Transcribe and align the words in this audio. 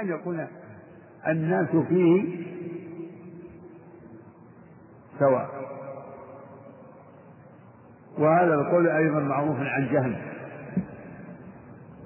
أن 0.00 0.08
يكون 0.08 0.46
الناس 1.28 1.68
فيه 1.88 2.24
سواء. 5.18 5.48
وهذا 8.18 8.54
القول 8.54 8.88
أيضا 8.88 9.20
معروف 9.20 9.56
عن 9.58 9.88
جهل. 9.92 10.16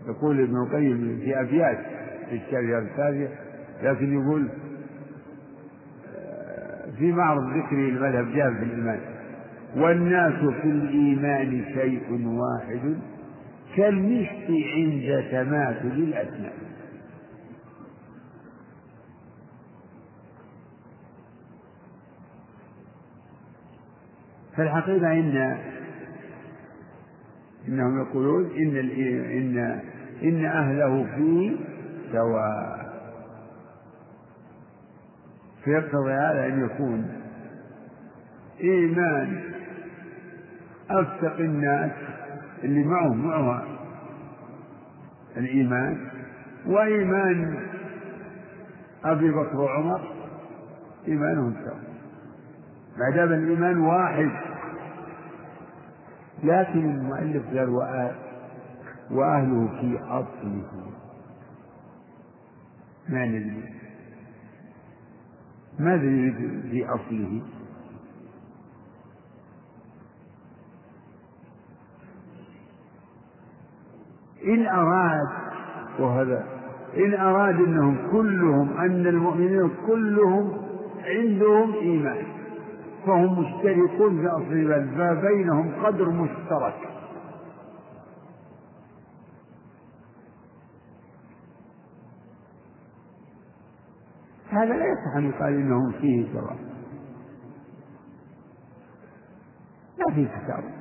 يقول 0.09 0.41
ابن 0.41 0.57
القيم 0.57 1.21
في 1.25 1.41
أبيات 1.41 1.79
في 2.31 2.37
الشريعة 2.37 2.79
الثانية 2.79 3.29
لكن 3.83 4.13
يقول 4.23 4.49
آه، 6.17 6.91
في 6.99 7.13
معرض 7.13 7.43
ذكره 7.57 7.89
المذهب 7.89 8.33
جهل 8.35 8.57
في 8.57 8.65
الإيمان. 8.65 9.01
والناس 9.77 10.55
في 10.63 10.69
الإيمان 10.69 11.65
شيء 11.75 12.27
واحد 12.27 12.99
كالمشط 13.77 14.51
عند 14.75 15.25
تماثل 15.31 15.97
الأسنان 15.97 16.53
فالحقيقة 24.63 25.13
إن 25.13 25.59
إنهم 27.69 28.01
يقولون 28.01 28.51
إن 28.57 28.77
إن 28.77 29.81
إن 30.23 30.45
أهله 30.45 31.07
فيه 31.17 31.57
سواء 32.13 32.93
فيقتضي 35.65 36.13
هذا 36.13 36.47
أن 36.47 36.65
يكون 36.65 37.09
إيمان 38.61 39.41
أفتق 40.91 41.37
الناس 41.39 41.93
اللي 42.65 42.85
معه 42.85 43.15
معه 43.15 43.65
الإيمان 45.37 45.99
وإيمان 46.67 47.57
أبي 49.05 49.31
بكر 49.31 49.57
وعمر 49.57 50.01
إيمانهم 51.09 51.55
سواء. 51.65 51.83
ما 52.99 53.17
دام 53.17 53.33
الإيمان 53.33 53.79
واحد 53.81 54.31
لكن 56.43 56.91
المؤلف 56.91 57.47
قال 57.47 57.69
وأهله 59.11 59.81
في 59.81 59.99
أصله 60.05 60.93
ما 63.09 63.27
ندري. 63.27 63.65
ماذا 65.79 66.05
يريد 66.05 66.63
في 66.71 66.87
أصله. 66.87 67.43
إن 74.45 74.67
أراد 74.67 75.29
وهذا 75.99 76.47
إن 76.97 77.15
أراد 77.15 77.55
أنهم 77.55 78.11
كلهم 78.13 78.79
أن 78.79 79.07
المؤمنين 79.07 79.71
كلهم 79.87 80.53
عندهم 81.05 81.73
إيمان. 81.75 82.42
فهم 83.07 83.41
مشتركون 83.41 84.21
في 84.21 84.29
أصل 84.29 84.53
الإيمان 84.53 85.17
فبينهم 85.17 85.85
قدر 85.85 86.11
مشترك. 86.11 86.89
هذا 94.51 94.75
لا 94.77 94.85
يصح 94.85 95.17
أن 95.17 95.29
يقال 95.29 95.55
إنهم 95.55 95.93
فيه 95.93 96.33
سواء 96.33 96.57
لا 99.99 100.15
في 100.15 100.27
تساوي 100.27 100.73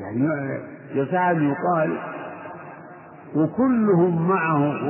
يعني 0.00 0.26
يصح 0.92 1.20
أن 1.20 1.42
يقال 1.42 1.98
وكلهم 3.36 4.28
معه 4.28 4.82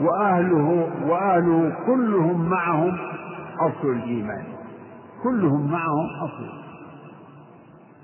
وأهله 0.00 0.90
وأهله 1.06 1.76
كلهم 1.86 2.48
معهم 2.48 2.98
أصل 3.60 3.88
الإيمان. 3.88 4.44
كلهم 5.22 5.70
معهم 5.70 6.06
أصل. 6.24 6.62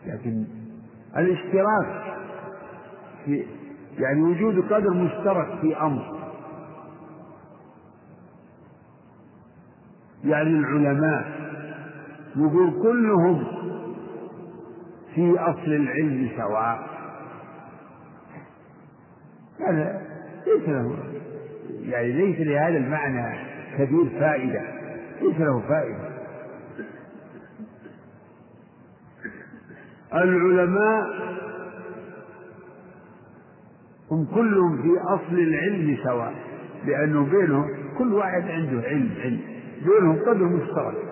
لكن 0.06 0.44
الاشتراك 1.16 2.16
في 3.25 3.44
يعني 3.98 4.22
وجود 4.22 4.72
قدر 4.72 4.91
مشترك 4.91 5.60
في 5.60 5.76
أمر. 5.76 6.19
يعني 10.25 10.48
العلماء 10.48 11.48
يقول 12.37 12.82
كلهم 12.82 13.44
في 15.14 15.38
أصل 15.38 15.72
العلم 15.72 16.31
سواء. 16.37 16.88
هذا 19.60 20.03
ليس 20.47 20.69
له 20.69 20.98
يعني 21.82 22.12
ليس 22.12 22.41
لهذا 22.41 22.76
المعنى 22.76 23.38
كبير 23.78 24.20
فائدة. 24.20 24.78
ليس 25.21 25.41
له 25.41 25.61
فائدة. 25.61 26.19
العلماء 30.15 31.06
هم 34.11 34.25
كلهم 34.34 34.83
في 34.83 35.01
أصل 35.01 35.34
العلم 35.39 35.99
سواء 36.05 36.34
لأنه 36.84 37.25
بينهم 37.25 37.65
كل 37.99 38.15
واحد 38.15 38.43
عنده 38.43 38.89
علم 38.89 39.15
علم. 39.21 39.41
بينهم 39.84 40.19
قدر 40.19 40.45
مشترك. 40.45 41.09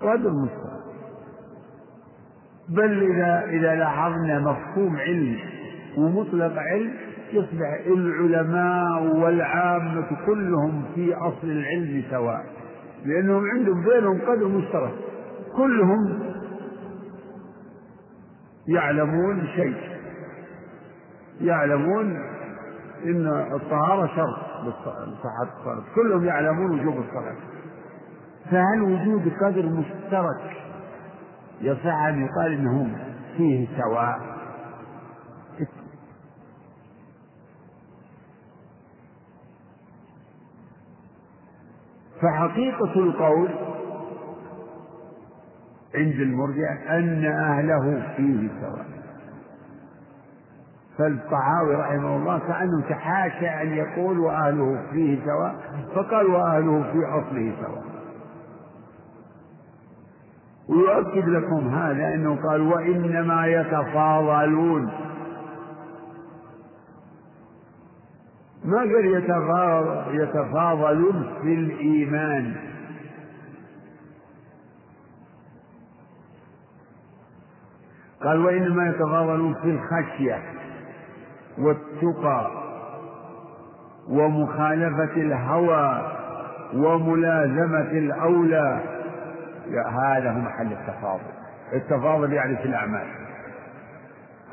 قدر 0.00 0.30
مشترك. 0.30 0.82
بل 2.68 3.12
إذا 3.12 3.44
إذا 3.44 3.74
لاحظنا 3.74 4.38
مفهوم 4.38 4.96
علم 4.96 5.38
ومطلق 5.96 6.52
علم 6.58 6.94
يصبح 7.32 7.80
العلماء 7.86 9.02
والعامة 9.16 10.06
كلهم 10.26 10.84
في 10.94 11.14
أصل 11.14 11.44
العلم 11.48 12.02
سواء. 12.10 12.44
لأنهم 13.04 13.42
عندهم 13.50 13.84
بينهم 13.84 14.18
قدر 14.20 14.48
مشترك. 14.48 14.92
كلهم 15.56 16.18
يعلمون 18.68 19.46
شيء. 19.56 19.76
يعلمون 21.40 22.16
إن 23.04 23.26
الطهارة 23.54 24.06
شرط 24.06 24.66
لصحة 24.66 25.58
الصلاة 25.58 25.82
كلهم 25.94 26.24
يعلمون 26.24 26.80
وجوب 26.80 26.94
الصلاة 27.04 27.36
فهل 28.50 28.82
وجود 28.82 29.32
قدر 29.42 29.62
مشترك 29.62 30.56
يصح 31.60 32.04
أن 32.08 32.22
يقال 32.26 32.52
إنهم 32.52 32.92
فيه 33.36 33.68
سواء؟ 33.82 34.31
فحقيقة 42.22 42.94
القول 42.96 43.48
عند 45.94 46.14
المرجع 46.14 46.98
أن 46.98 47.24
أهله 47.24 48.02
فيه 48.16 48.48
سواء. 48.60 48.86
فالطحاوي 50.98 51.74
رحمه 51.74 52.16
الله 52.16 52.38
كأنه 52.38 52.80
تحاشى 52.88 53.48
أن 53.48 53.72
يقول 53.72 54.18
وأهله 54.18 54.82
فيه 54.92 55.18
سواء 55.24 55.54
فقال 55.94 56.26
وأهله 56.26 56.82
في 56.92 56.98
أصله 56.98 57.52
سواء. 57.60 57.84
ويؤكد 60.68 61.28
لكم 61.28 61.68
هذا 61.68 62.14
أنه 62.14 62.48
قال 62.48 62.60
وإنما 62.60 63.46
يتفاضلون. 63.46 64.90
ما 68.64 68.78
قال 68.78 69.06
يتفاضلون 70.10 71.34
في 71.42 71.54
الإيمان؟ 71.54 72.54
قال 78.22 78.44
وإنما 78.44 78.88
يتفاضلون 78.88 79.54
في 79.54 79.70
الخشية 79.70 80.42
والتقى 81.58 82.50
ومخالفة 84.08 85.16
الهوى 85.16 86.12
وملازمة 86.74 87.80
الأولى. 87.80 88.80
هذا 89.86 90.30
هو 90.30 90.38
محل 90.38 90.72
التفاضل. 90.72 91.32
التفاضل 91.72 92.32
يعني 92.32 92.56
في 92.56 92.64
الأعمال. 92.64 93.06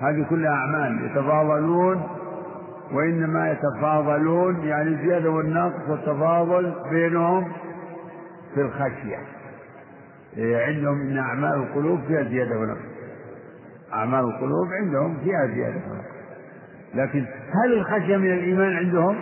هذه 0.01 0.25
كلها 0.29 0.51
أعمال. 0.51 1.05
يتفاضلون 1.05 2.18
وإنما 2.93 3.51
يتفاضلون 3.51 4.63
يعني 4.63 4.89
الزيادة 4.89 5.29
والنقص 5.31 5.89
والتفاضل 5.89 6.73
بينهم 6.91 7.51
في 8.55 8.61
الخشية. 8.61 9.17
إيه، 10.37 10.65
عندهم 10.65 11.01
إن 11.01 11.17
أعمال 11.17 11.53
القلوب 11.53 11.99
فيها 12.07 12.23
زيادة 12.23 12.59
ونقص. 12.59 12.85
أعمال 13.93 14.19
القلوب 14.19 14.67
عندهم 14.81 15.17
فيها 15.23 15.45
زيادة 15.47 15.75
ونقص. 15.91 16.19
لكن 16.95 17.25
هل 17.63 17.73
الخشية 17.73 18.17
من 18.17 18.33
الإيمان 18.33 18.75
عندهم؟ 18.77 19.15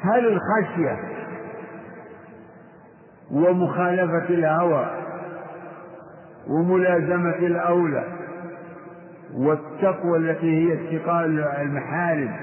هل 0.00 0.26
الخشية 0.26 0.98
ومخالفة 3.30 4.28
الهوى 4.28 4.90
وملازمة 6.48 7.36
الأولى 7.36 8.17
والتقوى 9.38 10.18
التي 10.18 10.46
هي 10.46 10.72
اتقاء 10.72 11.24
المحارم. 11.62 12.36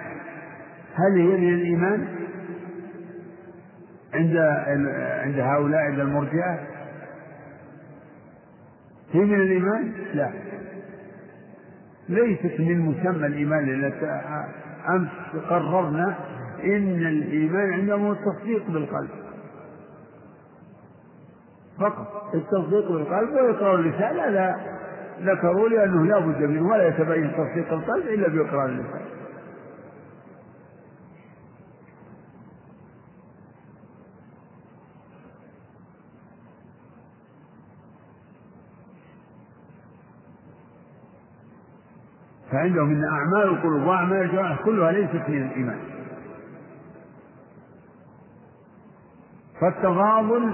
هل 0.96 1.18
هي 1.18 1.38
من 1.38 1.54
الإيمان؟ 1.54 2.08
عند 4.14 4.38
عند 5.24 5.40
هؤلاء 5.40 5.82
عند 5.82 6.00
المرجئة؟ 6.00 6.60
هي 9.12 9.20
من 9.20 9.42
الإيمان؟ 9.42 9.92
لا. 10.14 10.32
ليست 12.10 12.60
من 12.60 12.80
مسمى 12.80 13.28
الإيمان 13.28 13.66
لأن 13.66 13.92
أمس 14.90 15.44
قررنا 15.50 16.16
إن 16.64 17.08
الإيمان 17.08 17.74
عندهم 17.74 18.06
هو 18.06 18.12
التصديق 18.12 18.72
بالقلب. 18.72 19.10
فقط. 21.80 22.36
التصديق 22.36 22.92
بالقلب 22.92 23.30
وإقرار 23.34 23.76
اللسان 23.76 24.34
لا. 24.34 24.75
ذكروا 25.22 25.70
لأنه 25.70 26.06
لا 26.06 26.20
بد 26.20 26.42
منه 26.44 26.68
ولا 26.72 26.88
يتبين 26.88 27.32
تصديق 27.32 27.74
القلب 27.74 28.08
إلا 28.08 28.28
بإقرار 28.30 28.66
اللسان. 28.66 29.06
فعندهم 42.52 42.90
إن 42.90 43.04
أعمال 43.04 43.44
القلوب 43.44 43.88
وأعمال 43.88 44.22
الجوارح 44.22 44.62
كلها 44.66 44.92
ليست 44.92 45.30
من 45.30 45.42
الإيمان. 45.48 45.80
فالتفاضل 49.62 50.54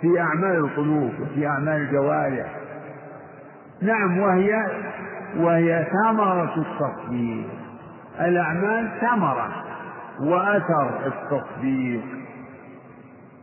في 0.00 0.20
أعمال 0.20 0.56
القلوب 0.56 1.12
وفي 1.20 1.46
أعمال 1.46 1.80
الجوارح 1.80 2.61
نعم 3.82 4.18
وهي 4.18 4.66
وهي 5.36 5.86
ثمرة 5.92 6.54
التصديق. 6.56 7.48
الأعمال 8.20 8.90
ثمرة 9.00 9.64
وأثر 10.20 11.06
التصديق. 11.06 12.04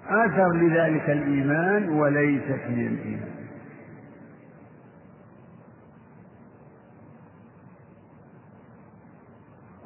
أثر 0.10 0.52
لذلك 0.54 1.10
الإيمان 1.10 1.90
وليست 1.90 2.62
من 2.70 2.88
الإيمان. 2.88 3.30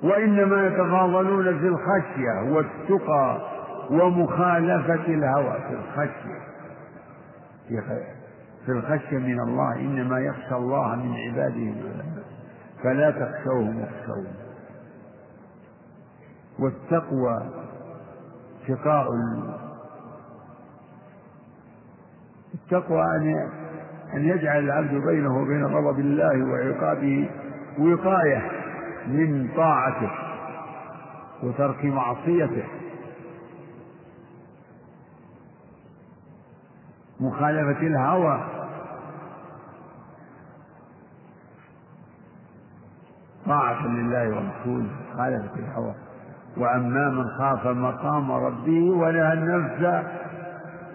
وإنما 0.04 0.68
يتفاضلون 0.68 1.60
في 1.60 1.68
الخشية 1.68 2.54
والتقى 2.54 3.42
ومخالفة 3.92 5.06
الهوى 5.08 5.58
في 5.68 5.74
الخشية. 5.74 6.44
في 7.68 7.80
الخشية 8.72 9.18
من 9.18 9.40
الله 9.40 9.76
إنما 9.76 10.20
يخشى 10.20 10.56
الله 10.56 10.96
من 10.96 11.14
عباده 11.16 11.56
العلماء 11.56 12.24
فلا 12.84 13.12
تخشوهم 13.12 13.80
واخشون 13.80 14.28
والتقوى 16.60 17.50
شقاء 18.68 19.08
التقوى 22.54 23.02
أن 23.02 23.50
أن 24.14 24.26
يجعل 24.26 24.64
العبد 24.64 24.94
بينه 24.94 25.38
وبين 25.42 25.66
غضب 25.66 26.00
الله 26.00 26.44
وعقابه 26.46 27.30
وقاية 27.80 28.52
من 29.08 29.50
طاعته 29.56 30.12
وترك 31.44 31.86
معصيته. 31.86 32.64
مخالفة 37.20 37.88
الهوى 37.88 38.53
طاعة 43.54 43.88
لله 43.88 44.28
ورسوله. 44.30 44.90
مخالفة 45.14 45.56
الهوى 45.60 45.96
وأما 46.58 47.10
من 47.10 47.28
خاف 47.38 47.68
مقام 47.68 48.32
ربه 48.32 48.92
ونهى 48.92 49.34
النفس 49.34 50.06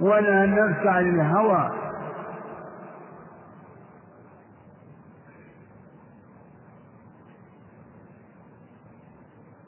ونهى 0.00 0.44
النفس 0.44 0.86
عن 0.86 1.08
الهوى. 1.08 1.70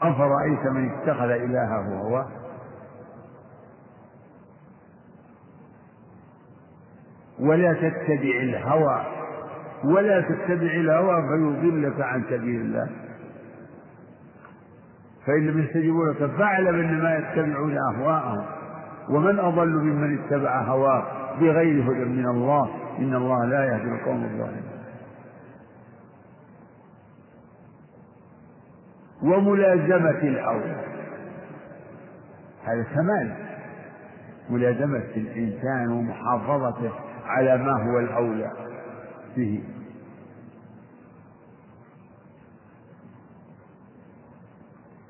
أفرأيت 0.03 0.67
من 0.67 0.91
اتخذ 0.91 1.31
إلهه 1.31 2.01
هواه 2.03 2.29
ولا 7.41 7.73
تتبع 7.73 8.37
الهوى. 8.43 9.20
ولا 9.85 10.21
تتبع 10.21 10.73
الهوى 10.73 11.23
فيضلك 11.29 12.01
عن 12.01 12.23
سبيل 12.31 12.61
الله. 12.61 12.91
فإن 15.27 15.47
لم 15.47 15.59
يستجيبوا 15.59 16.09
لك 16.09 16.31
فاعلم 16.31 16.75
إنما 16.81 17.17
يتبعون 17.17 17.77
أهواءهم. 17.95 18.45
ومن 19.11 19.39
أضل 19.39 19.69
ممن 19.69 20.19
اتبع 20.19 20.63
هواه 20.63 21.05
بغير 21.41 21.83
هدى 21.83 22.05
من 22.05 22.27
الله؟ 22.27 22.71
إن 22.99 23.15
الله 23.15 23.45
لا 23.45 23.65
يهدي 23.65 23.89
القوم 24.01 24.25
الظالمين. 24.25 24.71
وملازمة 29.23 30.23
الأولى 30.23 30.85
هذا 32.65 32.83
كمال 32.83 33.33
ملازمة 34.51 35.05
الإنسان 35.17 35.89
ومحافظته 35.89 36.91
على 37.27 37.57
ما 37.57 37.73
هو 37.73 37.99
الأولى. 37.99 38.70
به 39.37 39.63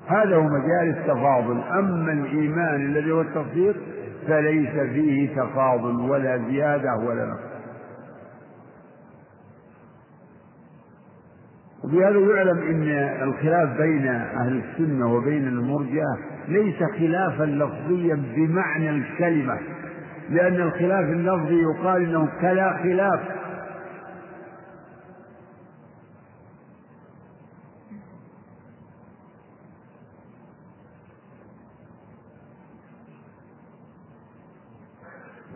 هذا 0.07 0.35
هو 0.35 0.43
مجال 0.43 0.97
التفاضل. 0.97 1.61
أما 1.79 2.11
الإيمان 2.11 2.85
الذي 2.85 3.11
هو 3.11 3.21
التصديق 3.21 3.75
فليس 4.27 4.69
فيه 4.69 5.35
تفاضل 5.35 6.09
ولا 6.09 6.37
زيادة 6.37 6.95
ولا 6.95 7.25
نقص. 7.25 7.51
وبهذا 11.83 12.19
يعلم 12.19 12.57
إن 12.57 12.83
الخلاف 13.23 13.77
بين 13.77 14.07
أهل 14.07 14.63
السنة 14.63 15.13
وبين 15.13 15.47
المرجئة 15.47 16.17
ليس 16.47 16.83
خلافا 16.99 17.43
لفظيا 17.43 18.23
بمعنى 18.35 18.89
الكلمة 18.89 19.59
لأن 20.29 20.55
الخلاف 20.55 21.05
اللفظي 21.05 21.61
يقال 21.61 22.03
إنه 22.03 22.29
كلا 22.41 22.77
خلاف. 22.83 23.40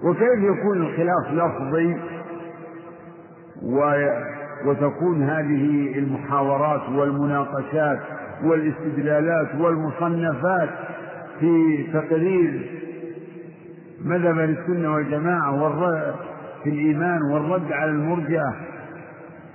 وكيف 0.05 0.39
يكون 0.39 0.81
الخلاف 0.81 1.31
لفظي 1.31 1.97
وتكون 4.65 5.23
هذه 5.23 5.97
المحاورات 5.97 6.89
والمناقشات 6.89 7.99
والاستدلالات 8.43 9.55
والمصنفات 9.55 10.69
في 11.39 11.83
تقرير 11.93 12.71
مذهب 14.05 14.39
السنة 14.39 14.93
والجماعة 14.93 15.63
والرد 15.63 16.15
في 16.63 16.69
الإيمان 16.69 17.21
والرد 17.21 17.71
على 17.71 17.91
المرجئة 17.91 18.55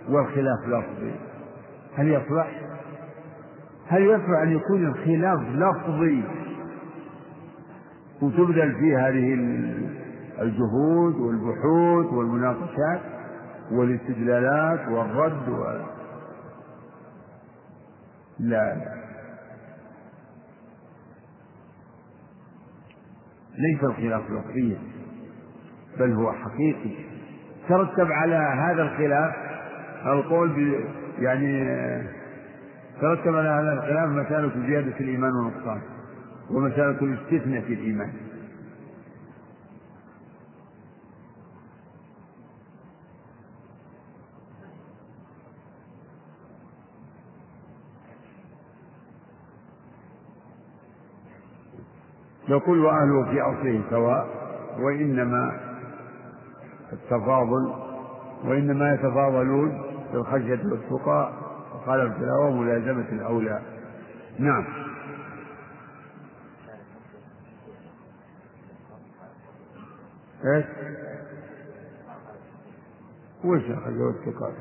والخلاف 0.09 0.59
لفظي 0.69 1.13
هل 1.97 2.09
يصلح؟ 2.09 2.61
هل 3.89 4.03
يصلح 4.03 4.41
أن 4.43 4.53
يكون 4.53 4.87
الخلاف 4.87 5.41
لفظي 5.55 6.23
وتبذل 8.23 8.75
فيه 8.75 9.09
هذه 9.09 9.35
الجهود 10.41 11.15
والبحوث 11.15 12.13
والمناقشات 12.13 13.01
والاستدلالات 13.73 14.89
والرد 14.89 15.49
و... 15.49 15.65
لا. 18.39 18.75
لا 18.75 19.01
ليس 23.59 23.85
الخلاف 23.85 24.23
لفظيا 24.31 24.79
بل 25.99 26.13
هو 26.13 26.33
حقيقي. 26.33 26.91
ترتب 27.69 28.13
على 28.13 28.35
هذا 28.35 28.83
الخلاف 28.83 29.35
القول 30.07 30.49
ب 30.49 30.85
يعني 31.19 31.67
ترتب 33.01 33.35
على 33.37 33.49
هذا 33.49 33.73
الخلاف 33.73 34.09
مسألة 34.09 34.67
زيادة 34.67 35.01
الإيمان 35.01 35.33
والنقصان 35.33 35.81
ومسألة 36.51 36.99
الاستثناء 37.03 37.61
في 37.61 37.75
الإيمان. 37.75 38.13
يقول 52.51 52.79
وأهله 52.79 53.25
في 53.31 53.41
أصله 53.41 53.83
سواء 53.91 54.27
وإنما 54.79 55.61
التفاضل 56.93 57.75
وإنما 58.45 58.95
يتفاضلون 58.95 59.83
بالخشية 60.13 60.61
والتقى 60.65 61.33
وقال 61.75 62.01
ابتلاء 62.01 62.41
وملازمة 62.43 63.09
الأولى 63.13 63.61
نعم 64.39 64.65
إيش؟ 70.45 70.65
وش 73.45 73.63
الخشية 73.63 74.03
والتقى؟ 74.03 74.53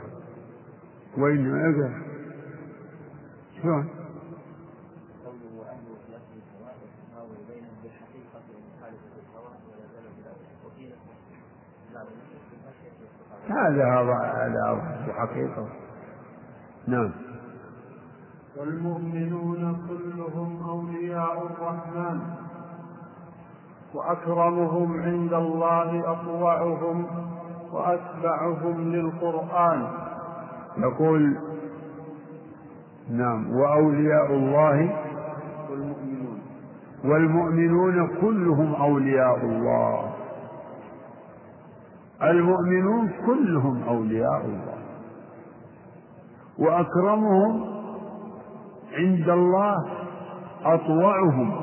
وإنما 1.18 2.02
شلون؟ 3.62 3.99
هذا 13.68 14.16
هذا 14.36 14.82
حقيقة 15.18 15.68
نعم. 16.88 17.12
والمؤمنون 18.58 19.78
كلهم 19.90 20.70
أولياء 20.70 21.48
الرحمن 21.48 22.20
وأكرمهم 23.94 25.02
عند 25.02 25.34
الله 25.34 26.12
أطوعهم 26.12 27.06
وأتبعهم 27.74 28.92
للقرآن. 28.92 29.88
يقول 30.78 31.38
نعم 33.10 33.52
وأولياء 33.54 34.34
الله. 34.34 34.96
والمؤمنون. 35.70 36.40
والمؤمنون 37.06 38.08
كلهم 38.22 38.76
أولياء 38.76 39.38
الله. 39.46 40.09
المؤمنون 42.24 43.10
كلهم 43.26 43.84
أولياء 43.84 44.46
الله. 44.46 44.78
وأكرمهم 46.58 47.80
عند 48.94 49.30
الله 49.30 49.76
أطوعهم. 50.64 51.62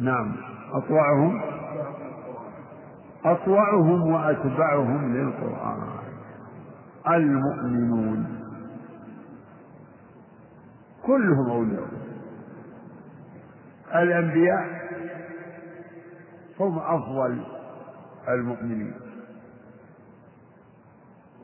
نعم 0.00 0.36
أطوعهم. 0.72 1.40
أطوعهم 3.24 4.12
وأتبعهم 4.12 5.16
للقرآن. 5.16 5.88
المؤمنون. 7.06 8.38
كلهم 11.06 11.50
أولياء 11.50 11.88
الأنبياء 13.94 14.66
هم 16.60 16.78
أفضل 16.78 17.57
المؤمنين. 18.34 18.94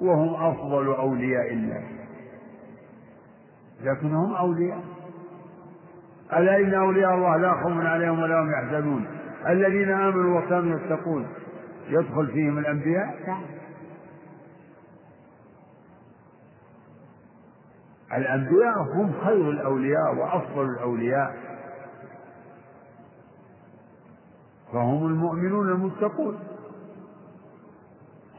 وهم 0.01 0.35
أفضل 0.35 0.95
أولياء 0.95 1.53
الله. 1.53 1.83
لكنهم 3.83 4.35
أولياء. 4.35 4.83
ألا 6.33 6.57
إن 6.57 6.75
أولياء 6.75 7.15
الله 7.15 7.37
لا 7.37 7.53
خوف 7.53 7.87
عليهم 7.87 8.19
ولا 8.23 8.41
هم 8.41 8.53
يحزنون. 8.53 9.07
الذين 9.47 9.91
آمنوا 9.91 10.41
وكانوا 10.41 10.79
يتقون. 10.79 11.29
يدخل 11.89 12.27
فيهم 12.27 12.59
الأنبياء. 12.59 13.39
الأنبياء 18.13 18.83
هم 18.83 19.13
خير 19.25 19.51
الأولياء 19.51 20.15
وأفضل 20.15 20.65
الأولياء. 20.65 21.37
فهم 24.73 25.07
المؤمنون 25.07 25.69
المتقون. 25.69 26.54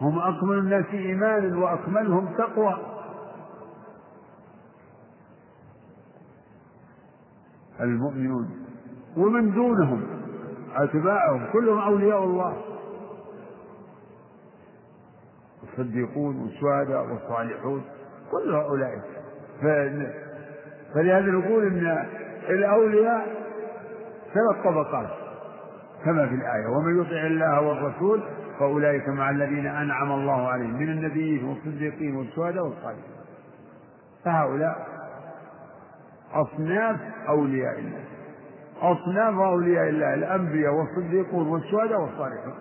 هم 0.02 0.20
أكمل 0.20 0.58
الناس 0.58 0.86
إيمانا 0.94 1.58
وأكملهم 1.58 2.36
تقوى. 2.38 2.78
المؤمنون. 7.82 8.50
ومن 9.18 9.52
دونهم 9.52 10.04
أتباعهم 10.76 11.46
كلهم 11.54 11.80
أولياء 11.80 12.24
الله. 12.24 12.58
الصديقون 15.64 16.42
والشهداء 16.42 17.06
والصالحون 17.06 17.84
كل 18.32 18.54
هؤلاء. 18.56 19.02
فلهذا 20.94 21.32
نقول 21.32 21.64
إن 21.68 22.08
الأولياء 22.50 23.46
ثلاث 24.34 24.64
طبقات 24.66 25.10
كما 26.06 26.28
في 26.28 26.36
الآية 26.36 26.68
ومن 26.68 27.02
يطع 27.02 27.26
الله 27.28 27.62
والرسول 27.62 28.24
فأولئك 28.60 29.10
مع 29.10 29.30
الذين 29.30 29.68
أنعم 29.68 30.12
الله 30.12 30.48
عليهم 30.48 30.74
من 30.74 30.90
النبيين 30.90 31.44
والصديقين 31.44 32.16
والشهداء 32.16 32.64
والصالحين. 32.64 33.16
فهؤلاء 34.26 34.88
أصناف 36.34 37.00
أولياء 37.30 37.80
الله 37.80 38.04
أصناف 38.82 39.40
أولياء 39.40 39.90
الله 39.90 40.14
الأنبياء 40.14 40.74
والصديقون 40.74 41.48
والشهداء 41.48 42.02
والصالحون. 42.02 42.54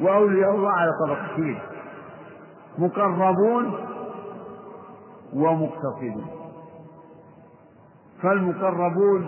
وأولياء 0.00 0.50
الله 0.50 0.70
على 0.70 0.90
طبقتين 1.06 1.58
مقربون 2.78 3.74
ومقتصدون. 5.34 6.43
فالمقربون 8.24 9.26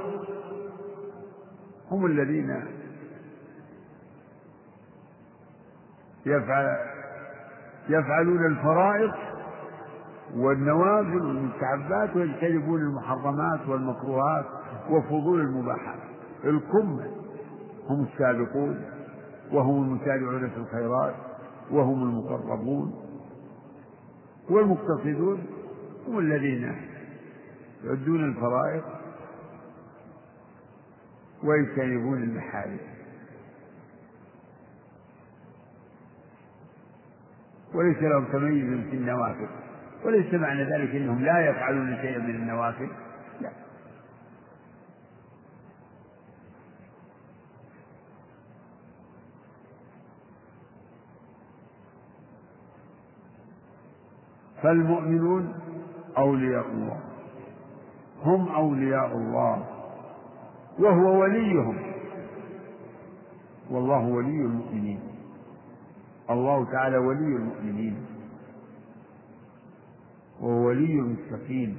هم 1.91 2.07
الذين 2.07 2.65
يفعل 6.27 6.77
يفعلون 7.89 8.47
الفرائض 8.47 9.11
والنوافل 10.37 11.23
والمستحبات 11.23 12.17
ويجتنبون 12.17 12.81
المحرمات 12.81 13.61
والمكروهات 13.69 14.45
وفضول 14.91 15.41
المباحات. 15.41 15.99
الكم 16.45 17.01
هم 17.89 18.07
السابقون 18.13 18.81
وهم 19.53 19.83
المسارعون 19.83 20.49
في 20.51 20.57
الخيرات 20.57 21.15
وهم 21.71 22.03
المقربون 22.03 22.95
والمقتصدون 24.51 25.39
هم 26.09 26.19
الذين 26.19 26.96
يؤدون 27.85 28.25
الفرائض 28.25 28.83
ويجتنبون 31.43 32.23
المحارم. 32.23 32.79
وليس 37.75 38.03
لهم 38.03 38.25
تميز 38.25 38.91
في 38.91 38.97
النوافل. 38.97 39.49
وليس 40.05 40.35
معنى 40.35 40.63
ذلك 40.65 40.95
إنهم 40.95 41.25
لا 41.25 41.51
يفعلون 41.51 41.97
شيئا 41.97 42.19
من 42.19 42.35
النوافل. 42.35 42.89
لا. 43.41 43.51
فالمؤمنون 54.63 55.55
أولياء 56.19 56.67
الله. 56.67 57.16
هم 58.27 58.49
أولياء 58.49 59.07
الله 59.17 59.67
وهو 60.79 61.21
وليهم. 61.21 61.77
والله 63.71 64.07
ولي 64.09 64.41
المؤمنين. 64.41 65.01
الله 66.31 66.65
تعالى 66.73 66.97
ولي 66.97 67.37
المؤمنين. 67.37 68.07
وهو 70.41 70.67
ولي 70.67 71.01
المتقين. 71.01 71.79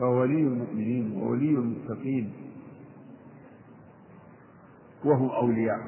ولي 0.00 0.40
المؤمنين 0.40 1.22
وولي 1.22 1.50
المتقين. 1.50 2.32
وهم 5.04 5.30
أولياء. 5.30 5.80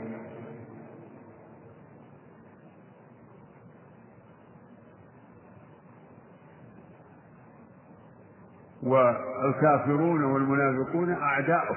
والكافرون 8.83 10.25
والمنافقون 10.25 11.13
أعداؤه 11.13 11.77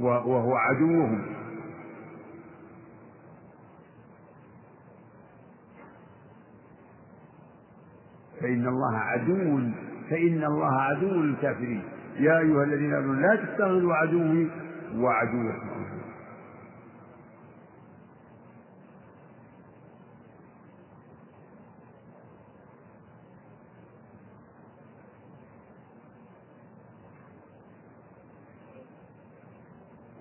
وهو 0.00 0.54
عدوهم. 0.54 1.34
فإن 8.40 8.68
الله 8.68 8.96
عدو 8.96 9.60
فإن 10.10 10.44
الله 10.44 10.80
عدو 10.80 11.22
للكافرين. 11.22 11.82
يا 12.16 12.38
أيها 12.38 12.64
الذين 12.64 12.94
آمنوا 12.94 13.14
لا 13.14 13.36
تتخذوا 13.36 13.94
عدوي 13.94 14.50
وعدوكم. 14.96 15.87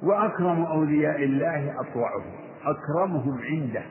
وأكرم 0.08 0.66
أولياء 0.66 1.24
الله 1.24 1.82
أطوعهم. 1.82 2.32
أكرمهم 2.66 3.40
عنده. 3.42 3.84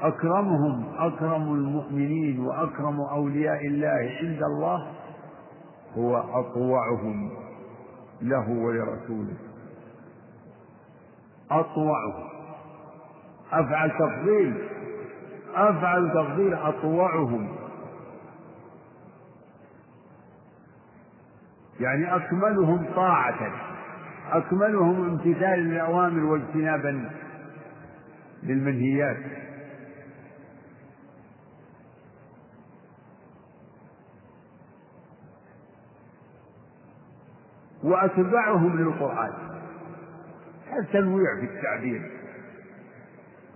أكرمهم 0.00 0.84
أكرم 0.98 1.42
المؤمنين 1.42 2.40
وأكرم 2.40 3.00
أولياء 3.00 3.66
الله 3.66 4.16
عند 4.22 4.42
الله 4.42 4.92
هو 5.96 6.16
أطوعهم 6.16 7.30
له 8.22 8.50
ولرسوله. 8.50 9.36
أطوعهم. 11.50 12.28
أفعل 13.52 13.90
تفضيل. 13.90 14.68
أفعل 15.54 16.10
تفضيل. 16.14 16.54
أطوعهم. 16.54 17.48
يعني 21.80 22.16
أكملهم 22.16 22.84
طاعة. 22.96 23.65
أكملهم 24.32 25.04
امتثالا 25.10 25.56
للأوامر 25.56 26.24
واجتنابا 26.24 27.10
للمنهيات. 28.42 29.16
وأتبعهم 37.84 38.78
للقرآن. 38.78 39.32
التنويع 40.78 41.40
في 41.40 41.46
التعبير. 41.46 42.10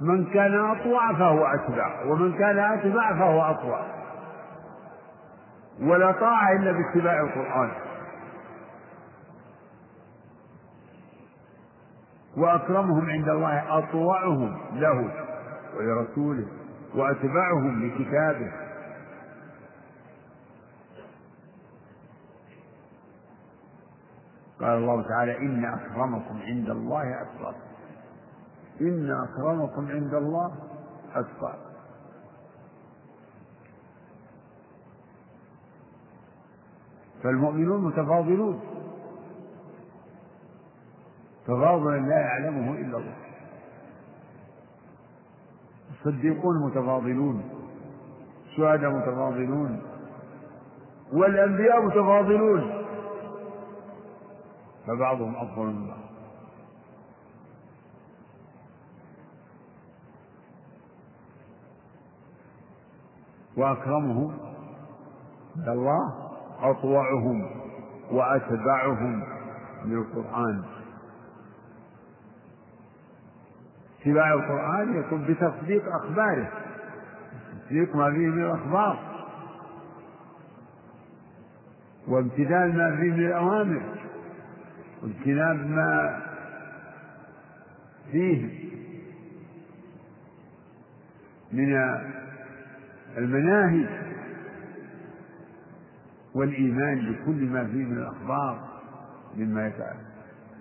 من 0.01 0.25
كان 0.25 0.55
أطوع 0.55 1.13
فهو 1.13 1.47
أتبع 1.47 2.05
ومن 2.05 2.39
كان 2.39 2.59
أتبع 2.59 3.19
فهو 3.19 3.41
أطوع. 3.41 3.87
ولا 5.81 6.13
طاعة 6.13 6.53
إلا 6.53 6.73
باتباع 6.73 7.21
القرآن. 7.21 7.90
وأكرمهم 12.41 13.11
عند 13.11 13.29
الله 13.29 13.79
أطوعهم 13.79 14.59
له 14.73 15.11
ولرسوله 15.77 16.47
وأتبعهم 16.95 17.87
لكتابه. 17.87 18.53
قال 24.61 24.79
الله 24.79 25.03
تعالى 25.09 25.39
إن 25.39 25.65
أكرمكم 25.65 26.41
عند 26.43 26.71
الله 26.71 27.23
أتقاكم 27.23 27.71
إن 28.81 29.11
أكرمكم 29.11 29.89
عند 29.91 30.15
الله 30.15 30.53
أتقاكم 31.15 31.71
فالمؤمنون 37.23 37.85
متفاضلون. 37.85 38.61
تفاضلا 41.51 41.99
لا 41.99 42.21
يعلمه 42.21 42.73
إلا 42.73 42.97
الله. 42.99 43.17
الصديقون 45.91 46.67
متفاضلون 46.67 47.43
الشهداء 48.47 48.91
متفاضلون 48.91 49.83
والأنبياء 51.13 51.83
متفاضلون. 51.83 52.85
فبعضهم 54.87 55.37
أفضل 55.37 55.67
من 55.67 55.87
بعض. 55.87 56.01
وأكرمهم 63.57 64.39
عند 65.57 65.69
الله 65.69 66.31
أطوعهم 66.61 67.51
وأتبعهم 68.11 69.23
للقرآن. 69.85 70.80
اتباع 74.01 74.33
القرآن 74.33 75.01
يكون 75.01 75.23
بتصديق 75.23 75.83
أخباره. 75.95 76.49
تصديق 77.65 77.97
ما 77.97 78.11
فيه 78.11 78.29
من 78.29 78.45
الأخبار. 78.45 78.99
وامتثال 82.09 82.77
ما 82.77 82.97
فيه 82.97 83.11
من 83.13 83.27
الأوامر. 83.27 83.83
واجتناب 85.03 85.71
ما 85.71 86.21
فيه 88.13 88.61
من 91.53 91.99
المناهي 93.19 93.87
والإيمان 96.35 97.13
بكل 97.13 97.45
ما 97.45 97.65
فيه 97.65 97.85
من 97.85 97.97
الأخبار 97.97 98.69
مما 99.37 99.67
يتعلق 99.67 99.97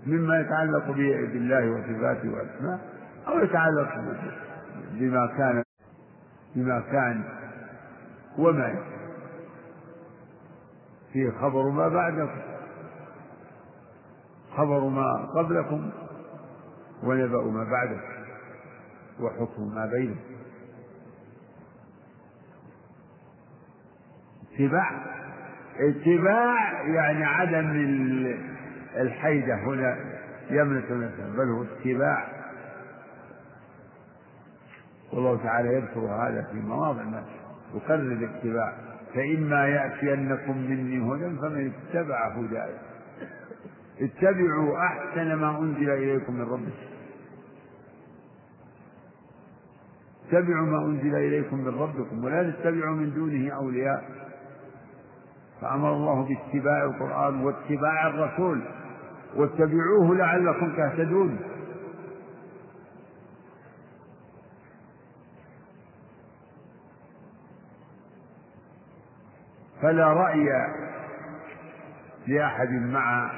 مما 0.07 0.39
يتعلق 0.39 0.91
بالله 0.91 1.71
وصفاته 1.71 2.29
وأسماءه. 2.29 2.98
أو 3.29 3.39
يتعلق 3.39 3.95
بما 4.91 5.27
كان 5.37 5.63
بما 6.55 6.83
كان 6.91 7.23
وما 8.37 8.75
فيه 11.13 11.31
خبر 11.31 11.69
ما 11.69 11.87
بعدكم 11.87 12.41
خبر 14.57 14.79
ما 14.79 15.25
قبلكم 15.35 15.91
ونبأ 17.03 17.43
ما 17.43 17.63
بعدكم 17.63 18.19
وحكم 19.19 19.75
ما 19.75 19.85
بينكم. 19.85 20.19
اتباع 24.53 24.91
اتباع 25.79 26.81
يعني 26.81 27.25
عدم 27.25 27.71
الحيدة 28.95 29.55
هنا 29.55 29.97
نفسه 30.95 31.29
بل 31.37 31.49
هو 31.49 31.63
اتباع. 31.63 32.38
والله 35.13 35.43
تعالى 35.43 35.73
يذكر 35.73 35.99
هذا 35.99 36.47
في 36.51 36.57
مواضع 36.57 37.03
ما 37.03 37.23
يقرر 37.75 37.99
الاتباع 37.99 38.73
فإما 39.13 39.67
يأتينكم 39.67 40.57
مني 40.57 41.11
هدى 41.11 41.37
فمن 41.37 41.71
اتبع 41.71 42.27
هداي. 42.27 42.73
اتبعوا 44.01 44.77
أحسن 44.85 45.33
ما 45.33 45.59
أنزل 45.59 45.89
إليكم 45.89 46.33
من 46.33 46.41
ربكم. 46.41 46.89
اتبعوا 50.27 50.65
ما 50.65 50.85
أنزل 50.85 51.15
إليكم 51.15 51.57
من 51.57 51.79
ربكم 51.79 52.23
ولا 52.23 52.51
تتبعوا 52.51 52.95
من 52.95 53.13
دونه 53.13 53.55
أولياء. 53.55 54.03
فأمر 55.61 55.93
الله 55.93 56.27
باتباع 56.27 56.83
القرآن 56.83 57.43
واتباع 57.43 58.07
الرسول. 58.07 58.61
واتبعوه 59.35 60.15
لعلكم 60.15 60.71
تهتدون. 60.77 61.39
فلا 69.81 70.07
رأي 70.13 70.49
لأحد 72.27 72.69
مع 72.69 73.31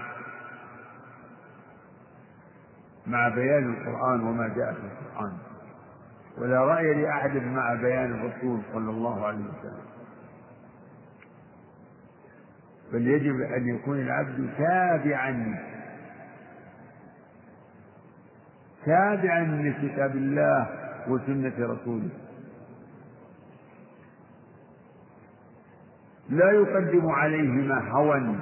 مع 3.08 3.28
بيان 3.30 3.74
القرآن 3.74 4.22
وما 4.22 4.48
جاء 4.48 4.74
في 4.74 4.80
القرآن. 4.80 5.38
ولا 6.38 6.66
رأي 6.66 6.94
لأحد 6.94 7.36
مع 7.36 7.74
بيان 7.74 8.12
الرسول 8.12 8.62
صلى 8.74 8.90
الله 8.90 9.26
عليه 9.26 9.46
وسلم. 9.46 9.86
بل 12.94 13.08
يجب 13.08 13.42
أن 13.42 13.68
يكون 13.68 14.00
العبد 14.00 14.50
تابعا 14.58 15.60
تابعا 18.86 19.44
لكتاب 19.44 20.16
الله 20.16 20.68
وسنة 21.08 21.54
رسوله. 21.60 22.10
لا 26.32 26.52
يقدم 26.52 27.10
عليهما 27.10 27.92
هوى 27.92 28.36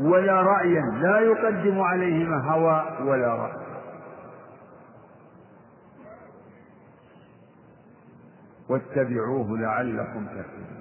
ولا 0.00 0.42
رأيا 0.42 0.82
لا 1.02 1.20
يقدم 1.20 1.80
عليهما 1.80 2.50
هوى 2.50 3.08
ولا 3.10 3.34
رأي. 3.34 3.68
واتبعوه 8.68 9.58
لعلكم 9.58 10.26
تهتدون 10.26 10.78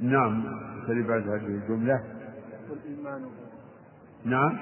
نعم 0.00 0.44
اللي 0.88 1.08
بعد 1.08 1.28
هذه 1.28 1.46
الجملة. 1.46 2.04
والإيمان. 2.70 3.30
نعم. 4.24 4.58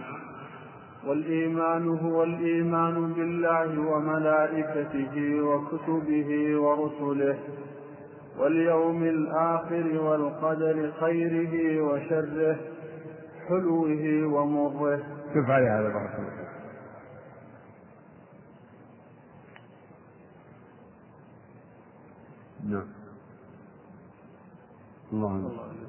والإيمان 1.06 1.88
هو 1.88 2.22
الإيمان 2.22 3.12
بالله 3.12 3.80
وملائكته 3.80 5.42
وكتبه 5.42 6.60
ورسله 6.60 7.38
واليوم 8.38 9.02
الآخر 9.02 9.98
والقدر 10.02 10.92
خيره 11.00 11.80
وشره 11.82 12.56
حلوة 13.48 14.26
ومره. 14.34 14.96
كيف 15.34 15.50
على 15.50 15.66
هذا 15.66 15.88
بارك 15.88 16.14
الله؟ 16.18 16.46
نعم. 22.64 22.86
الله 25.12 25.85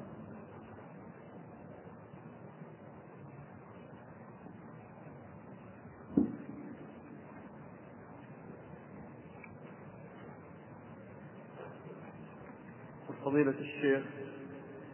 فضيلة 13.30 13.54
الشيخ. 13.58 14.04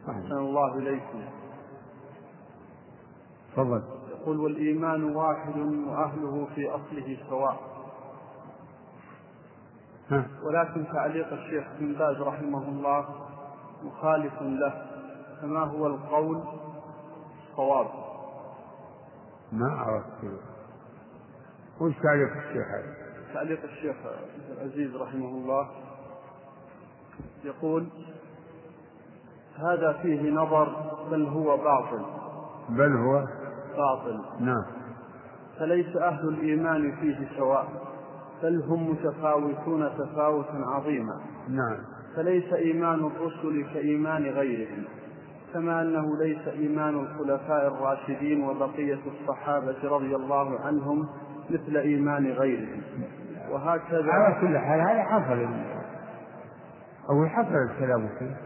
أحسن 0.08 0.38
الله 0.38 0.78
إليكم. 0.78 1.22
تفضل. 3.52 3.82
يقول 4.10 4.40
والإيمان 4.40 5.16
واحد 5.16 5.58
وأهله 5.58 6.48
في 6.54 6.68
أصله 6.68 7.18
سواء. 7.28 7.56
ولكن 10.42 10.84
تعليق 10.92 11.32
الشيخ 11.32 11.64
بن 11.78 11.92
باز 11.92 12.16
رحمه 12.20 12.68
الله 12.68 13.08
مخالف 13.82 14.42
له. 14.42 14.86
فما 15.40 15.60
هو 15.60 15.86
القول؟ 15.86 16.42
الصواب. 17.50 17.86
ما 19.52 19.72
عرفت 19.72 20.24
وش 21.80 21.94
تعليق 22.02 22.36
الشيخ 22.36 22.66
هذا؟ 22.66 22.94
تعليق 23.34 23.62
الشيخ 23.62 23.96
العزيز 24.50 24.96
رحمه 24.96 25.28
الله. 25.28 25.70
يقول 27.44 27.86
هذا 29.58 29.92
فيه 30.02 30.30
نظر 30.30 30.92
بل 31.10 31.24
هو 31.26 31.56
باطل. 31.56 32.04
بل 32.68 32.92
هو 32.92 33.24
باطل. 33.76 34.20
نعم. 34.40 34.64
فليس 35.58 35.96
أهل 35.96 36.28
الإيمان 36.28 36.96
فيه 37.00 37.28
سواء 37.36 37.66
بل 38.42 38.62
هم 38.62 38.90
متفاوتون 38.90 39.90
تفاوتا 39.98 40.64
عظيما. 40.66 41.20
نعم. 41.48 41.76
فليس 42.16 42.52
إيمان 42.52 42.98
الرسل 42.98 43.66
كإيمان 43.74 44.22
غيرهم 44.22 44.84
كما 45.54 45.82
أنه 45.82 46.18
ليس 46.18 46.48
إيمان 46.48 46.94
الخلفاء 46.94 47.66
الراشدين 47.66 48.44
وبقية 48.44 48.98
الصحابة 49.06 49.76
رضي 49.84 50.16
الله 50.16 50.60
عنهم 50.60 51.08
مثل 51.50 51.76
إيمان 51.76 52.26
غيرهم. 52.26 52.82
وهكذا 53.50 54.12
على 54.12 54.34
كل 54.40 54.58
حال 54.58 54.80
هذا 54.80 55.02
حصل. 55.02 55.73
أو 57.10 57.26
حصل 57.26 57.54
الكلام 57.54 58.08
فيه. 58.18 58.36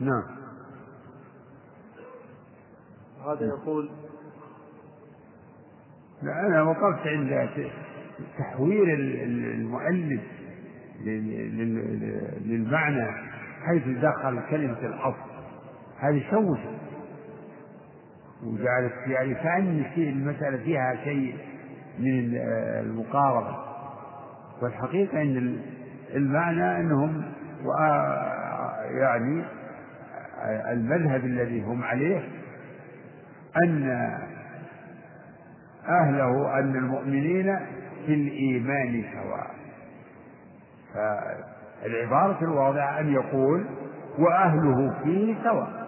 نعم. 0.00 0.22
هذا 3.26 3.46
يقول 3.46 3.90
لا 6.22 6.46
أنا 6.46 6.62
وقفت 6.62 7.06
عند 7.06 7.48
تحوير 8.38 8.94
المؤلف 8.94 10.22
للمعنى 12.44 13.12
حيث 13.66 13.82
دخل 13.98 14.40
كلمة 14.50 14.78
الأصل. 14.78 15.34
هذه 15.98 16.30
شوش 16.30 16.58
وجعلت 18.42 18.92
يعني 19.06 19.34
كأن 19.34 19.84
المسألة 19.96 20.56
فيها 20.56 21.04
شيء 21.04 21.38
من 21.98 22.36
المقاربة. 22.80 23.73
والحقيقة 24.64 25.22
أن 25.22 25.58
المعنى 26.14 26.80
أنهم 26.80 27.22
يعني 28.90 29.44
المذهب 30.72 31.24
الذي 31.24 31.62
هم 31.62 31.84
عليه 31.84 32.28
أن 33.64 33.88
أهله 35.88 36.58
أن 36.58 36.76
المؤمنين 36.76 37.56
في 38.06 38.14
الإيمان 38.14 39.04
سواء. 39.12 39.50
فالعبارة 40.94 42.38
الواضحة 42.44 43.00
أن 43.00 43.12
يقول 43.12 43.64
وأهله 44.18 44.94
فيه 45.04 45.34
سواء. 45.44 45.84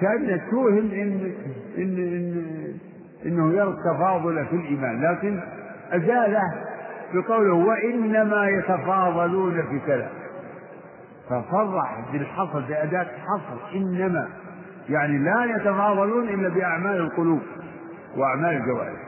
كأن 0.00 0.40
توهم 0.50 0.90
إن, 0.90 1.32
إن, 1.78 1.98
إن 1.98 2.78
إنه 3.26 3.52
يرى 3.52 3.68
التفاضل 3.70 4.46
في 4.46 4.56
الإيمان 4.56 5.02
لكن 5.02 5.40
أزاله 5.92 6.42
بقوله 7.14 7.54
وإنما 7.54 8.48
يتفاضلون 8.48 9.62
في 9.62 9.80
كذا. 9.86 10.10
فصرح 11.26 12.12
بالحصر 12.12 12.60
بأداة 12.60 13.06
حصر 13.06 13.74
إنما 13.74 14.28
يعني 14.88 15.18
لا 15.18 15.44
يتفاضلون 15.44 16.28
إلا 16.28 16.48
بأعمال 16.48 16.96
القلوب 16.96 17.40
وأعمال 18.16 18.56
الجوارح. 18.56 19.00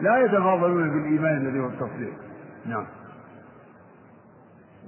لا 0.00 0.18
يتفاضلون 0.18 0.90
بالإيمان 0.90 1.36
الذي 1.36 1.60
هو 1.60 1.66
التصديق. 1.66 2.12
نعم. 2.66 2.86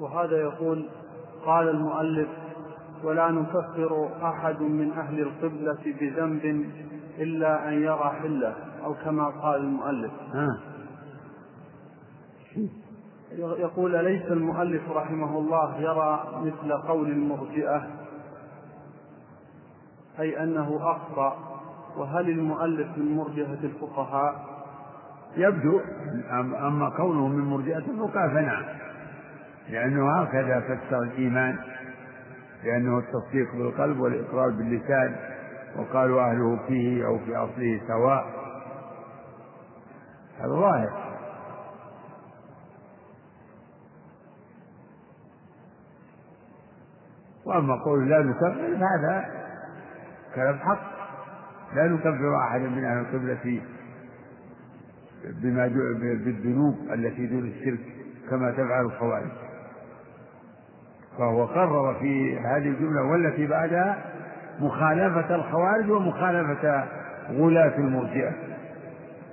وهذا 0.01 0.37
يقول 0.37 0.89
قال 1.45 1.69
المؤلف 1.69 2.29
ولا 3.05 3.31
نكفر 3.31 4.09
أحد 4.23 4.61
من 4.63 4.93
أهل 4.93 5.21
القبلة 5.21 5.95
بذنب 6.01 6.71
إلا 7.19 7.69
أن 7.69 7.73
يرى 7.73 8.13
حلة 8.23 8.55
أو 8.85 8.95
كما 8.95 9.25
قال 9.25 9.61
المؤلف. 9.61 10.13
ها. 10.35 10.70
يقول 13.39 13.97
أليس 13.97 14.23
المؤلف 14.23 14.91
رحمه 14.91 15.39
الله 15.39 15.81
يرى 15.81 16.43
مثل 16.45 16.73
قول 16.73 17.11
المرجئة؟ 17.11 17.87
أي 20.21 20.43
أنه 20.43 20.79
أخطأ 20.83 21.37
وهل 21.97 22.31
المؤلف 22.31 22.89
من 22.99 23.17
مرجئة 23.17 23.59
الفقهاء؟ 23.65 24.45
يبدو 25.37 25.81
أما 26.67 26.93
كونه 26.97 27.29
من 27.29 27.45
مرجئة 27.45 27.79
الفقهاء 27.79 28.29
فنعم. 28.29 28.65
لأنه 29.69 30.13
هكذا 30.13 30.61
فسر 30.61 31.03
الإيمان 31.03 31.59
لأنه 32.65 32.99
التصديق 32.99 33.55
بالقلب 33.55 34.01
والإقرار 34.01 34.51
باللسان 34.51 35.17
وقالوا 35.77 36.23
أهله 36.23 36.59
فيه 36.69 37.07
أو 37.07 37.19
في 37.19 37.37
أصله 37.37 37.81
سواء. 37.89 38.27
هذا 40.39 40.49
ظاهر. 40.61 41.10
وأما 47.51 47.75
قول 47.75 48.09
لا 48.09 48.23
نكفر 48.23 48.77
هذا 48.77 49.25
كلام 50.35 50.59
حق. 50.59 50.81
لا 51.75 51.89
نكفر 51.89 52.39
أحدا 52.39 52.69
من 52.69 52.85
أهل 52.85 52.99
القبلة 52.99 53.61
بما 55.43 55.67
بالذنوب 56.25 56.75
التي 56.93 57.27
دون 57.27 57.47
الشرك 57.47 57.81
كما 58.31 58.51
تفعل 58.51 58.85
الخوارج. 58.85 59.31
فهو 61.19 61.45
قرر 61.45 61.95
في 61.95 62.39
هذه 62.39 62.69
الجملة 62.69 63.03
والتي 63.03 63.47
بعدها 63.47 63.99
مخالفة 64.61 65.35
الخوارج 65.35 65.91
ومخالفة 65.91 66.85
غلاة 67.31 67.77
المرجئة. 67.79 68.33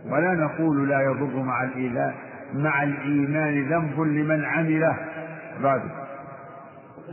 ولا 0.06 0.34
نقول 0.34 0.90
لا 0.90 1.02
يضر 1.02 1.44
مع 1.44 1.64
الإيمان 1.64 2.14
مع 2.54 2.84
الإيمان 2.84 3.70
ذنب 3.70 4.00
لمن 4.00 4.46
عمله. 4.46 4.98
بعد. 5.64 5.82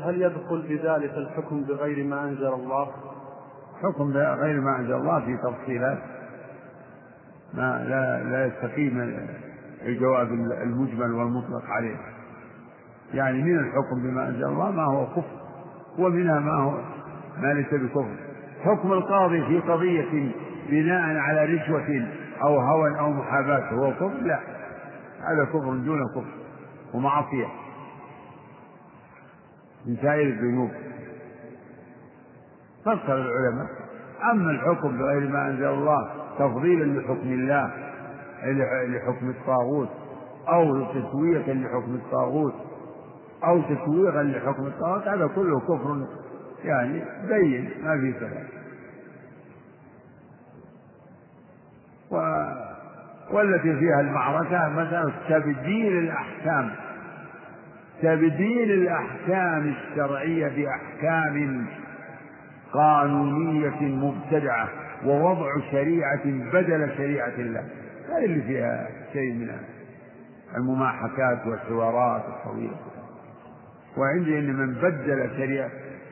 هل 0.03 0.23
يدخل 0.23 0.63
بذلك 0.69 1.13
الحكم 1.17 1.63
بغير 1.63 2.07
ما 2.07 2.25
أنزل 2.25 2.53
الله؟ 2.53 2.89
حكم 3.83 4.13
بغير 4.13 4.61
ما 4.61 4.77
أنزل 4.77 4.95
الله 4.95 5.21
في 5.21 5.37
تفصيلات. 5.37 5.99
ما 7.55 7.85
لا 7.89 8.23
لا 8.23 8.47
يستقيم 8.47 9.27
الجواب 9.83 10.33
المجمل 10.63 11.13
والمطلق 11.13 11.65
عليه. 11.69 11.97
يعني 13.15 13.43
من 13.43 13.59
الحكم 13.59 14.03
بما 14.03 14.29
أنزل 14.29 14.45
الله 14.45 14.71
ما 14.71 14.85
هو 14.85 15.07
كفر 15.07 15.45
ومنها 15.99 16.41
ما 16.41 16.53
هو 16.53 16.79
ما 17.39 17.53
ليس 17.53 17.75
بكفر. 17.75 18.17
حكم 18.65 18.93
القاضي 18.93 19.47
في 19.47 19.61
قضية 19.61 20.33
بناء 20.71 21.17
على 21.17 21.45
رشوة 21.45 22.07
أو 22.43 22.61
هوى 22.61 22.99
أو 22.99 23.11
محاباة 23.11 23.71
هو 23.71 23.93
كفر؟ 23.93 24.21
لا. 24.23 24.41
هذا 25.21 25.45
كفر 25.45 25.75
دون 25.75 26.09
كفر 26.09 26.25
ومعصية. 26.95 27.47
من 29.87 29.97
سائر 30.03 30.27
الذنوب 30.27 30.71
فسر 32.83 33.17
العلماء 33.17 33.67
أما 34.33 34.51
الحكم 34.51 34.99
بغير 34.99 35.29
ما 35.29 35.47
أنزل 35.49 35.65
الله 35.69 36.11
تفضيلا 36.39 37.01
لحكم 37.01 37.33
الله 37.33 37.71
لحكم 38.87 39.31
الطاغوت 39.31 39.89
أو 40.49 40.85
تسوية 40.85 41.53
لحكم 41.53 41.95
الطاغوت 41.95 42.55
أو 43.45 43.63
تسويغا 43.63 44.23
لحكم 44.23 44.67
الطاغوت 44.67 45.09
هذا 45.09 45.27
كله 45.27 45.61
كفر 45.61 46.07
يعني 46.65 47.05
بين 47.29 47.71
ما 47.85 48.01
في 48.01 48.13
كلام. 48.13 48.47
والتي 53.33 53.79
فيها 53.79 54.01
المعركة 54.01 54.69
مسألة 54.69 55.13
تبديل 55.29 55.99
الأحكام 55.99 56.71
تبديل 58.05 58.71
الأحكام 58.71 59.75
الشرعية 59.75 60.49
بأحكام 60.49 61.67
قانونية 62.73 63.81
مبتدعة 63.81 64.69
ووضع 65.07 65.49
شريعة 65.71 66.25
بدل 66.25 66.91
شريعة 66.97 67.33
الله. 67.39 67.65
هذه 68.09 68.25
اللي 68.25 68.43
فيها 68.43 68.89
شيء 69.13 69.33
من 69.33 69.51
المماحكات 70.57 71.47
والحوارات 71.47 72.23
الطويلة. 72.29 72.77
وعندي 73.97 74.39
أن 74.39 74.55
من 74.55 74.75
بدل 74.75 75.31
شريعة 75.37 75.71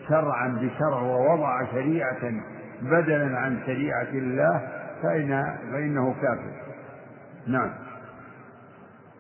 شرعا 0.09 0.48
بشرع 0.48 1.00
ووضع 1.00 1.72
شريعة 1.72 2.33
بدلا 2.83 3.38
عن 3.38 3.59
شريعة 3.66 4.11
الله 4.12 4.68
فإن 5.02 5.57
فإنه 5.72 6.14
كافر. 6.22 6.52
نعم. 7.46 7.70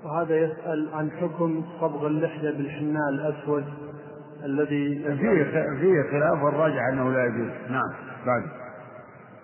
وهذا 0.04 0.36
يسأل 0.36 0.88
عن 0.94 1.10
حكم 1.10 1.64
صبغ 1.80 2.06
اللحية 2.06 2.50
بالحناء 2.50 3.08
الأسود 3.08 3.64
الذي 4.44 5.02
فيه 5.04 5.44
فيه 5.80 6.02
خلاف 6.10 6.42
والراجح 6.42 6.82
أنه 6.92 7.12
لا 7.12 7.24
يجوز. 7.26 7.50
نعم 7.70 7.92
بعد. 8.26 8.42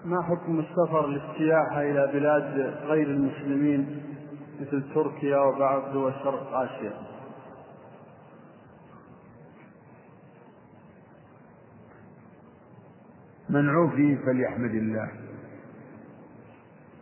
ما 0.05 0.23
حكم 0.23 0.59
السفر 0.59 1.07
للسياحة 1.07 1.83
إلى 1.83 2.11
بلاد 2.12 2.75
غير 2.85 3.07
المسلمين 3.07 4.03
مثل 4.61 4.94
تركيا 4.94 5.38
وبعض 5.38 5.92
دول 5.92 6.12
شرق 6.25 6.53
آسيا؟ 6.53 6.92
من 13.51 13.68
عوفي 13.68 14.16
فليحمد 14.16 14.71
الله. 14.75 15.09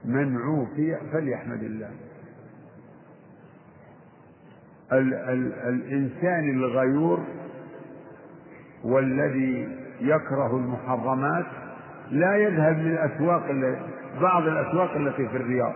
من 0.04 0.36
عوفي 0.36 0.96
فليحمد 1.12 1.62
الله. 1.62 1.90
ال 4.92 5.14
ال 5.14 5.52
الإنسان 5.68 6.50
الغيور 6.50 7.24
والذي 8.84 9.68
يكره 10.00 10.56
المحرمات 10.56 11.46
لا 12.10 12.36
يذهب 12.36 12.78
للأسواق 12.78 13.42
بعض 14.20 14.42
الأسواق 14.42 14.96
التي 14.96 15.28
في 15.28 15.36
الرياض. 15.36 15.72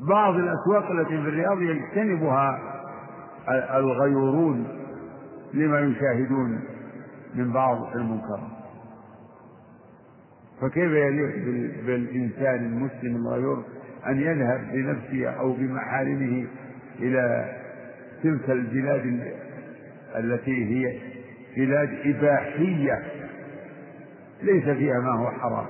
بعض 0.00 0.34
الأسواق 0.34 0.90
التي 0.90 1.22
في 1.22 1.28
الرياض 1.28 1.62
يجتنبها 1.62 2.58
الغيورون 3.74 4.68
لما 5.54 5.80
يشاهدون 5.80 6.60
من 7.34 7.52
بعض 7.52 7.96
المنكرات 7.96 8.54
فكيف 10.60 10.90
يليق 10.90 11.34
بالإنسان 11.86 12.64
المسلم 12.64 13.16
الغيور 13.16 13.62
أن 14.06 14.20
يذهب 14.20 14.60
بنفسه 14.72 15.28
أو 15.28 15.52
بمحارمه 15.52 16.46
إلى 16.98 17.54
تلك 18.22 18.50
البلاد 18.50 19.32
التي 20.16 20.64
هي 20.64 20.98
بلاد 21.56 21.98
إباحية 22.04 23.02
ليس 24.42 24.64
فيها 24.64 25.00
ما 25.00 25.18
هو 25.18 25.30
حرام. 25.30 25.66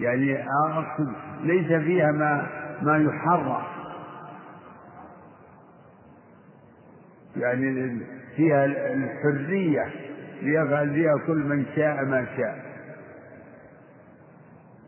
يعني 0.00 0.44
أقصد 0.66 1.12
ليس 1.42 1.66
فيها 1.66 2.12
ما 2.12 2.48
ما 2.82 2.98
يحرم. 2.98 3.62
يعني 7.36 7.98
فيها 8.36 8.64
الحرية 8.64 9.84
ليفعل 10.42 10.94
فيها 10.94 11.14
كل 11.26 11.36
من 11.36 11.66
شاء 11.76 12.04
ما 12.04 12.26
شاء. 12.36 12.66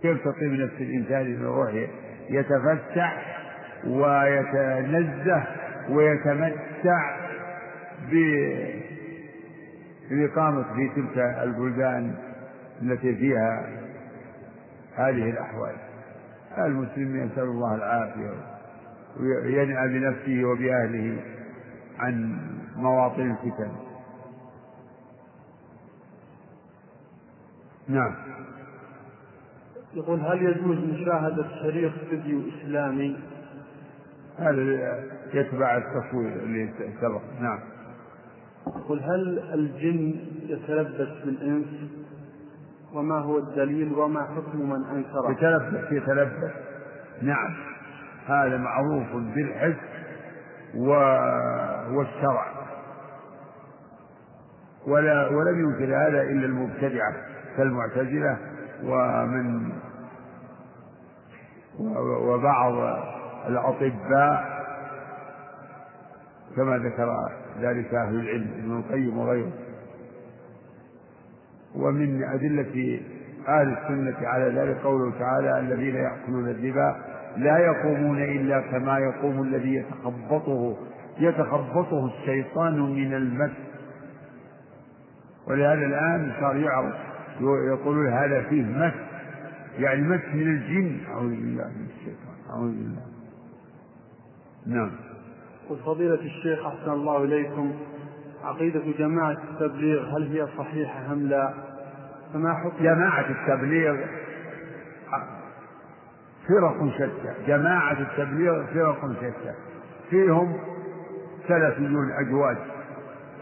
كيف 0.02 0.24
تطيب 0.24 0.52
نفس 0.52 0.74
الإنسان 0.80 1.20
إذا 1.20 1.42
يروح 1.42 1.88
يتفسح 2.30 3.38
ويتنزه 3.86 5.46
ويتمتع 5.90 7.16
بالإقامة 10.10 10.62
في 10.62 10.88
تلك 10.96 11.18
البلدان 11.18 12.14
التي 12.82 13.14
فيها 13.16 13.66
هذه 14.94 15.30
الأحوال 15.30 15.76
المسلم 16.58 17.16
يسأل 17.26 17.42
الله 17.42 17.74
العافية 17.74 18.30
وينأى 19.20 19.88
بنفسه 19.88 20.44
وبأهله 20.44 21.16
عن 21.98 22.36
مواطن 22.76 23.30
الفتن 23.30 23.70
نعم 27.88 28.14
يقول 29.94 30.20
هل 30.20 30.42
يجوز 30.42 30.78
مشاهدة 30.78 31.46
شريط 31.62 31.92
فيديو 32.10 32.40
إسلامي؟ 32.48 33.16
هذا 34.38 35.04
يتبع 35.32 35.76
التصوير 35.76 36.32
اللي 36.32 36.70
سبق. 37.00 37.20
نعم. 37.40 37.58
يقول 38.66 39.00
هل 39.00 39.38
الجن 39.54 40.14
يتلبس 40.46 41.24
بالإنس؟ 41.24 41.66
وما 42.94 43.18
هو 43.18 43.38
الدليل 43.38 43.92
وما 43.92 44.22
حكم 44.22 44.70
من 44.70 44.84
أنكره؟ 44.84 45.30
يتلبس 45.30 45.92
يتلبس. 45.92 46.52
نعم. 47.22 47.54
هذا 48.26 48.56
معروف 48.56 49.06
بالحس 49.34 49.80
و... 50.74 50.90
والشرع. 51.96 52.58
ولا 54.86 55.28
ولم 55.28 55.60
ينكر 55.60 55.96
هذا 55.96 56.22
إلا 56.22 56.46
المبتدعة 56.46 57.12
كالمعتزلة 57.56 58.38
ومن 58.84 59.72
وبعض 62.28 62.74
الأطباء 63.48 64.58
كما 66.56 66.78
ذكر 66.78 67.28
ذلك 67.60 67.94
أهل 67.94 68.14
العلم 68.20 68.50
ابن 68.58 68.76
القيم 68.78 69.18
وغيره 69.18 69.52
ومن 71.74 72.22
أدلة 72.24 73.00
أهل 73.48 73.76
السنة 73.78 74.28
على 74.28 74.60
ذلك 74.60 74.76
قوله 74.84 75.18
تعالى 75.18 75.58
الذين 75.60 75.94
يأكلون 75.94 76.48
الربا 76.48 76.96
لا 77.36 77.58
يقومون 77.58 78.22
إلا 78.22 78.60
كما 78.60 78.98
يقوم 78.98 79.42
الذي 79.42 79.74
يتخبطه 79.74 80.76
يتخبطه 81.18 82.06
الشيطان 82.06 82.80
من 82.80 83.14
المس. 83.14 83.50
ولهذا 85.46 85.86
الآن 85.86 86.32
صار 86.40 86.56
يعرف 86.56 86.94
يقولون 87.40 88.12
هذا 88.12 88.42
فيه 88.42 88.62
مس 88.62 88.92
يعني 89.78 90.02
مس 90.02 90.20
من 90.34 90.42
الجن 90.42 90.98
أعوذ 91.08 91.30
بالله 91.30 91.64
من 91.64 91.86
الشيطان 91.96 92.50
أعوذ 92.50 92.70
بالله. 92.70 93.07
نعم. 94.68 94.90
وفضيلة 95.70 96.14
الشيخ 96.14 96.66
أحسن 96.66 96.90
الله 96.90 97.24
إليكم. 97.24 97.76
عقيدة 98.44 98.82
جماعة 98.98 99.36
التبليغ 99.50 100.16
هل 100.16 100.22
هي 100.32 100.46
صحيحة 100.58 101.12
أم 101.12 101.28
لا؟ 101.28 101.54
فما 102.32 102.54
حكم؟ 102.54 102.84
جماعة 102.84 103.26
التبليغ 103.30 103.96
فرق 106.48 106.94
شتى. 106.94 107.34
جماعة 107.46 108.00
التبليغ 108.00 108.66
فرق 108.66 109.12
شتى. 109.12 109.54
فيهم 110.10 110.60
سلفيون 111.48 112.10
أجواج. 112.10 112.56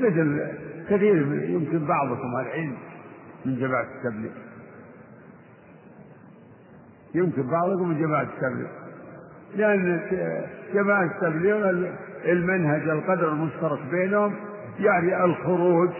مثل 0.00 0.52
كثير 0.88 1.16
يمكن 1.50 1.86
بعضكم 1.86 2.36
العلم 2.40 2.76
من 3.46 3.56
جماعة 3.56 3.86
التبليغ. 3.96 4.32
يمكن 7.14 7.50
بعضكم 7.50 7.88
من 7.88 7.98
جماعة 7.98 8.22
التبليغ. 8.22 8.85
لأن 9.54 10.00
جماعة 10.74 11.04
التبليغ 11.04 11.70
المنهج 12.24 12.88
القدر 12.88 13.28
المشترك 13.28 13.78
بينهم 13.90 14.34
يعني 14.80 15.24
الخروج 15.24 15.90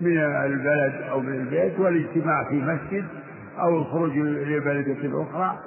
من 0.00 0.18
البلد 0.18 0.92
أو 1.10 1.20
من 1.20 1.32
البيت 1.34 1.80
والاجتماع 1.80 2.44
في 2.44 2.54
مسجد 2.54 3.04
أو 3.58 3.78
الخروج 3.78 4.18
لبلدة 4.18 5.22
أخرى 5.22 5.58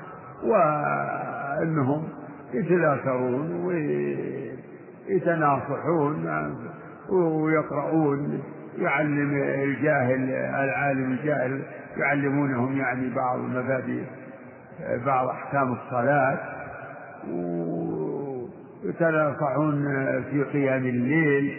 وأنهم 0.43 2.03
يتذاكرون 2.53 3.65
ويتناصحون 5.09 6.53
ويقرؤون 7.09 8.43
يعلم 8.79 9.33
الجاهل 9.35 10.29
العالم 10.63 11.11
الجاهل 11.11 11.61
يعلمونهم 11.97 12.77
يعني 12.77 13.09
بعض 13.15 13.39
مبادئ 13.39 14.03
بعض 15.05 15.27
أحكام 15.29 15.73
الصلاة 15.73 16.39
ويتناصحون 18.83 19.83
في 20.31 20.43
قيام 20.43 20.85
الليل 20.85 21.57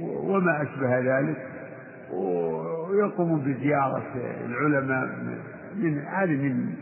وما 0.00 0.62
أشبه 0.62 0.98
ذلك 0.98 1.46
ويقومون 2.12 3.40
بزيارة 3.40 4.02
العلماء 4.46 5.08
من 5.76 5.98
هذه 5.98 6.36
من 6.36 6.74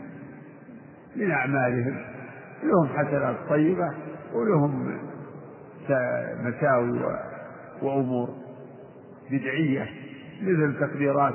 من 1.15 1.31
أعمالهم. 1.31 1.95
لهم 2.63 2.87
حسنات 2.87 3.35
طيبة 3.49 3.93
ولهم 4.33 4.99
مساوي 6.43 7.01
وأمور 7.81 8.29
بدعية 9.31 9.89
مثل 10.41 10.79
تقديرات 10.79 11.33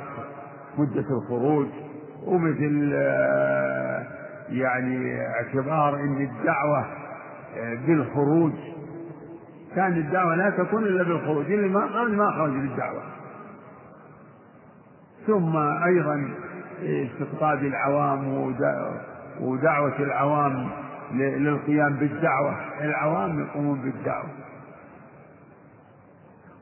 مدة 0.79 1.07
الخروج. 1.11 1.67
ومثل 2.27 2.93
يعني 4.49 5.27
اعتبار 5.27 5.95
إن 5.95 6.23
الدعوة 6.23 6.87
بالخروج 7.87 8.53
كان 9.77 9.93
الدعوة 9.93 10.35
لا 10.35 10.51
تكون 10.51 10.85
إلا 10.85 11.03
بالخروج 11.03 11.53
اللي 11.53 11.69
ما 11.69 12.05
ما 12.05 12.31
خرج 12.31 12.51
للدعوة. 12.51 13.03
ثم 15.27 15.57
أيضا 15.57 16.29
استقطاب 16.83 17.65
العوام 17.65 18.53
ودعوة 19.41 19.99
العوام 19.99 20.69
للقيام 21.15 21.95
بالدعوة. 21.95 22.57
العوام 22.81 23.41
يقومون 23.41 23.81
بالدعوة. 23.81 24.29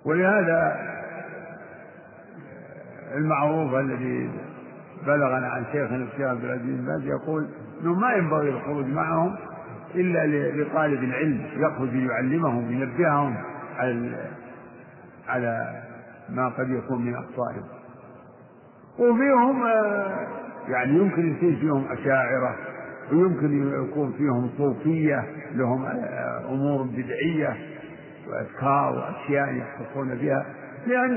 ولهذا 0.05 0.77
المعروف 3.15 3.75
الذي 3.75 4.31
بلغنا 5.07 5.49
عن 5.49 5.65
شيخنا 5.73 6.05
الشيخ 6.05 6.29
عبد 6.29 6.45
العزيز 6.45 6.81
باز 6.81 7.07
يقول 7.07 7.49
إنه 7.83 7.95
ما 7.95 8.13
ينبغي 8.13 8.49
الخروج 8.49 8.87
معهم 8.87 9.37
إلا 9.95 10.27
لطالب 10.63 11.03
العلم 11.03 11.47
يخرج 11.57 11.89
ليعلمهم 11.89 12.73
ينبههم 12.73 13.37
على 13.79 14.29
على 15.29 15.83
ما 16.29 16.49
قد 16.49 16.71
يكون 16.71 17.07
من 17.07 17.15
أخطائهم. 17.15 17.65
وفيهم 18.99 19.63
آه، 19.67 20.27
يعني 20.69 20.99
يمكن 20.99 21.37
يصير 21.37 21.57
فيهم 21.57 21.85
أشاعرة 21.93 22.57
ويمكن 23.13 23.83
يكون 23.85 24.13
فيهم 24.13 24.51
صوفية 24.59 25.25
لهم 25.55 25.85
آه، 25.85 26.45
أمور 26.49 26.83
بدعية 26.83 27.57
وأذكار 28.29 28.93
وأشياء 28.93 29.55
يختصون 29.55 30.15
بها 30.15 30.47
لأن 30.87 31.17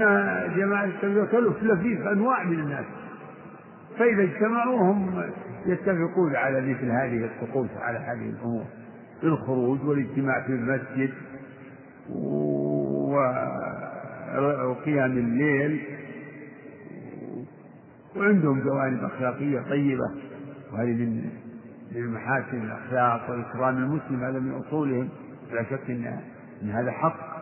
جماعة 0.56 0.86
التبليغ 0.86 1.26
تلف 1.26 1.64
لفيف 1.64 2.08
أنواع 2.08 2.44
من 2.44 2.60
الناس. 2.60 2.86
فإذا 3.98 4.24
اجتمعوا 4.24 4.80
هم 4.80 5.24
يتفقون 5.66 6.36
على 6.36 6.62
مثل 6.62 6.92
هذه 6.92 7.26
الطقوس 7.26 7.70
على 7.78 7.98
هذه 7.98 8.30
الأمور 8.30 8.66
الخروج 9.24 9.86
والاجتماع 9.86 10.42
في 10.42 10.52
المسجد 10.52 11.14
وقيام 14.70 15.12
الليل. 15.12 15.84
وعندهم 18.16 18.60
جوانب 18.60 19.04
أخلاقية 19.04 19.60
طيبة 19.70 20.12
وهذه 20.74 21.06
من 21.06 21.30
من 21.92 22.14
محاسن 22.14 22.62
الأخلاق 22.64 23.30
وإكرام 23.30 23.78
المسلم 23.78 24.24
هذا 24.24 24.40
من 24.40 24.52
أصولهم. 24.52 25.10
لا 25.52 25.64
شك 25.64 25.90
إن 26.64 26.70
هذا 26.70 26.92
حق. 26.92 27.34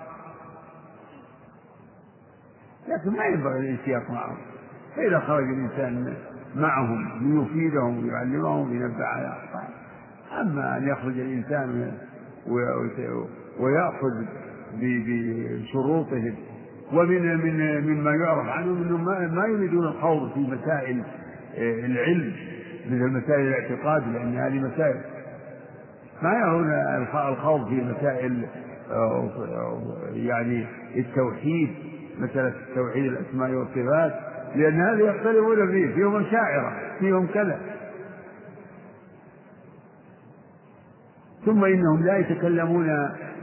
لكن 2.87 3.17
ما 3.17 3.25
ينبغي 3.25 3.59
الانسياق 3.59 4.11
معهم. 4.11 4.37
فإذا 4.95 5.19
خرج 5.19 5.43
الإنسان 5.43 6.13
معهم 6.55 7.09
ليفيدهم 7.21 8.03
ويعلمهم 8.03 8.71
وينبه 8.71 9.05
على 9.05 9.35
أما 10.41 10.77
أن 10.77 10.87
يخرج 10.87 11.19
الإنسان 11.19 11.91
ويأخذ 13.59 14.25
بشروطهم 14.73 16.35
ومن 16.93 17.37
من 17.37 17.83
مما 17.87 18.11
يعرف 18.11 18.47
عنهم 18.47 18.83
إنهم 18.83 19.35
ما 19.35 19.45
يريدون 19.45 19.87
الخوض 19.87 20.33
في 20.33 20.39
مسائل 20.39 21.03
آه، 21.57 21.85
العلم 21.85 22.33
مثل 22.85 23.07
مسائل 23.07 23.47
الاعتقاد 23.47 24.03
لأن 24.13 24.35
هذه 24.35 24.59
مسائل 24.59 25.01
ما 26.21 26.33
يرون 26.33 26.73
الخوض 27.29 27.69
في 27.69 27.75
مسائل 27.75 28.45
آه، 28.91 29.29
يعني 30.13 30.65
التوحيد 30.95 31.69
مسألة 32.19 32.53
توحيد 32.75 33.05
الأسماء 33.05 33.51
والصفات. 33.51 34.31
لأن 34.55 34.81
هذا 34.81 34.99
يختلفون 34.99 35.71
فيه 35.71 35.93
فيهم 35.95 36.25
أشاعرة 36.25 36.73
فيهم 36.99 37.27
كذا. 37.27 37.59
ثم 41.45 41.65
إنهم 41.65 42.05
لا 42.05 42.17
يتكلمون 42.17 42.89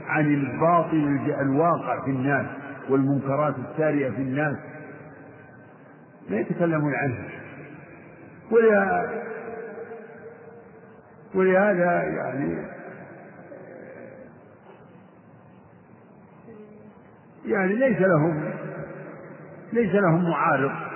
عن 0.07 0.33
الباطل 0.33 1.19
الواقع 1.41 2.05
في 2.05 2.11
الناس 2.11 2.45
والمنكرات 2.89 3.55
السارية 3.71 4.09
في 4.09 4.21
الناس. 4.21 4.57
لا 6.29 6.39
يتكلمون 6.39 6.93
عنها. 6.95 7.29
ولهذا 11.35 12.03
يعني 12.03 12.57
يعني 17.45 17.75
ليس 17.75 18.01
لهم 18.01 18.43
ليس 19.73 19.95
لهم 19.95 20.29
معارض. 20.29 20.88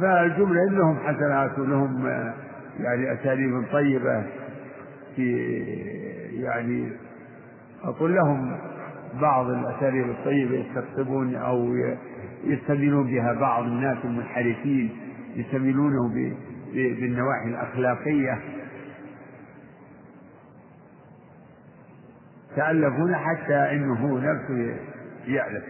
فالجملة 0.00 0.64
لهم 0.64 0.96
حسنات 0.98 1.58
ولهم 1.58 2.06
يعني 2.80 3.12
أساليب 3.12 3.64
طيبة 3.72 4.24
في 5.16 5.58
يعني 6.32 6.92
أقول 7.82 8.14
لهم 8.14 8.58
بعض 9.20 9.46
الأساليب 9.46 10.10
الطيبة 10.10 10.54
يستقطبون 10.54 11.34
أو 11.34 11.74
يستدلون 12.44 13.06
بها 13.06 13.32
بعض 13.32 13.64
الناس 13.64 13.98
المنحرفين 14.04 14.90
يستدلونه 15.36 16.08
بالنواحي 16.72 17.48
الأخلاقية. 17.48 18.38
تألفون 22.56 23.14
حتى 23.16 23.54
إنه 23.72 23.94
هو 23.94 24.18
نفسه 24.18 24.76
يعلم 25.26 25.62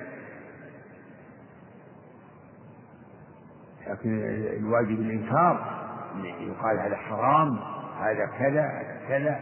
لكن 3.99 4.19
الواجب 4.65 5.01
الإنكار 5.01 5.79
يقال 6.25 6.79
هذا 6.79 6.97
حرام 6.97 7.59
هذا 8.01 8.27
كذا 8.39 8.63
هذا 8.63 9.01
كذا. 9.09 9.41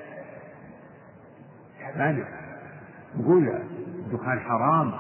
مانع 1.97 2.25
نقول 3.17 3.49
الدخان 4.07 4.41
حرام 4.41 4.93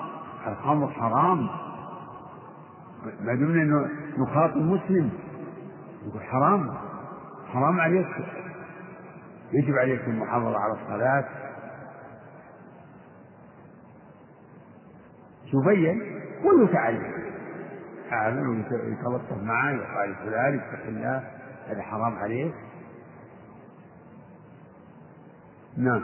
الخمر 0.46 0.88
حرام. 0.88 1.48
ما 3.20 3.34
دمنا 3.34 3.88
نخاطب 4.18 4.56
مسلم 4.56 5.10
نقول 6.06 6.22
حرام 6.22 6.74
حرام 7.52 7.80
عليك. 7.80 8.08
يجب 9.52 9.74
عليك 9.74 10.04
المحافظة 10.06 10.58
على 10.58 10.72
الصلاة. 10.72 11.24
تبين 15.52 16.02
ويتعلم 16.44 17.15
أعمل 18.12 18.48
ويتلطف 18.48 19.42
معه 19.42 19.70
يقال 19.70 20.14
فلان 20.14 20.58
اتق 20.58 20.86
الله 20.88 21.22
هذا 21.68 21.82
حرام 21.82 22.16
عليك 22.18 22.54
نعم. 25.76 26.02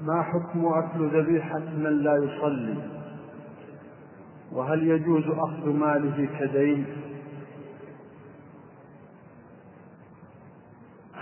ما 0.00 0.22
حكم 0.22 0.66
أكل 0.66 1.18
ذبيحة 1.18 1.58
من 1.58 2.02
لا 2.02 2.16
يصلي؟ 2.16 2.76
وهل 4.52 4.86
يجوز 4.86 5.24
أخذ 5.28 5.68
ماله 5.68 6.28
كدين؟ 6.38 6.86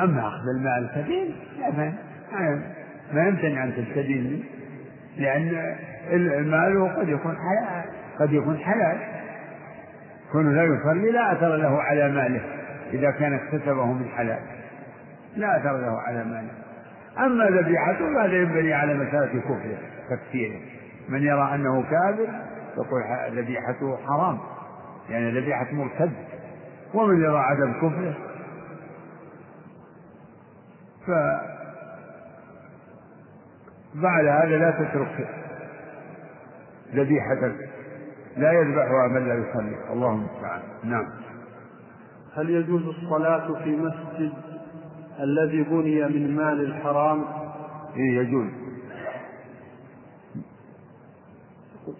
أما 0.00 0.28
أخذ 0.28 0.48
المال 0.56 0.90
كدين 0.94 1.34
لا 1.58 1.70
ما, 1.70 1.94
ما 3.12 3.28
يمتنع 3.28 3.64
أن 3.64 3.72
تستدين 3.76 4.44
لأن 5.16 5.76
المال 6.12 6.96
قد 6.96 7.08
يكون 7.08 7.36
حلال. 7.36 8.03
قد 8.18 8.32
يكون 8.32 8.58
حلال. 8.58 8.98
كونه 10.32 10.50
لا 10.50 10.64
يصلي 10.64 11.10
لا 11.10 11.32
أثر 11.32 11.56
له 11.56 11.82
على 11.82 12.08
ماله. 12.08 12.42
إذا 12.92 13.10
كان 13.10 13.34
اكتسبه 13.34 13.86
من 13.86 14.08
حلال. 14.08 14.38
لا 15.36 15.56
أثر 15.56 15.76
له 15.76 16.00
على 16.00 16.24
ماله. 16.24 16.50
أما 17.18 17.44
ذبيحته 17.44 18.14
فهذا 18.14 18.32
ينبني 18.32 18.72
على 18.72 18.94
مسألة 18.94 19.40
كفره 19.40 19.78
تكفيره 20.10 20.60
من 21.08 21.22
يرى 21.22 21.54
أنه 21.54 21.82
كافر 21.82 22.28
يقول 22.76 23.02
ذبيحته 23.38 23.96
حرام. 24.06 24.38
يعني 25.10 25.40
ذبيحة 25.40 25.66
مرتد. 25.72 26.12
ومن 26.94 27.24
يرى 27.24 27.38
عدم 27.38 27.72
كفره 27.72 28.14
ف 31.06 31.10
بعد 33.94 34.26
هذا 34.26 34.56
لا 34.56 34.70
تترك 34.70 35.28
ذبيحتك 36.94 37.54
لا 38.36 38.52
يذبحها 38.52 39.08
من 39.08 39.28
لا 39.28 39.34
يصلي. 39.34 39.92
اللهم 39.92 40.18
المستعان 40.18 40.62
نعم. 40.84 41.06
هل 42.36 42.50
يجوز 42.50 42.82
الصلاة 42.86 43.62
في 43.64 43.76
مسجد 43.76 44.32
الذي 45.20 45.62
بني 45.62 46.04
من 46.08 46.36
مال 46.36 46.60
الحرام؟ 46.60 47.24
إيه 47.96 48.18
يجوز. 48.18 48.46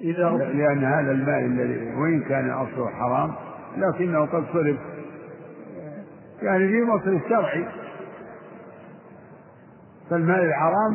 إذا 0.00 0.30
لأن 0.30 0.84
هذا 0.84 1.10
المال 1.12 1.44
الذي 1.44 1.94
وإن 1.94 2.20
كان 2.20 2.50
أصله 2.50 2.88
حرام 2.90 3.34
لكنه 3.76 4.26
قد 4.26 4.44
صرف. 4.52 4.76
يعني 6.42 6.68
في 6.68 6.82
مصرف 6.82 7.22
شرعي. 7.28 7.64
فالمال 10.10 10.40
الحرام 10.40 10.92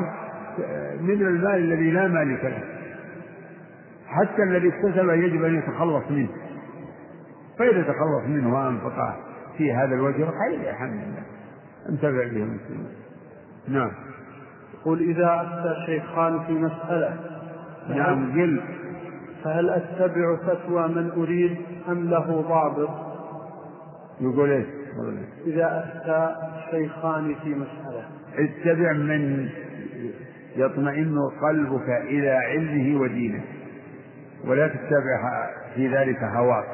من 1.01 1.27
المال 1.27 1.55
الذي 1.55 1.91
لا 1.91 2.07
مالك 2.07 2.45
له. 2.45 2.78
حتى 4.09 4.43
الذي 4.43 4.67
اكتسب 4.69 5.09
يجب 5.09 5.43
أن 5.43 5.55
يتخلص 5.55 6.11
منه. 6.11 6.29
فإذا 7.59 7.81
تخلص 7.81 8.27
منه 8.27 8.53
وأنفقه 8.53 9.15
في 9.57 9.73
هذا 9.73 9.95
الوجه 9.95 10.25
خير 10.25 10.69
الحمد 10.69 10.93
لله. 10.93 11.23
انتفع 11.89 12.09
به 12.09 12.43
المسلمون. 12.43 12.91
نعم. 13.67 13.91
يقول 14.73 14.99
إذا 14.99 15.41
أفتى 15.41 15.85
شيخان 15.85 16.39
في 16.39 16.53
مسألة 16.53 17.19
نعم 17.89 18.31
قل. 18.31 18.61
فهل 19.43 19.69
أتبع 19.69 20.35
فتوى 20.47 20.87
من 20.87 21.11
أريد 21.11 21.57
أم 21.89 22.09
له 22.09 22.41
ضابط؟ 22.41 22.89
يقول 24.21 24.49
إيش؟ 24.49 24.65
إذا 25.45 25.83
أفتى 25.83 26.35
شيخان 26.71 27.35
في 27.43 27.49
مسألة. 27.49 28.03
اتبع 28.37 28.93
من 28.93 29.49
يطمئن 30.55 31.19
قلبك 31.41 31.89
إلى 31.89 32.29
علمه 32.29 33.01
ودينه. 33.01 33.41
ولا 34.47 34.67
تتبع 34.67 35.49
في 35.75 35.87
ذلك 35.95 36.23
هواك 36.23 36.65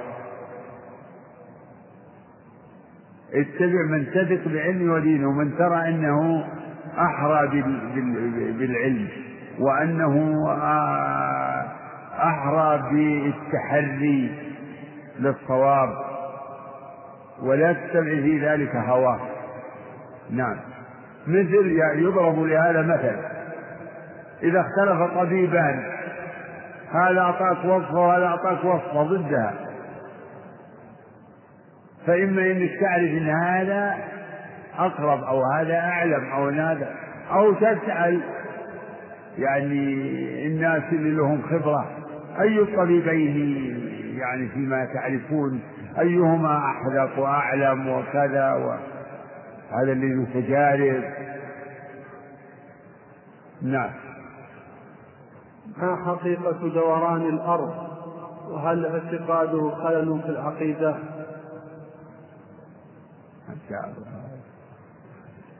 اتبع 3.33 3.85
من 3.89 4.05
تثق 4.05 4.47
بعلمه 4.53 4.93
ودينه 4.93 5.27
ومن 5.27 5.57
ترى 5.57 5.89
أنه 5.89 6.45
أحرى 6.97 7.47
بالعلم 8.51 9.07
وأنه 9.59 10.45
أحرى 12.17 12.83
بالتحري 12.91 14.31
للصواب 15.19 15.89
ولا 17.41 17.73
تتبع 17.73 18.21
في 18.21 18.45
ذلك 18.45 18.75
هواه 18.75 19.19
نعم. 20.29 20.57
مثل 21.27 21.79
يضرب 21.95 22.39
لهذا 22.39 22.81
مثل 22.81 23.15
إذا 24.43 24.59
اختلف 24.59 25.17
طبيبان 25.17 25.94
هذا 26.95 27.19
أعطاك 27.19 27.65
وصفة 27.65 27.99
وهذا 27.99 28.25
أعطاك 28.25 28.65
وصفة 28.65 29.03
ضدها 29.03 29.53
فإما 32.07 32.41
إنك 32.41 32.71
تعرف 32.79 33.09
أن 33.11 33.29
هذا 33.29 33.97
أقرب 34.77 35.23
أو 35.23 35.43
هذا 35.43 35.79
أعلم 35.79 36.31
أو 36.33 36.49
هذا 36.49 36.95
أو 37.31 37.53
تسأل 37.53 38.21
يعني 39.37 40.47
الناس 40.47 40.83
اللي 40.91 41.11
لهم 41.11 41.41
خبرة 41.41 41.85
أي 42.41 42.59
الطبيبين 42.59 43.81
يعني 44.17 44.47
فيما 44.47 44.85
تعرفون 44.85 45.61
أيهما 45.99 46.57
أحذق 46.57 47.19
وأعلم 47.19 47.89
وكذا 47.89 48.53
وهذا 48.53 49.91
اللي 49.91 50.15
متجارب 50.15 51.03
نعم. 53.61 53.89
ما 55.77 55.95
حقيقة 56.05 56.67
دوران 56.69 57.21
الأرض؟ 57.21 57.73
وهل 58.49 58.85
اعتقاده 58.85 59.69
خلل 59.69 60.21
في 60.21 60.29
العقيدة؟ 60.29 60.95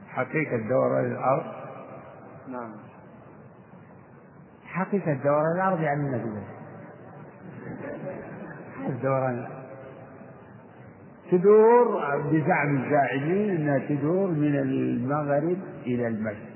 حقيقة 0.08 0.58
دوران 0.70 1.06
الأرض؟ 1.06 1.44
نعم. 2.52 2.72
حقيقة 4.66 5.14
دوران 5.14 5.56
الأرض 5.56 5.82
يعني 5.82 6.02
النبي 6.02 6.44
الدوران 8.88 9.48
تدور 11.32 12.02
بزعم 12.32 12.78
الزاعمين 12.78 13.50
إنها 13.50 13.80
تدور 13.80 14.28
من 14.28 14.56
المغرب 14.56 15.58
إلى 15.86 16.08
المشرق. 16.08 16.56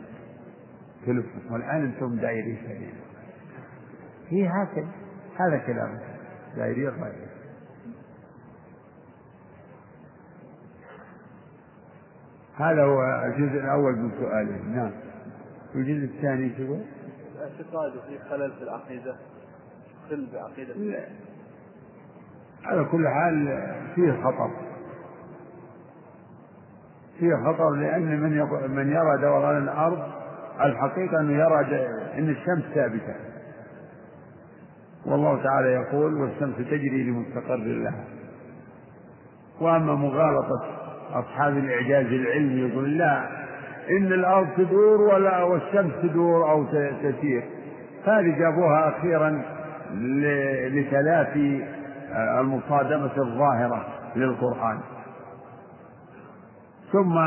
تلف 1.06 1.26
والآن 1.52 1.82
أنتم 1.86 2.16
دايرين 2.16 2.58
هي 4.30 4.48
هكذا 4.48 4.88
هذا 5.40 5.58
كلام. 5.58 6.00
دايرين 6.56 6.90
غير 6.90 7.30
هذا 12.56 12.84
هو 12.84 13.02
الجزء 13.26 13.60
الأول 13.60 13.96
من 13.96 14.12
سؤاله 14.20 14.64
نعم. 14.76 14.92
الجزء 15.76 16.16
الثاني 16.16 16.58
شو 16.58 16.78
اعتقاده 17.42 18.02
في 18.02 18.20
خلل 18.30 18.52
في 18.52 18.64
العقيدة. 18.64 19.16
خل 20.10 20.28
بعقيدة. 20.34 20.74
لا. 20.74 21.06
على 22.64 22.86
كل 22.86 23.08
حال 23.08 23.74
فيه 23.96 24.12
خطر. 24.24 24.52
فيه 27.20 27.36
خطر 27.36 27.70
لأن 27.70 28.20
من 28.20 28.40
من 28.76 28.92
يرى 28.92 29.22
دوران 29.22 29.64
الأرض 29.64 30.12
الحقيقة 30.62 31.20
أنه 31.20 31.34
يرى 31.34 31.86
أن 32.18 32.30
الشمس 32.30 32.64
ثابتة. 32.74 33.29
والله 35.10 35.44
تعالى 35.44 35.68
يقول 35.72 36.14
والشمس 36.14 36.56
تجري 36.58 37.04
لمستقر 37.04 37.56
لها. 37.56 38.04
وأما 39.62 39.96
مغالطة 39.96 40.66
أصحاب 41.14 41.58
الإعجاز 41.58 42.06
العلمي 42.06 42.62
يقول 42.62 42.98
لا 42.98 43.24
إن 43.90 44.14
الأرض 44.14 44.48
تدور 44.58 45.02
ولا 45.02 45.44
والشمس 45.44 45.92
تدور 46.04 46.52
أو 46.52 46.66
تسير. 47.04 47.44
هذه 48.06 48.40
جابوها 48.40 48.90
أخيرا 48.90 49.42
لتلافي 50.70 51.66
المصادمة 52.40 53.12
الظاهرة 53.18 53.86
للقرآن. 54.16 54.80
ثم 56.92 57.18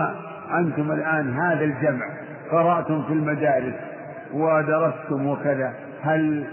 أنتم 0.58 0.92
الآن 0.92 1.40
هذا 1.40 1.64
الجمع 1.64 2.06
قرأتم 2.50 3.02
في 3.02 3.12
المدارس 3.12 3.74
ودرستم 4.34 5.26
وكذا 5.26 5.74
هل 6.02 6.46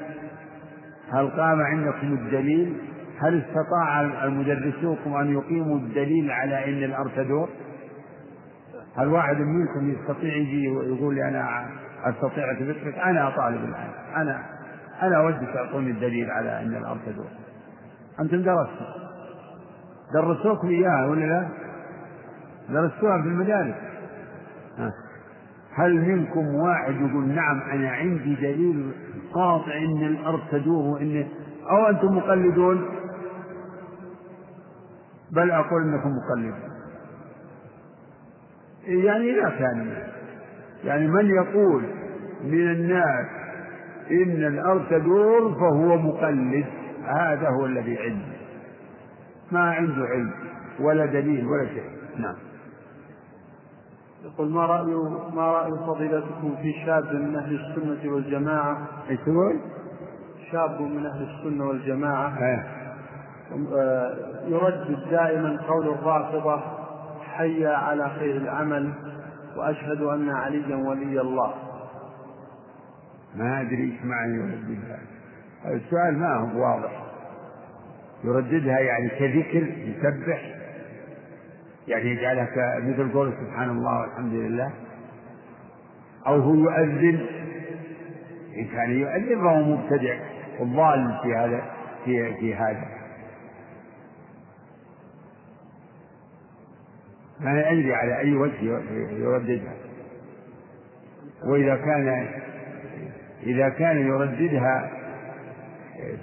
هل 1.14 1.28
قام 1.30 1.62
عندكم 1.62 2.14
الدليل؟ 2.14 2.78
هل 3.20 3.43
استطاع 3.43 4.01
المدرسوكم 4.01 5.16
أن 5.16 5.34
يقيموا 5.34 5.78
الدليل 5.78 6.32
على 6.32 6.66
أن 6.66 6.84
الأرض 6.84 7.12
تدور؟ 7.16 7.49
هل 8.97 9.07
واحد 9.07 9.36
منكم 9.36 9.89
يستطيع 9.89 10.36
يجي 10.36 10.68
ويقول 10.68 11.20
أنا 11.20 11.66
أستطيع 12.03 12.51
أثبت 12.51 12.97
أنا 12.97 13.30
طالب 13.30 13.64
الآن. 13.64 13.89
أنا 14.16 14.45
أنا 15.01 15.22
ودي 15.22 15.45
تعطوني 15.53 15.91
الدليل 15.91 16.32
على 16.32 16.62
أن 16.62 16.76
الأرض 16.76 16.99
تدور. 17.05 17.28
أنتم 18.20 18.41
درستم 18.41 18.86
درسوكم 20.14 20.68
إياها 20.68 21.05
ولا 21.05 21.26
لا؟ 21.26 21.47
درستوها 22.70 23.22
في 23.22 23.28
المدارس. 23.28 23.76
هل 25.74 25.95
منكم 25.95 26.55
واحد 26.55 26.93
يقول 26.95 27.28
نعم 27.28 27.62
أنا 27.62 27.89
عندي 27.89 28.36
دليل 28.36 28.91
قاطع 29.34 29.77
أن 29.77 30.03
الأرض 30.03 30.39
تدور 30.51 30.84
وأن 30.84 31.27
أو 31.69 31.89
أنتم 31.89 32.17
مقلدون؟ 32.17 32.86
بل 35.32 35.51
أقول 35.51 35.82
إنكم 35.82 36.09
مقلدون. 36.09 36.69
يعني 38.88 39.32
إذا 39.32 39.49
كان 39.49 40.03
يعني 40.84 41.07
من 41.07 41.30
يقول 41.30 41.84
من 42.43 42.71
الناس 42.71 43.27
إن 44.11 44.43
الأرض 44.47 44.89
تدور 44.89 45.53
فهو 45.53 45.97
مقلد 45.97 46.65
هذا 47.03 47.49
هو 47.49 47.65
الذي 47.65 47.97
عنده. 47.97 48.39
ما 49.51 49.71
عنده 49.71 50.05
علم 50.05 50.32
ولا 50.80 51.05
دليل 51.05 51.45
ولا 51.45 51.67
شيء. 51.67 51.89
نعم. 52.17 52.49
يقول 54.26 54.49
ما 54.49 54.65
رأي 54.65 54.93
ما 55.34 55.51
رأي 55.51 55.72
فضيلتكم 55.72 56.55
في 56.61 56.74
شاب 56.86 57.13
من 57.13 57.36
أهل 57.36 57.55
السنة 57.55 58.13
والجماعة؟ 58.13 58.88
إيش 59.09 59.20
تقول؟ 59.20 59.59
شاب 60.51 60.82
من 60.82 61.05
أهل 61.05 61.28
السنة 61.30 61.67
والجماعة. 61.67 62.38
إيه 62.38 62.67
يردد 64.47 65.09
دائما 65.11 65.61
قول 65.67 65.88
الرافضة 65.88 66.61
حي 67.22 67.65
على 67.67 68.09
خير 68.09 68.38
العمل 68.38 68.93
وأشهد 69.57 70.01
أن 70.01 70.30
عليا 70.30 70.76
ولي 70.76 71.22
الله. 71.22 71.53
ما 73.36 73.61
أدري 73.61 73.84
إيش 73.84 74.05
معنى 74.05 74.36
يرددها. 74.36 74.99
السؤال 75.65 76.20
ما 76.20 76.36
هو 76.36 76.61
واضح. 76.61 77.03
يرددها 78.24 78.80
يعني 78.80 79.09
كذكر 79.09 79.63
يسبح 79.63 80.59
يعني 81.89 82.09
يجعلها 82.09 82.79
مثل 82.79 83.11
قول 83.11 83.33
سبحان 83.33 83.69
الله 83.69 84.01
والحمد 84.01 84.33
لله. 84.33 84.71
أو 86.27 86.39
هو 86.39 86.53
يؤذن؟ 86.53 87.25
إن 88.57 88.65
كان 88.65 88.91
يؤذن 88.91 89.41
فهو 89.41 89.63
مبتدع 89.63 90.19
وضال 90.59 91.19
في 91.23 91.35
هذا 91.35 91.61
في 92.05 92.33
في 92.33 92.55
هذا. 92.55 92.85
ما 97.39 97.71
أدري 97.71 97.93
على 97.93 98.19
أي 98.19 98.33
وجه 98.33 98.61
يرددها. 99.11 99.73
وإذا 101.43 101.75
كان 101.75 102.27
إذا 103.43 103.69
كان 103.69 103.97
يرددها 103.97 104.91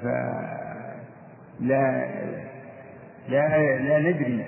فلا 0.03 2.07
لا 3.29 3.79
لا 3.79 3.99
ندري 3.99 4.45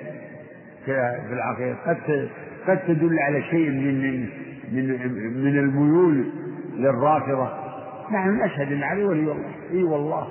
في 0.85 1.33
العقيدة 1.33 1.77
قد 1.87 2.29
قد 2.67 2.79
تدل 2.79 3.19
على 3.19 3.43
شيء 3.43 3.71
من 3.71 4.21
من 4.73 4.85
من 5.45 5.59
الميول 5.59 6.31
للرافضة. 6.75 7.49
نحن 8.13 8.31
نشهد 8.45 8.73
أن 8.73 8.83
علي 8.83 9.05
ولي 9.05 9.33
الله. 9.33 9.53
إي 9.71 9.83
والله. 9.83 10.29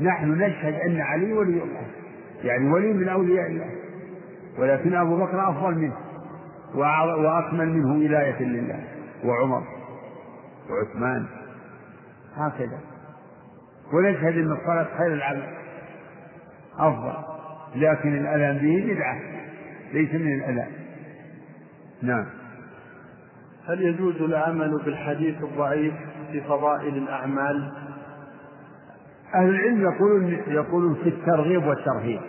نحن 0.00 0.30
نشهد 0.30 0.74
أن 0.74 1.00
علي 1.00 1.32
ولي 1.32 1.62
الله. 1.62 1.86
يعني 2.44 2.70
ولي 2.70 2.92
من 2.92 3.08
أولياء 3.08 3.46
الله. 3.46 3.70
ولكن 4.58 4.94
أبو 4.94 5.16
بكر 5.16 5.50
أفضل 5.50 5.74
منه. 5.74 5.96
وأكمل 6.74 7.68
منه 7.68 7.92
ولاية 7.92 8.42
لله. 8.42 8.80
وعمر. 9.24 9.62
وعثمان. 10.70 11.26
هكذا. 12.36 12.78
ونشهد 13.92 14.38
أن 14.38 14.52
الصلاة 14.52 14.86
خير 14.98 15.12
العمل 15.12 15.48
أفضل. 16.78 17.14
لكن 17.74 18.14
الأذان 18.14 18.58
به 18.58 18.94
بدعة. 18.94 19.41
ليس 19.92 20.14
من 20.14 20.34
الأذى. 20.34 20.66
نعم. 22.02 22.26
هل 23.68 23.82
يجوز 23.82 24.22
العمل 24.22 24.82
بالحديث 24.84 25.42
الضعيف 25.42 25.94
في 26.32 26.40
فضائل 26.40 26.96
الأعمال؟ 26.96 27.72
أهل 29.34 29.48
العلم 29.48 29.82
يقولون 29.82 30.36
يقولون 30.48 30.94
في 30.94 31.08
الترغيب 31.08 31.66
والترهيب. 31.66 32.20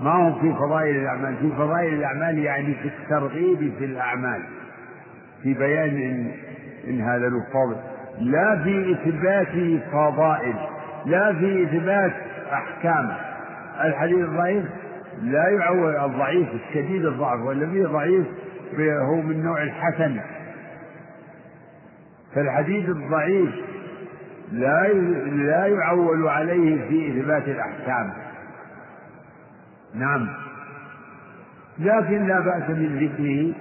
ما 0.00 0.10
هو 0.10 0.40
في 0.40 0.52
فضائل 0.54 0.96
الأعمال؟ 0.96 1.36
في 1.36 1.50
فضائل 1.50 1.94
الأعمال 1.94 2.38
يعني 2.38 2.74
في 2.74 2.88
الترغيب 2.88 3.72
في 3.78 3.84
الأعمال. 3.84 4.42
في 5.42 5.54
بيان 5.54 5.96
إن, 5.96 6.32
إن 6.86 7.00
هذا 7.00 7.28
له 7.28 7.46
فضل. 7.52 7.76
لا 8.20 8.62
في 8.64 8.92
إثبات 8.92 9.82
فضائل. 9.92 10.54
لا 11.06 11.32
في 11.32 11.64
إثبات 11.64 12.12
أحكام. 12.52 13.12
الحديث 13.84 14.18
الضعيف؟ 14.18 14.64
لا 15.22 15.48
يعول 15.48 15.96
الضعيف 15.96 16.48
الشديد 16.54 17.04
الضعف 17.04 17.40
والذي 17.40 17.84
ضعيف 17.84 18.26
هو 18.78 19.16
من 19.16 19.44
نوع 19.44 19.62
الحسن. 19.62 20.20
فالحديث 22.34 22.88
الضعيف 22.88 23.50
لا 24.52 24.88
لا 25.32 25.66
يعول 25.66 26.28
عليه 26.28 26.88
في 26.88 27.20
إثبات 27.20 27.48
الأحكام. 27.48 28.12
نعم. 29.94 30.28
لكن 31.78 32.26
لا 32.26 32.40
بأس 32.40 32.70
من 32.70 32.98
ذكره 32.98 33.54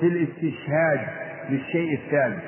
في 0.00 0.06
الاستشهاد 0.06 1.00
للشيء 1.50 1.98
الثابت 1.98 2.42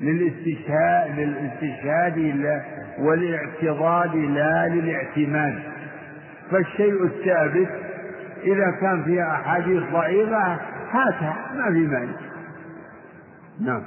للاستشهاد 0.00 1.18
للاستشهاد 1.18 2.62
والاعتضاد 2.98 4.16
لا 4.16 4.68
للاعتماد. 4.68 5.58
فالشيء 6.50 7.04
الثابت 7.04 7.68
إذا 8.42 8.70
كان 8.80 9.04
فيها 9.04 9.32
أحاديث 9.32 9.82
ضعيفة 9.92 10.58
هاتها 10.90 11.52
ما 11.54 11.72
في 11.72 11.86
مانع 11.86 12.16
نعم 13.60 13.82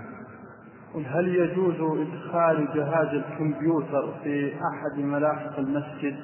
هل 1.05 1.27
يجوز 1.27 1.75
إدخال 2.07 2.67
جهاز 2.75 3.07
الكمبيوتر 3.07 4.13
في 4.23 4.53
أحد 4.55 4.99
ملاحق 4.99 5.59
المسجد؟ 5.59 6.15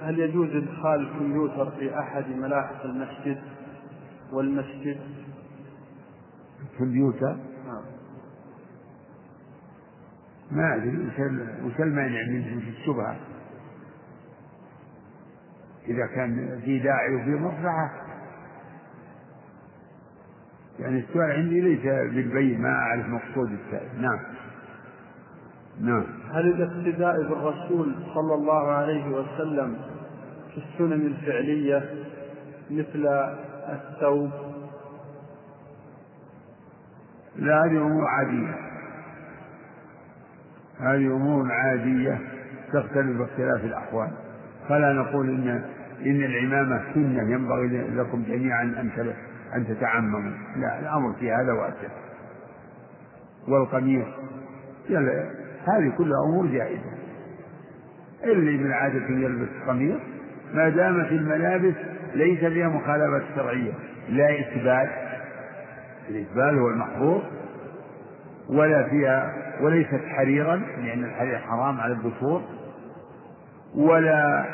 هل 0.00 0.18
يجوز 0.18 0.48
إدخال 0.56 1.00
الكمبيوتر 1.00 1.70
في 1.70 1.98
أحد 1.98 2.24
ملاحق 2.28 2.84
المسجد 2.84 3.38
والمسجد؟ 4.32 4.98
الكمبيوتر؟ 6.72 7.36
نعم 7.66 7.82
ما 10.50 10.74
أدري 10.74 11.08
وش 11.64 11.80
المانع 11.80 12.22
من 12.28 12.62
الشبهة؟ 12.68 13.16
إذا 15.88 16.06
كان 16.06 16.60
في 16.64 16.78
داعي 16.78 17.14
وفي 17.14 17.30
مصلحة. 17.30 17.90
يعني 20.78 20.98
السؤال 20.98 21.30
عندي 21.30 21.60
ليس 21.60 21.82
بالبين 21.82 22.62
ما 22.62 22.68
أعرف 22.68 23.06
مقصود 23.06 23.50
السائل 23.52 24.02
نعم. 24.02 24.18
نعم. 25.80 26.04
هل 26.32 26.46
الاقتداء 26.46 27.28
بالرسول 27.28 27.94
صلى 28.14 28.34
الله 28.34 28.68
عليه 28.70 29.06
وسلم 29.06 29.76
في 30.54 30.56
السنن 30.58 31.06
الفعلية 31.06 31.90
مثل 32.70 33.06
الثوب؟ 33.68 34.30
لا 37.36 37.64
هذه 37.64 37.82
أمور 37.82 38.04
عادية. 38.04 38.54
هذه 40.80 41.16
أمور 41.16 41.52
عادية 41.52 42.18
تختلف 42.72 43.18
باختلاف 43.18 43.64
الأحوال. 43.64 44.10
فلا 44.68 44.92
نقول 44.92 45.28
إن 45.28 45.64
إن 46.06 46.22
العمامة 46.24 46.82
سنة 46.94 47.32
ينبغي 47.32 47.90
لكم 47.94 48.22
جميعا 48.22 48.62
أن 48.62 48.90
أن 49.54 49.66
تتعمموا. 49.66 50.32
لا 50.56 50.80
الأمر 50.80 51.12
في 51.12 51.32
هذا 51.32 51.52
واسع. 51.52 51.88
والقميص 53.48 54.06
هذه 55.68 55.92
كلها 55.98 56.24
أمور 56.28 56.46
جائزة. 56.46 56.98
اللي 58.24 58.56
من 58.56 58.72
عادة 58.72 59.06
يلبس 59.08 59.48
قميص 59.68 60.00
ما 60.54 60.68
دامت 60.68 61.12
الملابس 61.12 61.74
ليس 62.14 62.38
فيها 62.38 62.68
مخالفة 62.68 63.22
شرعية 63.36 63.72
لا 64.08 64.40
إسبال 64.40 64.88
الإسبال 66.08 66.58
هو 66.58 66.68
المحظور 66.68 67.22
ولا 68.48 68.88
فيها 68.88 69.32
وليست 69.60 70.00
حريرا 70.08 70.56
لأن 70.56 71.04
الحرير 71.04 71.38
حرام 71.38 71.80
على 71.80 71.92
الذكور 71.92 72.42
ولا 73.74 74.44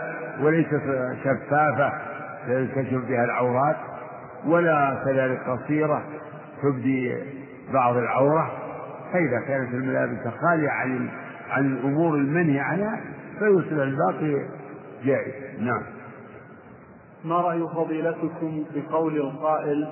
وليست 0.41 0.83
شفافة 1.25 1.93
تنكشف 2.47 3.09
بها 3.09 3.25
العورات 3.25 3.77
ولا 4.47 5.03
كذلك 5.05 5.41
قصيرة 5.49 6.03
تبدي 6.63 7.15
بعض 7.73 7.97
العورة. 7.97 8.51
فإذا 9.13 9.41
كانت 9.49 9.75
الملابس 9.75 10.35
خالية 10.41 10.69
عن 10.69 11.09
عن 11.51 11.67
الأمور 11.67 12.15
المنهي 12.15 12.61
عنها 12.61 13.01
فيصل 13.39 13.81
الباقي 13.81 14.49
جائز. 15.05 15.61
نعم. 15.61 15.83
ما 17.25 17.37
رأي 17.37 17.69
فضيلتكم 17.69 18.65
بقول 18.75 19.17
القائل 19.17 19.89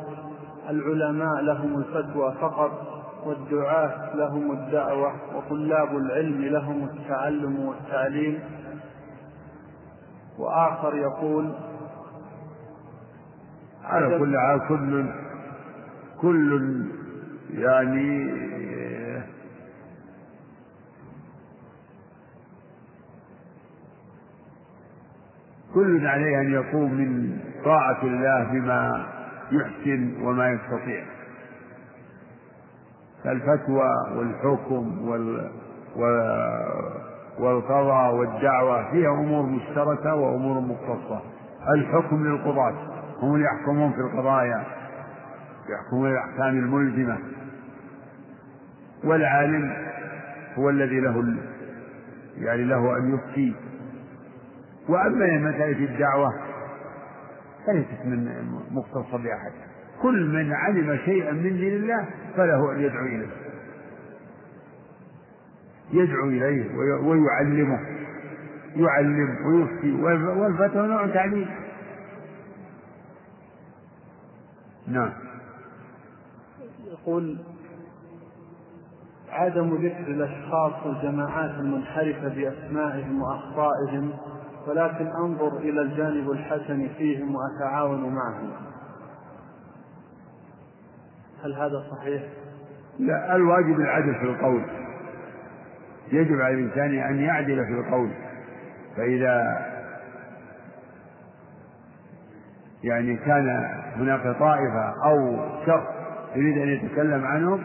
العلماء 0.71 1.41
لهم 1.43 1.79
الفتوى 1.79 2.35
فقط 2.41 3.03
والدعاة 3.27 4.17
لهم 4.17 4.53
الدعوة 4.53 5.13
وطلاب 5.35 5.97
العلم 5.97 6.43
لهم 6.43 6.85
التعلم 6.85 7.59
والتعليم. 7.59 8.39
وآخر 10.39 10.95
يقول 10.97 11.55
على 13.85 14.19
كل 14.19 14.39
حال 14.39 14.69
كل 14.69 15.07
كل 16.21 16.87
يعني 17.51 18.33
كل 25.75 26.07
عليه 26.07 26.41
أن 26.41 26.53
يقوم 26.53 26.95
من 26.95 27.39
طاعة 27.65 28.03
الله 28.03 28.45
بما 28.45 29.07
يحسن 29.53 30.23
وما 30.23 30.51
يستطيع. 30.51 31.05
فالفتوى 33.25 33.91
والحكم 34.17 35.09
وال 35.09 35.51
والقضاء 37.39 38.15
والدعوة 38.15 38.91
فيها 38.91 39.11
أمور 39.11 39.43
مشتركة 39.43 40.15
وأمور 40.15 40.61
مختصة. 40.61 41.23
الحكم 41.75 42.25
للقضاة 42.25 42.75
هم 43.23 43.35
اللي 43.35 43.47
يحكمون 43.47 43.93
في 43.93 43.99
القضايا 43.99 44.65
يحكمون 45.69 46.11
الأحكام 46.11 46.59
الملزمة. 46.59 47.19
والعالم 49.05 49.73
هو 50.55 50.71
الذي 50.71 51.01
له 51.01 51.37
يعني 52.39 52.65
له 52.65 52.97
أن 52.97 53.15
يفتي. 53.15 53.55
وأما 54.89 55.39
مسألة 55.39 55.85
الدعوة 55.85 56.35
فليست 57.67 58.05
من 58.05 58.29
مختصة 58.71 59.19
بأحد. 59.19 59.53
كل 60.03 60.27
من 60.29 60.53
علم 60.53 60.99
شيئا 61.05 61.33
من 61.33 61.57
دين 61.57 61.73
الله 61.83 62.07
فله 62.37 62.73
أن 62.73 62.81
يدعو 62.81 63.07
إليه. 63.07 63.42
يدعو 65.93 66.29
إليه 66.29 66.77
ويعلمه. 67.05 67.81
يعلم 68.77 69.47
ويفتي 69.47 69.93
والفتوى 70.39 70.87
نوع 70.87 71.07
تعليم. 71.07 71.49
نعم. 74.87 75.13
يقول 76.87 77.39
عدم 79.31 79.75
ذكر 79.75 80.07
الأشخاص 80.07 80.87
والجماعات 80.87 81.51
المنحرفة 81.51 82.29
بأسمائهم 82.29 83.23
وأخطائهم 83.23 84.13
ولكن 84.69 85.07
أنظر 85.07 85.57
إلى 85.57 85.83
الجانب 85.83 86.31
الحسن 86.31 86.89
فيهم 86.99 87.35
وأتعاون 87.35 88.15
معهم. 88.15 88.51
هل 91.45 91.55
هذا 91.55 91.85
صحيح؟ 91.91 92.23
لا 92.99 93.37
الواجب 93.37 93.81
العدل 93.81 94.15
في 94.15 94.23
القول. 94.23 94.82
يجب 96.13 96.41
على 96.41 96.55
الإنسان 96.55 96.99
أن 96.99 97.21
يعدل 97.21 97.67
في 97.67 97.73
القول. 97.73 98.11
فإذا 98.97 99.67
يعني 102.85 103.17
كان 103.17 103.49
هناك 103.97 104.23
طائفة 104.23 104.95
أو 105.05 105.39
شخص 105.67 105.87
يريد 106.37 106.59
أن 106.59 106.69
يتكلم 106.69 107.25
عنهم 107.25 107.63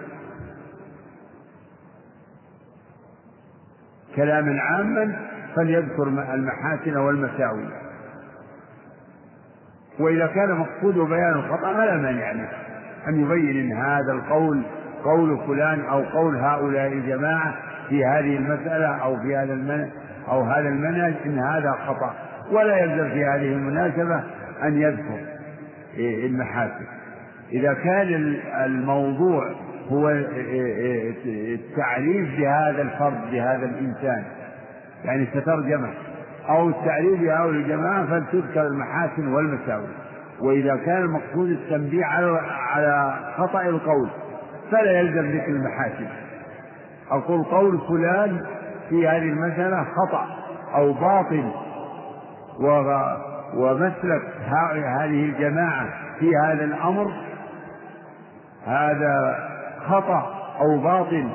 كلاما 4.15 4.61
عاما 4.61 5.19
فليذكر 5.55 6.03
المحاسن 6.07 6.97
والمساوي. 6.97 7.69
وإذا 9.99 10.27
كان 10.27 10.51
مقصوده 10.51 11.03
بيان 11.03 11.33
الخطأ 11.33 11.73
فلا 11.73 11.97
مانع 11.97 12.31
له 12.31 12.49
أن 13.07 13.21
يبين 13.21 13.59
إن 13.59 13.77
هذا 13.77 14.11
القول 14.11 14.63
قول 15.03 15.37
فلان 15.47 15.85
أو 15.85 16.03
قول 16.03 16.35
هؤلاء 16.35 16.87
الجماعة 16.87 17.55
في 17.89 18.05
هذه 18.05 18.37
المسألة 18.37 18.87
أو 18.87 19.19
في 19.19 19.35
هذا 19.35 19.53
المنهج 19.53 19.89
أو 20.27 20.43
هذا 20.43 20.69
المنهج 20.69 21.13
إن 21.25 21.39
هذا 21.39 21.71
خطأ. 21.71 22.13
ولا 22.51 22.77
يلزم 22.77 23.09
في 23.09 23.25
هذه 23.25 23.53
المناسبة 23.53 24.23
أن 24.63 24.81
يذكر 24.81 25.19
المحاسن. 25.97 26.85
إذا 27.51 27.73
كان 27.73 28.35
الموضوع 28.65 29.51
هو 29.89 30.09
التعريف 31.25 32.39
بهذا 32.39 32.81
الفرد 32.81 33.31
بهذا 33.31 33.65
الإنسان 33.65 34.23
يعني 35.05 35.27
سترجمة 35.33 35.89
أو 36.49 36.69
التعريف 36.69 37.21
بهؤلاء 37.21 37.49
الجماعة 37.49 38.05
فلتذكر 38.05 38.67
المحاسن 38.67 39.27
والمساوئ. 39.27 39.87
وإذا 40.41 40.75
كان 40.75 41.01
المقصود 41.01 41.49
التنبيه 41.49 42.05
على 42.05 42.41
على 42.73 43.13
خطأ 43.37 43.61
القول 43.61 44.09
فلا 44.71 44.99
يلزم 44.99 45.37
ذكر 45.37 45.47
المحاسن. 45.47 46.07
أقول 47.11 47.43
قول 47.43 47.79
فلان 47.87 48.45
في 48.89 49.07
هذه 49.07 49.17
المسألة 49.29 49.83
خطأ 49.83 50.27
أو 50.75 50.93
باطل 50.93 51.51
ومسلك 53.53 54.21
هذه 54.83 55.25
الجماعة 55.25 55.89
في 56.19 56.31
هذا 56.43 56.63
الأمر 56.63 57.11
هذا 58.65 59.35
خطأ 59.87 60.33
أو 60.61 60.77
باطل. 60.77 61.29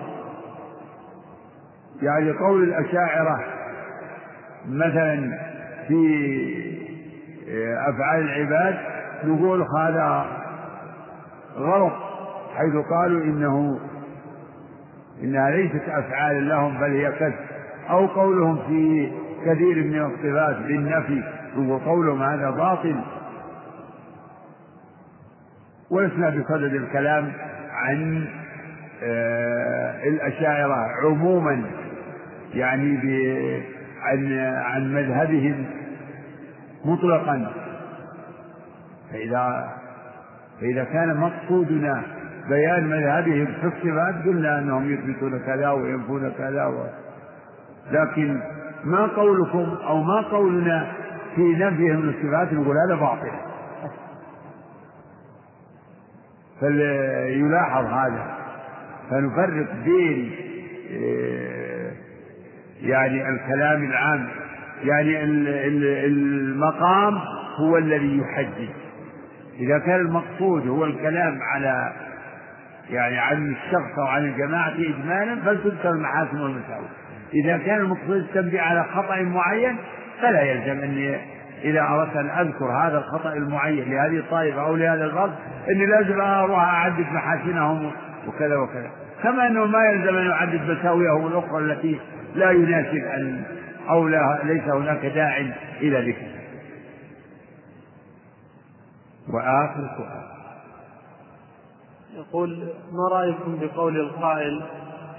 يعني 2.02 2.30
قول 2.30 2.62
الأشاعرة 2.62 3.40
مثلا 4.68 5.38
في 5.88 6.62
أفعال 7.88 8.22
العباد 8.22 8.78
نقول 9.24 9.66
هذا 9.78 10.26
غلط 11.56 11.92
حيث 12.56 12.74
قالوا 12.90 13.22
إنه 13.24 13.80
إنها 15.22 15.50
ليست 15.50 15.88
أفعال 15.88 16.48
لهم 16.48 16.78
بل 16.78 16.90
هي 16.90 17.12
كذب. 17.12 17.34
أو 17.90 18.06
قولهم 18.06 18.56
في 18.56 19.12
كثير 19.46 19.84
من 19.84 20.02
الصفات 20.02 20.56
بالنفي 20.56 21.22
وقولهم 21.58 22.22
هذا 22.22 22.50
باطل. 22.50 22.96
ولسنا 25.90 26.30
بصدد 26.30 26.74
الكلام 26.74 27.32
عن 27.70 28.26
آه، 29.04 30.04
الأشاعرة 30.04 30.88
عموما 31.04 31.64
يعني 32.54 32.98
عن 34.02 34.32
عن 34.64 34.94
مذهبهم 34.94 35.66
مطلقا. 36.84 37.52
فإذا 39.12 39.72
فإذا 40.60 40.84
كان 40.84 41.16
مقصودنا 41.16 42.02
بيان 42.48 42.86
مذهبهم 42.86 43.46
في 43.46 43.66
الصفات 43.66 44.14
قلنا 44.24 44.58
أنهم 44.58 44.92
يثبتون 44.92 45.38
كذا 45.38 45.70
وينفون 45.70 46.32
كذا 46.38 46.66
و... 46.66 46.86
لكن 47.90 48.40
ما 48.84 49.06
قولكم 49.06 49.76
أو 49.86 50.02
ما 50.02 50.20
قولنا 50.20 50.92
في 51.34 51.42
نفيهم 51.42 52.08
الصفات 52.08 52.52
نقول 52.52 52.76
هذا 52.86 52.94
باطل. 52.94 53.30
فليلاحظ 56.60 57.84
هذا. 57.84 58.34
فنفرق 59.10 59.66
بين 59.84 60.30
آه، 60.92 61.92
يعني 62.82 63.28
الكلام 63.28 63.84
العام 63.84 64.28
يعني 64.84 65.24
المقام 66.06 67.18
هو 67.56 67.78
الذي 67.78 68.18
يحدد. 68.18 68.68
إذا 69.60 69.78
كان 69.78 70.00
المقصود 70.00 70.68
هو 70.68 70.84
الكلام 70.84 71.38
على 71.42 71.92
يعني 72.90 73.18
عن 73.18 73.52
الشخص 73.52 73.98
أو 73.98 74.06
عن 74.06 74.24
الجماعة 74.24 74.72
إجمالا 74.72 75.40
فلتذكر 75.44 75.90
المحاسن 75.90 76.40
والمساوئ. 76.40 76.86
إذا 77.34 77.58
كان 77.58 77.80
المقصود 77.80 78.16
التنبيه 78.16 78.60
على 78.60 78.84
خطأ 78.84 79.16
معين 79.16 79.76
فلا 80.20 80.42
يلزم 80.42 80.82
أني 80.82 81.16
إذا 81.64 81.82
أردت 81.82 82.16
أن 82.16 82.30
أذكر 82.30 82.64
هذا 82.64 82.98
الخطأ 82.98 83.32
المعين 83.32 83.90
لهذه 83.90 84.18
الطائفة 84.18 84.66
أو 84.66 84.76
لهذا 84.76 85.04
الفرد 85.04 85.32
أني 85.70 85.86
لازم 85.86 86.20
أروح 86.20 86.62
أعدد 86.62 87.06
محاسنهم 87.12 87.92
وكذا 88.28 88.56
وكذا. 88.56 88.90
كما 89.22 89.46
أنه 89.46 89.66
ما 89.66 89.84
يلزم 89.84 90.16
أن 90.16 90.26
يعدد 90.26 90.70
مساوئه 90.70 91.26
الأخرى 91.26 91.58
التي 91.58 92.00
لا 92.34 92.50
يناسب 92.50 93.04
أن 93.04 93.42
أو 93.88 94.08
لا 94.08 94.38
ليس 94.44 94.64
هناك 94.64 95.06
داع 95.06 95.38
إلى 95.80 96.10
ذكر. 96.10 96.26
وآخر 99.28 99.90
سؤال. 99.96 100.31
يقول 102.12 102.68
ما 102.92 103.08
رأيكم 103.12 103.58
بقول 103.60 104.00
القائل 104.00 104.62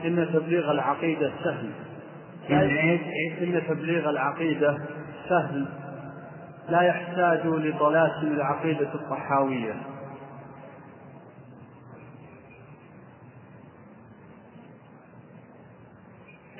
إن 0.06 0.30
تبليغ 0.34 0.72
العقيدة 0.72 1.32
سهل 1.44 1.72
إن 3.42 3.62
تبليغ 3.68 4.10
العقيدة 4.10 4.78
سهل. 5.30 5.66
لا 6.70 6.82
يحتاج 6.82 7.48
لطلاسم 7.48 8.28
العقيدة 8.28 8.94
الطحاوية. 8.94 9.74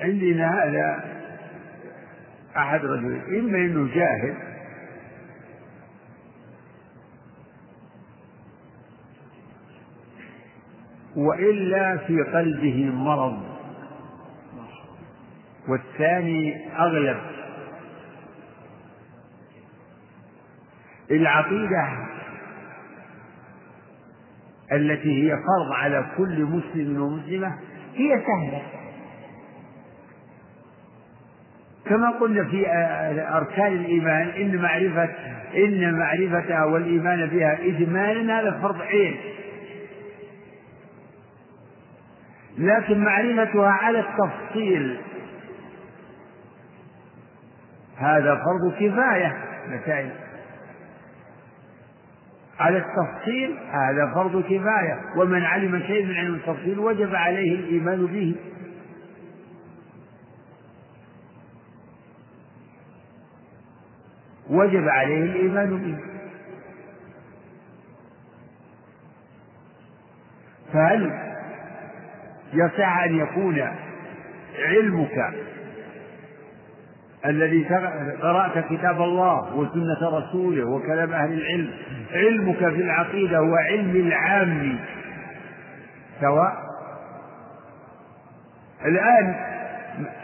عندنا 0.00 0.64
هذا 0.64 1.04
أحد 2.56 2.84
رجلين 2.84 3.22
إما 3.38 3.58
أنه 3.58 3.94
جاهل 3.94 4.53
وإلا 11.16 11.96
في 11.96 12.22
قلبه 12.22 12.90
مرض. 12.94 13.42
والثاني 15.68 16.70
أغلب. 16.78 17.20
العقيدة 21.10 21.88
التي 24.72 25.22
هي 25.22 25.36
فرض 25.36 25.72
على 25.72 26.06
كل 26.16 26.44
مسلم 26.44 27.02
ومسلمة 27.02 27.58
هي 27.94 28.22
سهلة. 28.26 28.62
كما 31.86 32.10
قلنا 32.10 32.44
في 32.44 32.66
أركان 33.36 33.72
الإيمان 33.72 34.28
إن 34.28 34.62
معرفة 34.62 35.08
إن 35.56 35.98
معرفتها 35.98 36.64
والإيمان 36.64 37.26
بها 37.26 37.58
إجمالا 37.62 38.40
هذا 38.40 38.60
فرض 38.62 38.80
عين. 38.80 39.16
لكن 42.58 43.04
معرفتها 43.04 43.70
على 43.70 44.00
التفصيل. 44.00 45.00
هذا 47.96 48.34
فرض 48.34 48.74
كفاية. 48.74 49.36
مسائل 49.68 50.10
على 52.58 52.78
التفصيل 52.78 53.58
هذا 53.70 54.12
فرض 54.14 54.42
كفاية. 54.42 55.00
ومن 55.16 55.44
علم 55.44 55.82
شيء 55.86 56.06
من 56.06 56.14
علم 56.14 56.34
التفصيل 56.34 56.78
وجب 56.78 57.14
عليه 57.14 57.54
الإيمان 57.54 58.06
به. 58.06 58.36
وجب 64.50 64.88
عليه 64.88 65.24
الإيمان 65.24 65.76
به. 65.76 65.98
فهل 70.72 71.33
يصح 72.54 73.02
أن 73.04 73.18
يكون 73.18 73.62
علمك 74.58 75.34
الذي 77.26 77.64
قرأت 78.22 78.64
كتاب 78.70 79.02
الله 79.02 79.56
وسنة 79.56 80.18
رسوله 80.18 80.64
وكلام 80.64 81.12
أهل 81.12 81.32
العلم. 81.32 81.70
علمك 82.12 82.58
في 82.58 82.82
العقيدة 82.82 83.38
هو 83.38 83.54
علم 83.54 83.96
العام. 83.96 84.78
سواء 86.20 86.52
الآن 88.84 89.34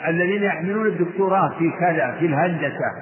الذين 0.09 0.43
يحملون 0.43 0.87
الدكتوراه 0.87 1.49
في 1.59 1.71
كذا 1.81 2.17
في 2.19 2.27
الهندسة 2.27 2.93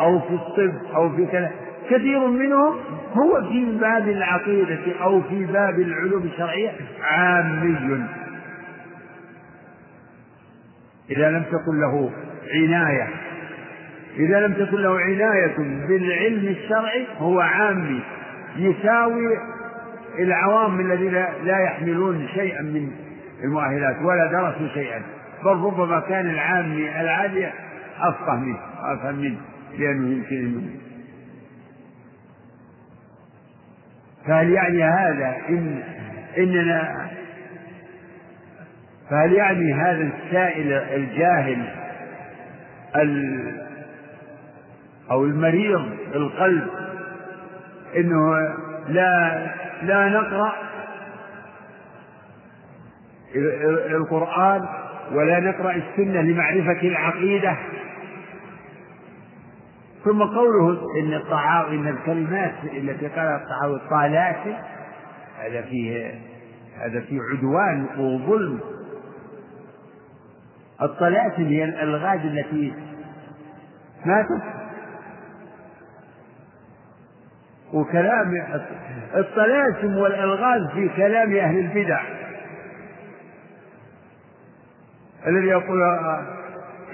أو 0.00 0.20
في 0.20 0.34
الطب 0.34 0.94
أو 0.94 1.16
في 1.16 1.26
كذا 1.26 1.50
كثير 1.90 2.26
منهم 2.26 2.74
هو 3.12 3.48
في 3.48 3.78
باب 3.80 4.08
العقيدة 4.08 4.78
أو 5.02 5.22
في 5.22 5.44
باب 5.44 5.80
العلوم 5.80 6.22
الشرعية 6.22 6.70
عامي. 7.02 8.04
إذا 11.10 11.30
لم 11.30 11.42
تكن 11.42 11.80
له 11.80 12.10
عناية. 12.54 13.08
إذا 14.16 14.40
لم 14.40 14.52
تكن 14.52 14.76
له 14.76 15.00
عناية 15.00 15.56
بالعلم 15.88 16.48
الشرعي 16.48 17.06
هو 17.18 17.40
عامي 17.40 18.02
يساوي 18.56 19.38
العوام 20.18 20.80
الذين 20.80 21.12
لا 21.44 21.58
يحملون 21.58 22.28
شيئا 22.34 22.62
من 22.62 22.90
المؤهلات 23.44 23.96
ولا 24.02 24.32
درسوا 24.32 24.68
شيئا. 24.74 25.02
بل 25.44 25.50
ربما 25.50 26.00
كان 26.00 26.30
العامي 26.30 27.00
العادي 27.00 27.46
أفقه 28.00 28.36
منه 28.36 28.58
أفهم 28.82 29.14
منه 29.14 29.38
لأنه 29.78 30.10
يمكن 30.12 30.62
فهل 34.26 34.50
يعني 34.50 34.84
هذا 34.84 35.36
إن 35.48 35.82
إننا 36.38 37.07
فهل 39.10 39.32
يعني 39.32 39.74
هذا 39.74 40.10
السائل 40.12 40.72
الجاهل 40.72 41.64
أو 45.10 45.24
المريض 45.24 45.86
القلب 46.14 46.68
إنه 47.96 48.38
لا 48.88 49.46
لا 49.82 50.08
نقرأ 50.08 50.52
القرآن 53.96 54.68
ولا 55.12 55.40
نقرأ 55.40 55.72
السنة 55.72 56.20
لمعرفة 56.20 56.80
العقيدة؟ 56.82 57.56
ثم 60.04 60.22
قوله 60.22 60.78
إن 61.00 61.14
الطعام 61.14 61.72
إن 61.72 61.88
الكلمات 61.88 62.54
التي 62.64 63.08
قالها 63.08 63.36
الطعام 63.36 63.74
الطالات 63.74 64.56
هذا 65.38 65.62
فيه 65.62 66.14
هذا 66.80 67.00
فيه 67.00 67.20
عدوان 67.32 67.86
وظلم. 67.98 68.60
الطلاسم 70.82 71.42
هي 71.42 71.64
الألغاز 71.64 72.20
التي 72.20 72.74
ما 74.06 74.24
وكلام 77.72 78.34
الطلاسم 79.14 79.96
والألغاز 79.96 80.70
في 80.74 80.88
كلام 80.96 81.36
أهل 81.36 81.58
البدع. 81.58 82.02
الذي 85.26 85.46
يقول 85.46 85.82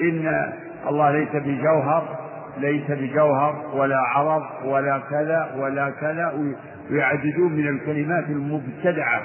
إن 0.01 0.53
الله 0.87 1.11
ليس 1.11 1.30
بجوهر 1.35 2.18
ليس 2.59 2.91
بجوهر 2.91 3.76
ولا 3.76 3.99
عرض 3.99 4.43
ولا 4.64 4.99
كذا 4.99 5.55
ولا 5.57 5.91
كذا 5.91 6.55
ويعددون 6.91 7.53
من 7.53 7.68
الكلمات 7.68 8.24
المبتدعة. 8.24 9.22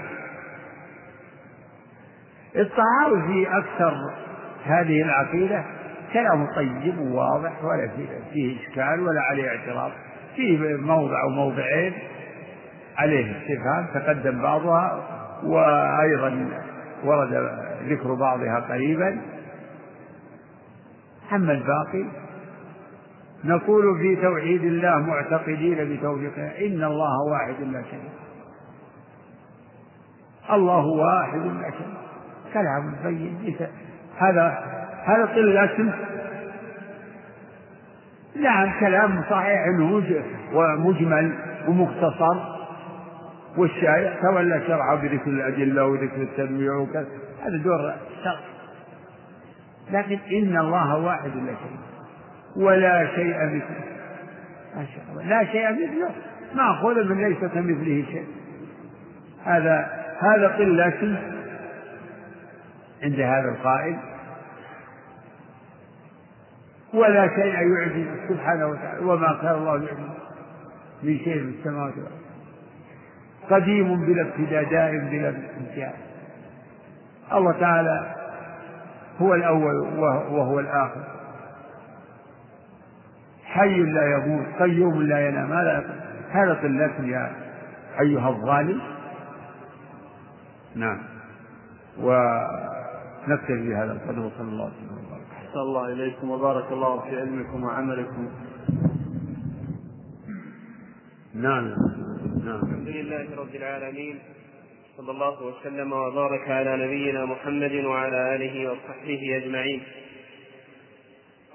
الطعام 2.55 3.27
في 3.27 3.57
أكثر 3.57 3.93
هذه 4.65 5.01
العقيدة 5.01 5.63
كلام 6.13 6.47
طيب 6.55 6.99
وواضح 6.99 7.63
ولا 7.63 7.89
فيه 8.33 8.57
إشكال 8.59 8.99
ولا 9.01 9.21
عليه 9.21 9.47
اعتراض. 9.49 9.91
فيه 10.35 10.75
موضع 10.75 11.23
أو 11.23 11.29
موضعين 11.29 11.93
عليه 12.97 13.31
استفهام 13.37 13.85
تقدم 13.93 14.41
بعضها 14.41 15.03
وأيضا 15.43 16.49
ورد 17.03 17.51
ذكر 17.83 18.13
بعضها 18.13 18.59
قريبا. 18.59 19.21
أما 21.33 21.51
الباقي 21.53 22.05
نقول 23.43 23.99
في 23.99 24.15
توحيد 24.15 24.63
الله 24.63 24.97
معتقدين 24.99 25.95
بتوفيقه 25.95 26.47
إن 26.65 26.83
الله 26.83 27.21
واحد 27.31 27.61
لا 27.61 27.81
شريك 27.81 28.11
الله 30.51 30.85
واحد 30.85 31.37
لا 31.39 31.71
شريك 31.71 32.53
كلام 32.53 32.95
بين 33.03 33.55
هذا 34.19 34.63
هذا 35.05 35.25
طلة 35.25 35.93
نعم 38.35 38.79
كلام 38.79 39.23
صحيح 39.29 39.67
ومجمل 40.53 41.35
ومختصر. 41.67 42.59
والشارع 43.57 44.13
تولى 44.21 44.61
شرعه 44.67 44.95
بذكر 44.95 45.29
الأدلة 45.29 45.85
وذكر 45.85 46.21
التنويع 46.21 46.75
وكذا. 46.75 47.07
هذا 47.43 47.57
دور 47.57 47.93
الشرع 48.19 48.39
لكن 49.91 50.19
إن 50.31 50.57
الله 50.57 50.97
واحد 50.97 51.29
لا 51.29 51.53
شيء. 51.53 51.79
ولا 52.65 53.07
شيء 53.15 53.35
مثله. 53.35 53.83
ما 54.75 54.85
شاء 54.85 55.03
الله. 55.11 55.23
لا 55.23 55.45
شيء 55.45 55.71
مثله. 55.71 56.09
مأخوذ 56.55 57.03
من 57.03 57.27
ليس 57.27 57.39
كمثله 57.39 58.05
شيء. 58.11 58.27
هذا 59.45 59.89
هذا 60.21 60.47
قلة 60.47 61.17
عند 63.03 63.19
هذا 63.19 63.49
القائل 63.49 63.97
ولا 66.93 67.27
شيء 67.27 67.77
يعجز 67.77 68.07
سبحانه 68.29 68.67
وتعالى 68.67 69.05
وما 69.05 69.39
كان 69.41 69.55
الله 69.55 69.75
يعجز 69.83 69.97
من 71.03 71.17
شيء 71.17 71.33
في 71.33 71.59
السماوات 71.59 71.93
والأرض. 71.97 72.19
قديم 73.49 74.05
بلا 74.05 74.21
ابتداء 74.21 74.63
دائم 74.63 75.09
بلا 75.09 75.29
انتهاء. 75.29 75.97
الله 77.33 77.51
تعالى 77.51 78.15
هو 79.19 79.33
الأول 79.35 79.75
وهو 80.29 80.59
الآخر. 80.59 81.03
حي 83.45 83.79
لا 83.83 84.17
يموت 84.17 84.45
قيوم 84.59 85.01
لا 85.01 85.27
ينام. 85.27 85.53
هذا 85.53 85.85
هذا 86.31 86.53
طلة 86.53 87.05
يا 87.05 87.31
أيها 87.99 88.29
الظالم. 88.29 88.81
نعم. 90.75 90.99
ونكتفي 93.27 93.69
بهذا 93.69 93.91
القدر 93.91 94.19
وصلى 94.19 94.49
الله 94.49 94.63
عليه. 94.63 94.73
وسلم 94.73 95.09
أحسن 95.31 95.59
الله 95.59 95.93
إليكم 95.93 96.29
وبارك 96.29 96.71
الله 96.71 96.99
في 96.99 97.19
علمكم 97.19 97.63
وعملكم. 97.63 98.29
نعم 101.33 101.65
نعم. 102.45 102.61
الحمد 102.63 102.87
لله 102.87 103.25
رب 103.37 103.55
العالمين 103.55 104.19
صلى 104.97 105.11
الله 105.11 105.43
وسلم 105.43 105.93
وبارك 105.93 106.49
على 106.49 106.85
نبينا 106.85 107.25
محمد 107.25 107.85
وعلى 107.85 108.35
آله 108.35 108.71
وصحبه 108.71 109.37
أجمعين. 109.37 109.81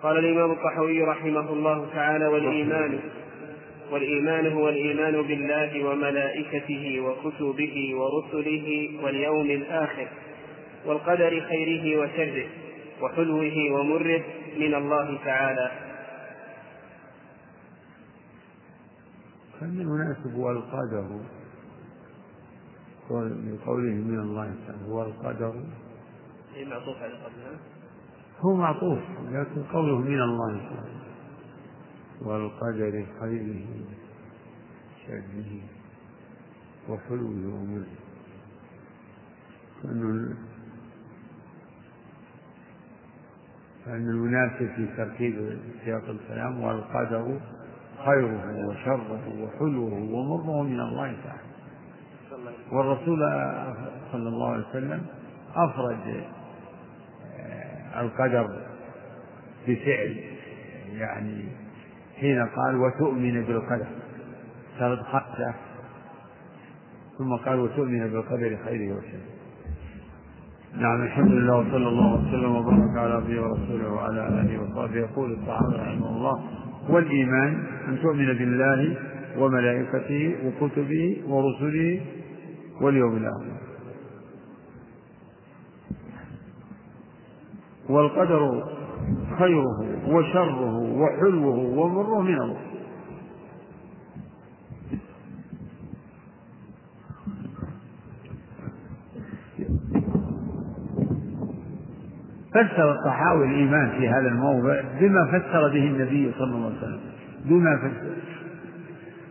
قال 0.02 0.18
الإمام 0.18 0.50
الطحوي 0.50 1.02
رحمه 1.02 1.52
الله 1.52 1.86
تعالى 1.94 2.26
والإيمان 2.26 2.98
والإيمان 3.90 4.52
هو 4.52 4.68
الإيمان 4.68 5.22
بالله 5.22 5.84
وملائكته 5.84 7.00
وكتبه 7.00 7.94
ورسله 7.94 8.90
واليوم 9.02 9.50
الآخر. 9.50 10.08
والقدر 10.86 11.40
خيره 11.48 12.00
وشره 12.00 12.46
وحلوه 13.02 13.56
ومره 13.72 14.22
من 14.56 14.74
الله 14.74 15.24
تعالى. 15.24 15.70
كان 19.60 19.80
المناسب 19.80 20.34
هو 20.34 20.50
القدر. 20.50 21.20
من 23.10 23.58
قوله 23.66 23.92
من 23.92 24.20
الله 24.20 24.54
تعالى 24.66 24.84
هو 24.88 25.02
القدر. 25.02 25.54
إيه 26.54 26.64
معطوف 26.64 26.96
على 26.96 27.14
قبلها 27.14 27.58
هو 28.40 28.54
معطوف 28.54 28.98
لكن 29.30 29.62
قوله 29.72 29.98
من 29.98 30.20
الله 30.20 30.58
تعالى. 30.58 31.04
والقدر 32.22 33.06
خيره 33.20 33.66
شره 35.06 35.60
وحلوه 36.88 37.54
ومره 37.54 37.86
كأنه 39.82 40.36
فإن 43.86 44.08
المناسب 44.08 44.70
في 44.76 44.86
تركيب 44.96 45.58
سياق 45.84 46.02
الكلام 46.08 46.60
والقدر 46.60 47.38
خيره 48.04 48.66
وشره 48.68 49.20
وحلوه 49.42 49.92
ومره 49.94 50.62
من 50.62 50.80
الله 50.80 51.16
تعالى. 51.24 51.44
والرسول 52.72 53.18
صلى 54.12 54.28
الله 54.28 54.52
عليه 54.52 54.64
وسلم 54.68 55.02
أفرد 55.56 56.24
آه، 57.38 58.00
القدر 58.00 58.60
بفعل 59.68 60.16
يعني 60.92 61.44
حين 62.20 62.46
قال 62.46 62.76
وتؤمن 62.76 63.44
بالقدر 63.44 63.86
سرد 64.78 64.98
خمسة 65.02 65.54
ثم 67.18 67.36
قال 67.36 67.60
وتؤمن 67.60 68.10
بالقدر 68.10 68.58
خيره 68.64 68.96
وشره. 68.96 69.33
نعم 70.80 71.02
الحمد 71.02 71.30
لله 71.32 71.56
وصلى 71.58 71.88
الله 71.88 72.14
وسلم 72.14 72.56
وبارك 72.56 72.96
على 72.98 73.14
عبده 73.14 73.42
ورسوله 73.42 73.92
وعلى 73.92 74.28
آله 74.28 74.62
وصحبه. 74.62 74.96
يقول 74.96 75.32
الصحابة 75.32 75.82
رحمه 75.82 76.16
الله 76.16 76.42
والإيمان 76.88 77.64
أن 77.88 77.98
تؤمن 78.02 78.26
بالله 78.26 78.96
وملائكته 79.38 80.34
وكتبه 80.44 81.22
ورسله 81.28 82.00
واليوم 82.80 83.16
الآخر. 83.16 83.54
والقدر 87.88 88.64
خيره 89.38 89.78
وشره 90.08 90.76
وحلوه 91.00 91.58
ومره 91.78 92.20
من 92.20 92.40
الله. 92.40 92.73
فسر 102.54 102.92
الطحاوي 102.92 103.46
الإيمان 103.46 103.90
في 103.90 104.08
هذا 104.08 104.28
الموضع 104.28 104.80
بما 105.00 105.26
فسر 105.26 105.68
به 105.68 105.86
النبي 105.86 106.32
صلى 106.38 106.54
الله 106.54 106.66
عليه 106.66 106.76
وسلم. 106.78 107.00
بما 107.44 107.76
فسر 107.76 108.14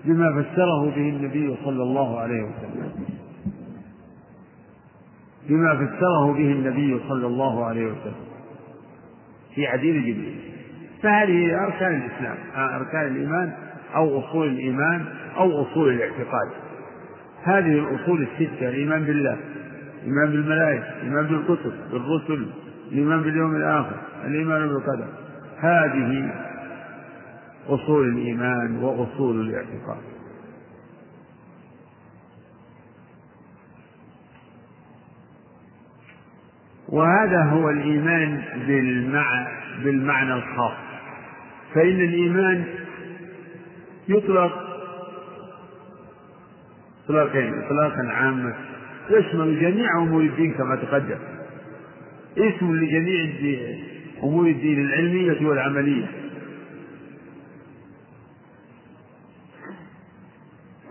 بما 0.05 0.43
فسره 0.43 0.86
به 0.95 1.09
النبي 1.09 1.55
صلى 1.65 1.84
الله 1.84 2.19
عليه 2.19 2.43
وسلم. 2.43 2.91
بما 5.49 5.76
فسره 5.76 6.34
به 6.34 6.51
النبي 6.51 6.99
صلى 7.09 7.28
الله 7.28 7.65
عليه 7.65 7.86
وسلم. 7.86 8.24
في 9.55 9.67
عديد 9.67 10.05
جدا 10.05 10.32
فهذه 11.03 11.63
أركان 11.63 12.01
الإسلام. 12.01 12.38
أركان 12.55 13.07
الإيمان 13.07 13.53
أو 13.95 14.19
أصول 14.19 14.47
الإيمان 14.47 15.05
أو 15.38 15.61
أصول 15.61 15.93
الاعتقاد. 15.93 16.49
هذه 17.43 17.80
الأصول 17.80 18.28
الستة 18.28 18.69
الإيمان 18.69 19.03
بالله 19.03 19.38
الإيمان 20.03 20.32
بالملائكة 20.32 20.84
الإيمان 21.01 21.26
بالكتب 21.26 21.74
بالرسل 21.91 22.47
الإيمان 22.91 23.21
باليوم 23.21 23.55
الآخر 23.55 23.95
الإيمان 24.25 24.67
بالقدر. 24.67 25.07
هذه 25.59 26.34
أصول 27.67 28.09
الإيمان 28.09 28.75
وأصول 28.75 29.49
الاعتقاد. 29.49 30.01
وهذا 36.89 37.43
هو 37.43 37.69
الإيمان 37.69 38.41
بالمعنى, 38.67 39.47
بالمعنى 39.84 40.34
الخاص. 40.34 40.77
فإن 41.75 42.01
الإيمان 42.01 42.65
يطلق 44.07 44.51
إطلاقين 47.05 47.63
إطلاقا 47.63 48.07
عاما 48.11 48.53
يشمل 49.09 49.59
جميع 49.61 49.97
أمور 49.97 50.21
الدين 50.21 50.53
كما 50.53 50.75
تقدم. 50.75 51.32
اسم 52.38 52.75
لجميع 52.75 53.23
أمور 54.23 54.47
الدين 54.47 54.86
العلمية 54.86 55.47
والعملية. 55.47 56.11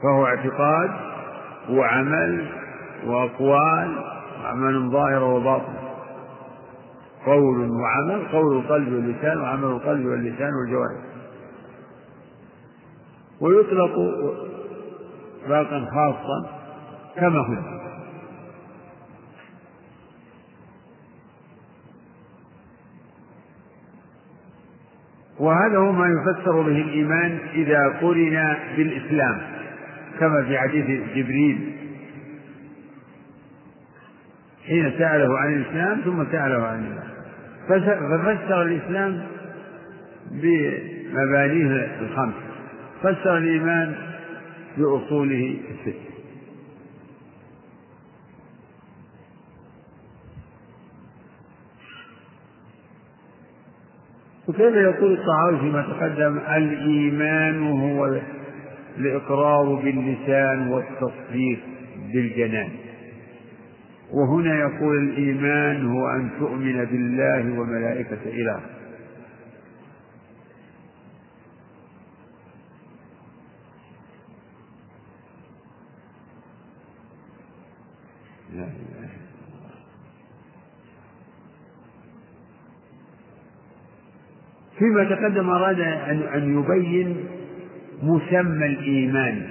فهو 0.02 0.26
اعتقاد 0.26 0.90
وعمل 1.70 2.46
وأقوال 3.06 4.04
عمل 4.44 4.90
ظاهر 4.90 5.24
وباطن. 5.24 5.74
قول 7.26 7.70
وعمل 7.70 8.26
قول 8.32 8.56
القلب 8.56 8.92
واللسان 8.92 9.38
وعمل 9.40 9.64
القلب 9.64 10.06
واللسان 10.06 10.50
والجوارح. 10.54 11.02
ويطلق 13.40 13.92
إطلاقا 15.44 15.84
خاصا 15.94 16.50
كما 17.16 17.38
هو. 17.38 17.71
وهذا 25.42 25.76
هو 25.78 25.92
ما 25.92 26.06
يفسر 26.06 26.62
به 26.62 26.82
الإيمان 26.82 27.38
إذا 27.54 27.88
قرن 28.00 28.56
بالإسلام 28.76 29.40
كما 30.20 30.44
في 30.44 30.58
حديث 30.58 30.86
جبريل. 31.14 31.72
حين 34.66 34.92
سأله 34.98 35.38
عن 35.38 35.52
الإسلام 35.52 36.00
ثم 36.00 36.24
سأله 36.24 36.66
عن 36.66 36.84
الله. 36.84 37.02
ففسر 37.68 38.62
الإسلام 38.62 39.22
بمبانيه 40.30 41.90
الخمس. 42.00 42.34
فسر 43.02 43.38
الإيمان 43.38 43.94
بأصوله 44.78 45.56
الست. 45.70 46.11
وكيف 54.52 54.74
يقول 54.74 55.12
الطحاوي 55.12 55.58
فيما 55.60 55.82
تقدم؟ 55.82 56.38
الإيمان 56.56 57.62
هو 57.62 58.20
الإقرار 58.98 59.74
باللسان 59.74 60.68
والتصديق 60.68 61.58
بالجنان. 62.12 62.68
وهنا 64.12 64.58
يقول 64.60 64.96
الإيمان 64.98 65.86
هو 65.86 66.08
أن 66.08 66.30
تؤمن 66.40 66.84
بالله 66.84 67.60
وملائكة 67.60 68.18
إله 68.26 68.60
فيما 84.82 85.04
تقدم 85.04 85.50
أراد 85.50 85.80
أن 86.34 86.58
يبين 86.58 87.16
مسمى 88.02 88.66
الإيمان. 88.66 89.46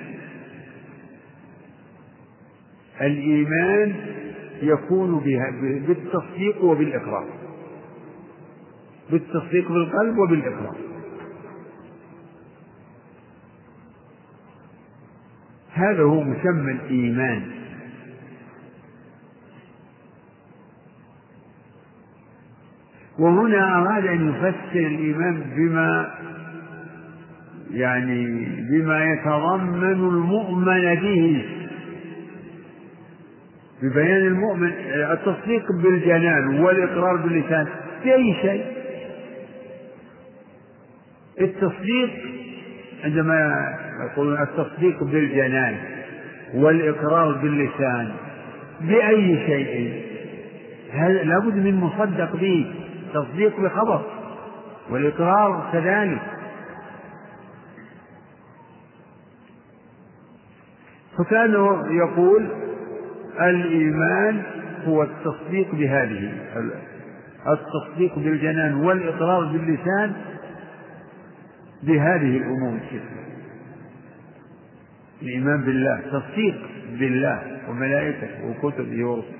الإيمان 3.02 3.96
يكون 4.62 5.20
بالتصديق 5.88 6.64
وبالإقرار. 6.64 7.28
بالتصديق 9.12 9.72
بالقلب 9.72 10.18
وبالإقرار. 10.18 10.76
هذا 15.74 16.04
هو 16.04 16.24
مسمى 16.24 16.72
الإيمان. 16.72 17.61
وهنا 23.22 23.78
أراد 23.78 24.06
أن 24.06 24.30
يفسر 24.30 24.80
الإيمان 24.88 25.44
بما 25.58 26.12
يعني 27.72 28.48
بما 28.72 29.06
يتضمن 29.06 29.92
المؤمن 29.92 30.96
به. 30.96 31.46
ببيان 33.84 34.28
المؤمن 34.28 34.72
التصديق 35.12 35.64
بالجنان 35.84 36.60
والإقرار 36.60 37.16
باللسان 37.16 37.68
بأي 38.04 38.36
شيء. 38.42 38.66
التصديق 41.42 42.10
عندما 43.04 43.68
يقولون 44.12 44.42
التصديق 44.42 45.04
بالجنان 45.04 45.76
والإقرار 46.54 47.32
باللسان 47.32 48.12
بأي 48.82 49.38
شيء. 49.46 50.02
هذا 50.92 51.24
لابد 51.24 51.56
من 51.56 51.76
مصدق 51.76 52.36
به؟ 52.36 52.74
تصديق 53.14 53.60
بخبر 53.60 54.06
والإقرار 54.90 55.70
كذلك. 55.74 56.22
فكان 61.18 61.54
يقول 61.92 62.48
الإيمان 63.42 64.44
هو 64.86 65.04
التصديق 65.04 65.76
بهذه 65.76 66.32
التصديق 67.48 68.20
بالجنان 68.20 68.76
والإقرار 68.76 69.46
باللسان 69.46 70.14
بهذه 71.84 72.38
الأمور. 72.38 72.74
الستة 72.74 73.22
الإيمان 75.22 75.62
بالله 75.62 76.02
تصديق 76.12 76.56
بالله 77.00 77.60
وملائكته 77.70 78.46
وكتبه 78.50 79.06
ورسله. 79.06 79.38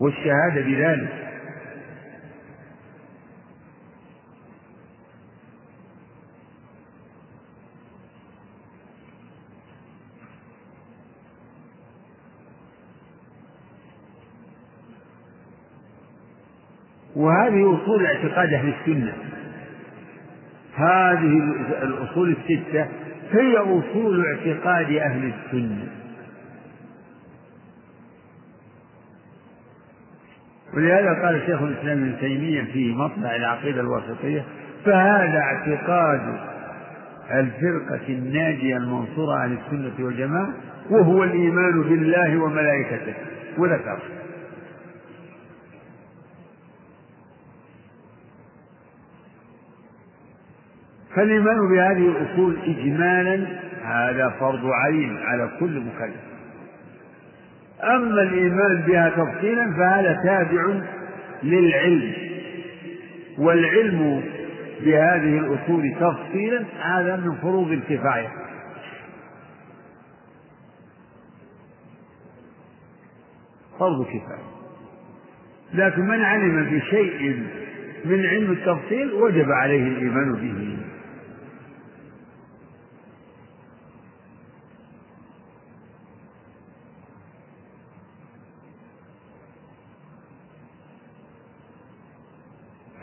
والشهادة 0.00 0.60
بذلك. 0.60 1.27
وهذه 17.18 17.78
أصول 17.82 18.06
اعتقاد 18.06 18.52
أهل 18.52 18.72
السنة. 18.80 19.12
هذه 20.74 21.38
الأصول 21.82 22.36
الستة 22.36 22.86
هي 23.32 23.56
أصول 23.56 24.26
اعتقاد 24.26 24.92
أهل 24.92 25.32
السنة. 25.32 25.88
ولهذا 30.74 31.22
قال 31.22 31.42
شيخ 31.46 31.62
الإسلام 31.62 31.98
ابن 31.98 32.18
تيمية 32.20 32.62
في 32.72 32.94
مطلع 32.94 33.36
العقيدة 33.36 33.80
الواسطية 33.80 34.44
فهذا 34.84 35.38
اعتقاد 35.38 36.20
الفرقة 37.30 38.08
الناجية 38.08 38.76
المنصورة 38.76 39.38
عن 39.38 39.58
السنة 39.58 40.06
والجماعة 40.06 40.48
وهو 40.90 41.24
الإيمان 41.24 41.82
بالله 41.82 42.38
وملائكته. 42.38 43.14
وذكر. 43.58 43.98
فالإيمان 51.18 51.68
بهذه 51.68 52.08
الأصول 52.08 52.56
إجمالا 52.64 53.46
هذا 53.82 54.34
فرض 54.40 54.66
عين 54.66 55.16
على 55.16 55.50
كل 55.60 55.80
مكلف. 55.80 56.20
أما 57.82 58.22
الإيمان 58.22 58.82
بها 58.86 59.10
تفصيلا 59.10 59.72
فهذا 59.72 60.20
تابع 60.24 60.80
للعلم 61.42 62.12
والعلم 63.38 64.22
بهذه 64.80 65.38
الأصول 65.38 65.94
تفصيلا 66.00 66.64
هذا 66.82 67.16
من 67.16 67.34
فروض 67.42 67.72
الكفاية. 67.72 68.28
فرض 73.78 74.04
كفاية. 74.04 74.48
لكن 75.74 76.02
من 76.02 76.20
علم 76.24 76.64
بشيء 76.64 77.42
من 78.04 78.26
علم 78.26 78.52
التفصيل 78.52 79.12
وجب 79.12 79.50
عليه 79.50 79.82
الإيمان 79.82 80.32
به. 80.32 80.77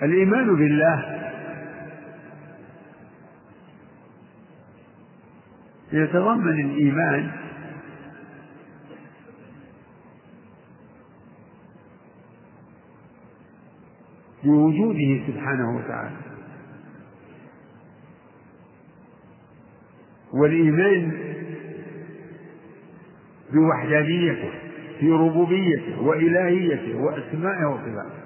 الإيمان 0.06 0.56
بالله. 0.56 1.22
يتضمن 5.92 6.60
الإيمان 6.66 7.32
بوجوده 14.44 15.22
سبحانه 15.28 15.78
وتعالى. 15.78 16.16
والإيمان 20.34 21.12
بوحدانيته 23.54 24.52
في 25.00 25.12
ربوبيته 25.12 26.02
وإلهيته 26.02 26.98
وأسمائه 26.98 27.66
وصفاته. 27.66 28.25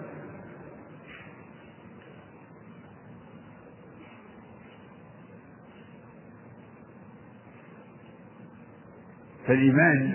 فالإيمان 9.50 10.14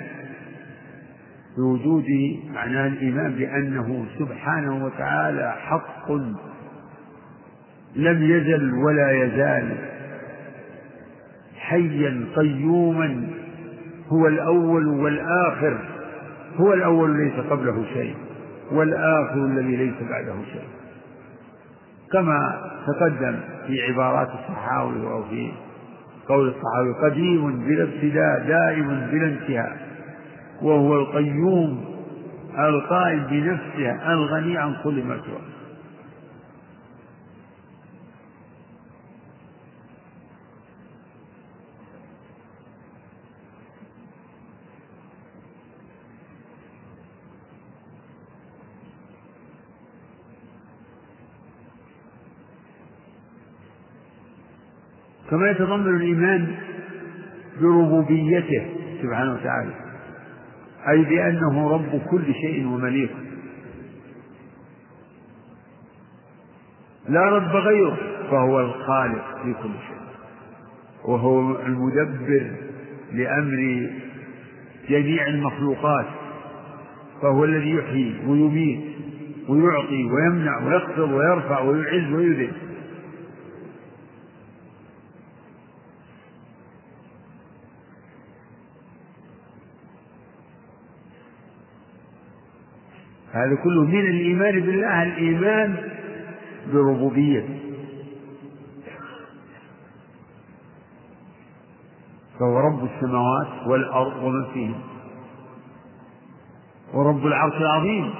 بوجوده 1.57 2.37
معناه 2.55 2.87
الإيمان 2.87 3.33
بأنه 3.35 4.07
سبحانه 4.19 4.85
وتعالى 4.85 5.53
حق 5.53 6.13
لم 7.97 8.23
يزل 8.23 8.75
ولا 8.75 9.25
يزال 9.25 9.77
حيا 11.59 12.25
قيوما 12.37 13.27
هو 14.09 14.27
الأول 14.27 14.87
والآخر 14.87 15.79
هو 16.57 16.73
الأول 16.73 17.25
ليس 17.25 17.35
قبله 17.51 17.85
شيء 17.95 18.15
والآخر 18.73 19.45
الذي 19.47 19.77
ليس 19.77 19.95
بعده 20.11 20.35
شيء. 20.53 20.69
كما 22.13 22.61
تقدم 22.87 23.41
في 23.67 23.83
عبارات 23.83 24.29
الصحاوي 24.29 25.07
أو 25.13 25.25
في 25.25 25.53
قول 26.29 26.49
الصحابي 26.49 26.93
قديم 27.03 27.67
بلا 27.67 27.83
ابتداء 27.83 28.49
دائم 28.49 28.89
بلا 29.13 29.27
انتهاء. 29.27 29.77
وهو 30.63 30.95
القيوم 30.95 31.85
القائم 32.59 33.23
بنفسه 33.31 34.13
الغني 34.13 34.59
عن 34.59 34.75
كل 34.85 35.05
ما 35.05 35.15
كما 55.31 55.51
يتضمن 55.51 55.97
الإيمان 55.97 56.55
بربوبيته 57.61 58.67
سبحانه 59.03 59.33
وتعالى 59.33 59.71
أي 60.89 61.05
بأنه 61.05 61.69
رب 61.71 62.03
كل 62.11 62.35
شيء 62.35 62.67
ومليكه 62.67 63.15
لا 67.09 67.21
رب 67.29 67.57
غيره 67.57 67.97
فهو 68.31 68.61
الخالق 68.61 69.43
في 69.43 69.53
كل 69.63 69.71
شيء 69.89 70.05
وهو 71.05 71.61
المدبر 71.67 72.51
لأمر 73.13 73.89
جميع 74.89 75.27
المخلوقات 75.27 76.07
فهو 77.23 77.45
الذي 77.45 77.71
يحيي 77.71 78.15
ويميت 78.27 78.81
ويعطي 79.49 80.05
ويمنع 80.05 80.67
ويخفض 80.67 81.11
ويرفع 81.11 81.61
ويعز 81.61 82.13
ويذل. 82.13 82.53
هذا 93.35 93.55
كله 93.65 93.85
من 93.85 94.07
الإيمان 94.07 94.61
بالله 94.61 95.03
الإيمان 95.03 95.77
بربوبيته 96.73 97.61
فهو 102.39 102.59
رب 102.59 102.89
السماوات 102.95 103.67
والأرض 103.67 104.23
ومن 104.23 104.45
فيهن. 104.53 104.75
ورب 106.95 107.27
العرش 107.27 107.55
العظيم. 107.57 108.15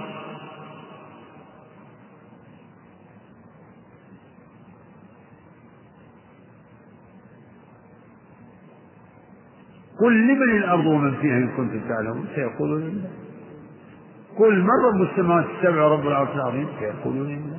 قل 10.01 10.13
لمن 10.29 10.57
الأرض 10.59 10.87
ومن 10.87 11.15
فيها 11.15 11.37
إن 11.39 11.49
كنتم 11.57 11.89
تعلمون؟ 11.89 12.27
سيقولون 12.35 12.81
لله 12.83 13.24
قل 14.39 14.63
من 14.63 14.71
رب 14.71 15.03
السماوات 15.11 15.45
السبع 15.57 15.85
ورب 15.85 16.07
العرش 16.07 16.35
العظيم 16.35 16.69
سيقولون 16.81 17.27
لله 17.29 17.59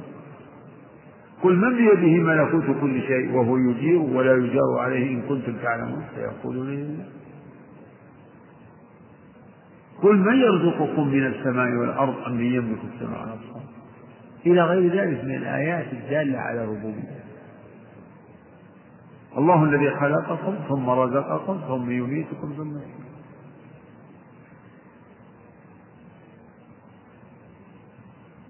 قل 1.44 1.56
من 1.56 1.76
بيده 1.76 2.24
ملكوت 2.24 2.82
كل 2.82 3.02
شيء 3.02 3.32
وهو 3.36 3.58
يجير 3.58 4.00
ولا 4.00 4.36
يجار 4.38 4.80
عليه 4.80 5.12
إن 5.12 5.22
كنتم 5.22 5.54
تعلمون 5.64 6.04
سيقولون 6.16 6.68
لله 6.68 7.06
قل 10.04 10.16
من 10.18 10.36
يرزقكم 10.36 11.08
من 11.08 11.26
السماء 11.28 11.72
والأرض 11.76 12.16
أم 12.28 12.34
من 12.34 12.46
يملك 12.46 12.80
السماء 12.94 13.22
والأبصار 13.22 13.62
إلى 14.46 14.62
غير 14.62 14.92
ذلك 14.92 15.24
من 15.24 15.36
الآيات 15.36 15.94
الدالة 15.94 16.38
على 16.40 16.66
ربوبيته 16.66 17.26
الله 19.38 19.64
الذي 19.64 19.90
خلقكم 19.90 20.56
ثم 20.70 20.90
رزقكم 20.90 21.60
ثم 21.68 21.92
يميتكم 21.92 22.54
ثم 22.58 22.78
يحييكم 22.78 23.05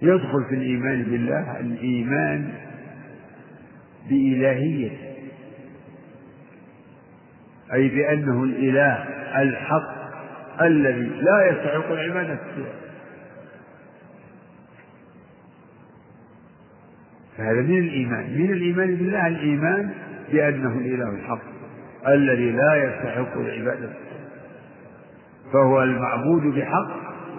يدخل 0.02 0.46
في 0.50 0.56
الإيمان 0.56 1.04
بالله 1.04 1.60
الإيمان 1.60 2.54
بإلهيته 4.10 4.98
أي 7.74 7.88
بأنه 7.88 8.44
الإله 8.44 8.94
الحق 9.42 9.96
الذي 10.62 11.10
لا 11.22 11.50
يستحق 11.52 11.92
العبادة. 11.92 12.40
سواه 12.56 12.86
فهذا 17.38 17.62
من 17.62 17.78
الإيمان. 17.78 18.42
من 18.42 18.54
الإيمان 18.54 18.96
بالله 18.96 19.28
الإيمان 19.28 19.90
بأنه 20.32 20.78
الإله 20.78 21.10
الحق 21.10 21.42
الذي 22.08 22.52
لا 22.52 22.76
يستحق 22.76 23.38
العبادة. 23.38 23.90
فهو 25.54 25.84
المعبود 25.84 26.42
بحق 26.42 26.92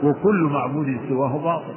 وكل 0.03 0.43
معبود 0.43 1.01
سواه 1.09 1.39
باطل. 1.39 1.75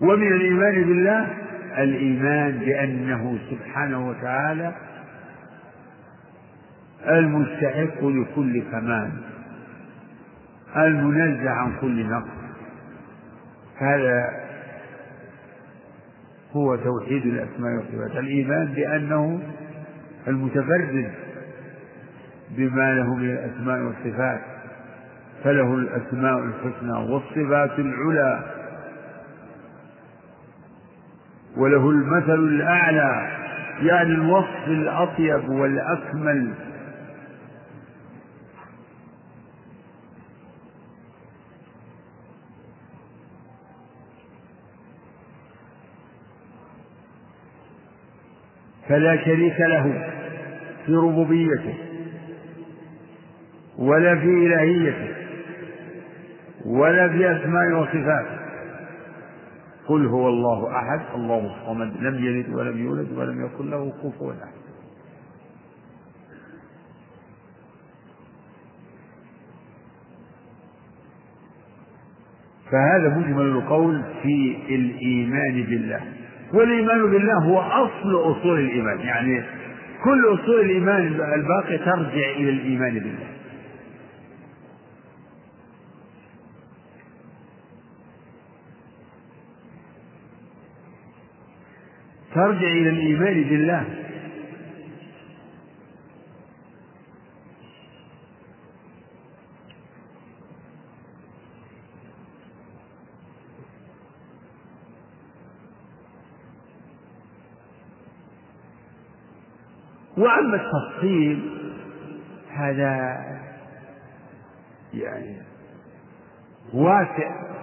ومن 0.00 0.32
الإيمان 0.32 0.84
بالله 0.84 1.26
الإيمان 1.78 2.58
بأنه 2.58 3.38
سبحانه 3.50 4.08
وتعالى 4.08 4.72
المستحق 7.08 8.04
لكل 8.04 8.62
كمال 8.70 9.10
المنزه 10.76 11.50
عن 11.50 11.72
كل 11.80 12.06
نقص. 12.06 12.28
هذا 13.78 14.30
هو 16.52 16.76
توحيد 16.76 17.26
الأسماء 17.26 17.72
والصفات. 17.76 18.16
الإيمان 18.16 18.66
بأنه 18.66 19.40
المتفرد 20.28 21.12
بما 22.50 22.94
له 22.94 23.14
من 23.14 23.30
الأسماء 23.30 23.78
والصفات 23.82 24.40
فله 25.44 25.74
الأسماء 25.74 26.38
الحسنى 26.38 26.92
والصفات 27.12 27.78
العلى. 27.78 28.57
وله 31.58 31.90
المثل 31.90 32.34
الأعلى 32.34 33.28
يعني 33.82 34.10
الوصف 34.10 34.66
الأطيب 34.68 35.48
والأكمل. 35.48 36.54
فلا 48.88 49.24
شريك 49.24 49.60
له 49.60 50.10
في 50.86 50.92
ربوبيته 50.94 51.74
ولا 53.78 54.14
في 54.14 54.24
إلهيته 54.46 55.14
ولا 56.66 57.08
في 57.08 57.36
أسماء 57.36 57.72
وصفاته. 57.72 58.37
قل 59.88 60.06
هو 60.06 60.28
الله 60.28 60.76
أحد 60.76 61.00
الله 61.14 61.38
الصمد 61.56 61.96
لم 62.02 62.14
يلد 62.24 62.54
ولم 62.54 62.78
يولد 62.78 63.12
ولم 63.18 63.44
يكن 63.44 63.70
له 63.70 63.92
كفوا 64.02 64.32
أحد. 64.32 64.58
فهذا 72.72 73.16
مجمل 73.18 73.46
القول 73.46 74.02
في 74.22 74.56
الإيمان 74.68 75.62
بالله. 75.62 76.00
والإيمان 76.52 77.10
بالله 77.10 77.38
هو 77.44 77.58
أصل 77.60 78.32
أصول 78.32 78.60
الإيمان 78.60 79.00
يعني 79.00 79.42
كل 80.04 80.24
أصول 80.34 80.60
الإيمان 80.60 81.06
الباقي 81.34 81.78
ترجع 81.78 82.30
إلى 82.36 82.50
الإيمان 82.50 82.94
بالله. 82.94 83.27
ترجع 92.38 92.68
إلى 92.68 92.88
الإيمان 92.88 93.42
بالله. 93.48 93.84
وأما 110.16 110.56
التفصيل 110.56 111.50
هذا 112.50 113.18
يعني 114.94 115.42
واسع. 116.74 117.57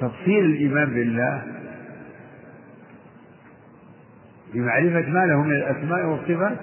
تفصيل 0.00 0.44
الإيمان 0.44 0.94
بالله 0.94 1.42
بمعرفة 4.54 5.10
ما 5.10 5.26
له 5.26 5.42
من 5.42 5.52
الأسماء 5.52 6.06
والصفات؟ 6.06 6.58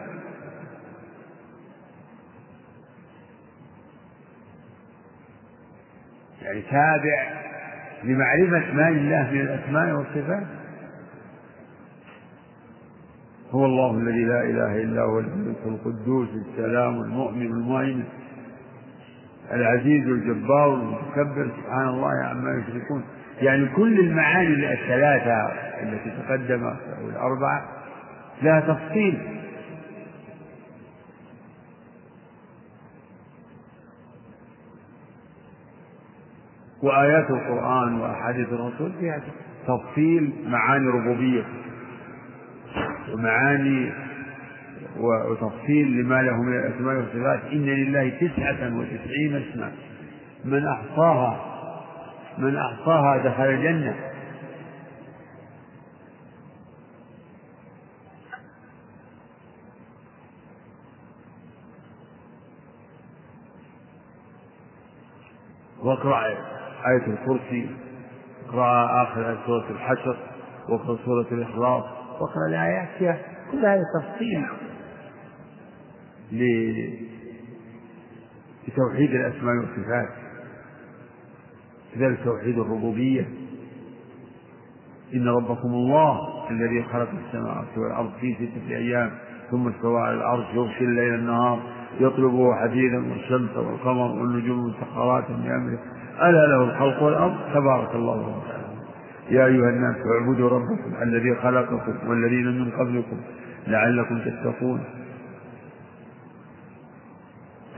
يعني 6.42 6.62
تابع 6.62 7.38
لمعرفة 8.04 8.74
ما 8.74 8.90
لله 8.90 9.32
من 9.32 9.42
الأسماء 9.42 9.96
والصفات؟ 9.96 10.44
هو 13.52 13.66
الله 13.66 13.98
الذي 13.98 14.24
لا 14.26 14.42
إله 14.42 14.84
إلا 14.84 15.02
هو 15.02 15.20
الملك 15.20 15.58
القدوس 15.66 16.30
السلام 16.30 17.02
المؤمن 17.02 17.46
المؤمن 17.46 18.04
العزيز 19.52 20.08
الجبار 20.08 20.74
المتكبر. 20.74 21.52
سبحان 21.58 21.88
الله 21.88 22.24
عما 22.24 22.64
يشركون. 22.64 23.04
يعني 23.42 23.66
كل 23.76 24.00
المعاني 24.00 24.74
الثلاثة 24.74 25.52
التي 25.84 26.12
تقدم 26.28 26.66
أو 26.66 27.10
الأربعة 27.10 27.66
لها 28.42 28.60
تفصيل. 28.60 29.38
وآيات 36.84 37.30
القرآن 37.30 38.00
وأحاديث 38.00 38.48
الرسول 38.48 38.92
فيها 39.00 39.22
تفصيل 39.68 40.34
معاني 40.48 40.88
ربوبية 40.88 41.44
ومعاني 43.14 43.92
وتفصيل 44.98 45.88
لما 46.02 46.22
له 46.22 46.42
من 46.42 46.54
الأسماء 46.54 46.96
والصفات. 46.96 47.40
إن 47.52 47.66
لله 47.66 48.10
تسعة 48.10 48.78
وتسعين 48.78 49.36
اسما. 49.36 49.72
من 50.46 50.68
أحصاها 50.68 51.57
من 52.38 52.58
أحصاها 52.58 53.18
دخل 53.18 53.44
الجنة. 53.44 53.96
واقرأ 65.84 66.26
آية 66.28 67.08
الكرسي 67.08 67.70
اقرأ 68.48 69.04
آخر 69.04 69.30
آية 69.30 69.38
سورة 69.46 69.70
الحشر 69.70 70.18
واقرأ 70.70 70.98
سورة 71.06 71.28
الإخلاص 71.32 71.84
واقرأ 72.22 72.48
الآيات. 72.50 72.90
فيها 72.98 73.18
كل 73.52 73.66
هذا 73.66 73.84
تفصيل 74.00 74.46
لتوحيد 78.68 79.12
الأسماء 79.12 79.56
والصفات. 79.56 80.27
كذلك 81.96 82.24
توحيد 82.24 82.60
الربوبية. 82.60 83.28
إن 85.14 85.28
ربكم 85.28 85.70
الله 85.70 86.20
الذي 86.52 86.84
خلق 86.84 87.10
السماوات 87.26 87.78
والأرض 87.78 88.12
في 88.22 88.36
ستة 88.36 88.76
أيام 88.76 89.12
ثم 89.52 89.68
استوى 89.68 90.02
على 90.02 90.14
العرش 90.14 90.46
يغشي 90.54 90.84
الليل 90.84 91.14
النهار 91.14 91.60
يطلبه 92.00 92.56
حديدا 92.56 92.98
والشمس 93.12 93.58
والقمر 93.58 94.12
والنجوم 94.12 94.66
مسخرات 94.66 95.28
بأمره 95.28 95.80
ألا 96.22 96.48
له 96.48 96.64
الخلق 96.64 97.04
والأرض؟ 97.04 97.36
تبارك 97.54 97.96
الله 97.96 98.18
وتعالى. 98.18 98.68
يا 99.30 99.46
أيها 99.46 99.70
الناس 99.70 99.96
اعبدوا 100.22 100.50
ربكم 100.50 101.04
الذي 101.04 101.36
خلقكم 101.36 102.10
والذين 102.10 102.60
من 102.60 102.72
قبلكم 102.72 103.18
لعلكم 103.68 104.20
تتقون. 104.20 104.84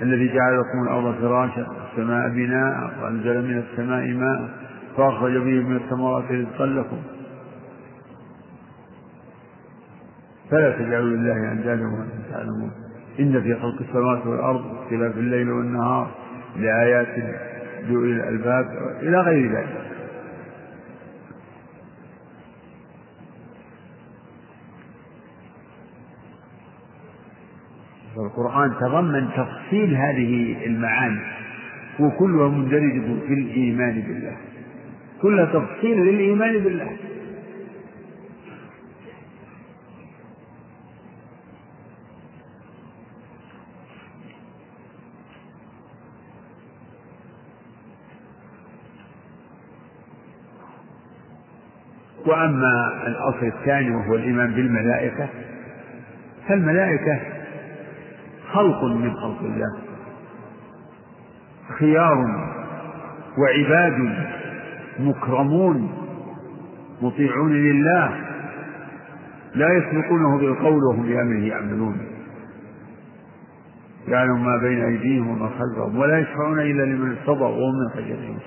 الذي 0.02 0.28
جعل 0.34 0.60
لكم 0.60 0.84
الأرض 0.84 1.16
فراشا 1.22 1.68
والسماء 1.70 2.30
بناء 2.30 2.92
وأنزل 3.02 3.42
من 3.48 3.58
السماء 3.58 4.08
ماء 4.08 4.50
فأخرج 4.98 5.38
به 5.38 5.68
من 5.70 5.76
الثمرات 5.76 6.24
رزقا 6.32 6.66
لكم. 6.66 6.98
فلا 10.52 10.72
تجعلوا 10.72 11.10
لله 11.10 11.52
أندادا 11.52 11.84
وأنتم 11.84 12.32
تعلمون. 12.32 12.72
إن 13.20 13.42
في 13.42 13.56
خلق 13.56 13.82
السماوات 13.82 14.28
والأرض 14.28 14.66
واختلاف 14.66 15.18
الليل 15.18 15.50
والنهار 15.50 16.12
لآيات 16.56 17.08
لأولي 17.88 18.14
الألباب 18.14 18.66
إلى 19.02 19.18
غير 19.18 19.52
ذلك. 19.52 19.89
فالقرآن 28.30 28.74
تضمن 28.80 29.28
تفصيل 29.38 29.96
هذه 29.96 30.66
المعاني 30.66 31.20
وكلها 32.00 32.48
مندرجة 32.50 33.26
في 33.28 33.34
الإيمان 33.34 34.02
بالله. 34.02 34.38
كلها 35.22 35.46
تفصيل 35.46 35.98
للإيمان 35.98 36.64
بالله. 36.64 36.92
وأما 52.26 53.04
الأصل 53.08 53.46
الثاني 53.46 53.96
وهو 53.96 54.16
الإيمان 54.16 54.52
بالملائكة 54.52 55.28
فالملائكة 56.48 57.20
خلق 58.54 58.84
من 58.84 59.14
خلق 59.14 59.40
الله. 59.42 59.78
خيار 61.80 62.18
وعباد 63.38 64.16
مكرمون 65.00 65.92
مطيعون 67.02 67.54
لله. 67.54 68.16
لا 69.56 69.68
يسبقونه 69.74 70.38
بالقول 70.38 70.84
وهم 70.84 71.04
بأمره 71.04 71.40
يعملون. 71.48 71.98
يعلم 74.08 74.46
ما 74.46 74.58
بين 74.58 74.84
أيديهم 74.86 75.28
وما 75.28 75.50
خلفهم 75.50 75.98
ولا 75.98 76.20
يشفعون 76.20 76.60
إلا 76.60 76.84
لمن 76.84 77.12
ارتضى 77.18 77.44
وهم 77.44 77.76
من 77.80 77.90
خشيته 77.90 78.38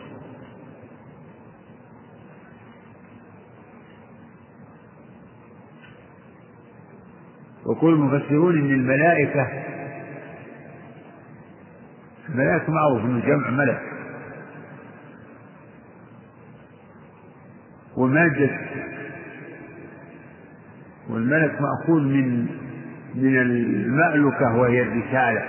وكل 7.66 7.88
المفسرون 7.88 8.58
ان 8.58 8.70
الملائكه 8.70 9.48
الملائكه 12.32 12.72
معروف 12.72 13.04
انه 13.04 13.26
جمع 13.26 13.50
ملك. 13.50 13.82
ومادة 17.96 18.50
والملك 21.08 21.60
مأخوذ 21.60 22.02
من 22.02 22.46
من 23.14 23.40
المألكة 23.40 24.56
وهي 24.56 24.82
الرسالة. 24.82 25.44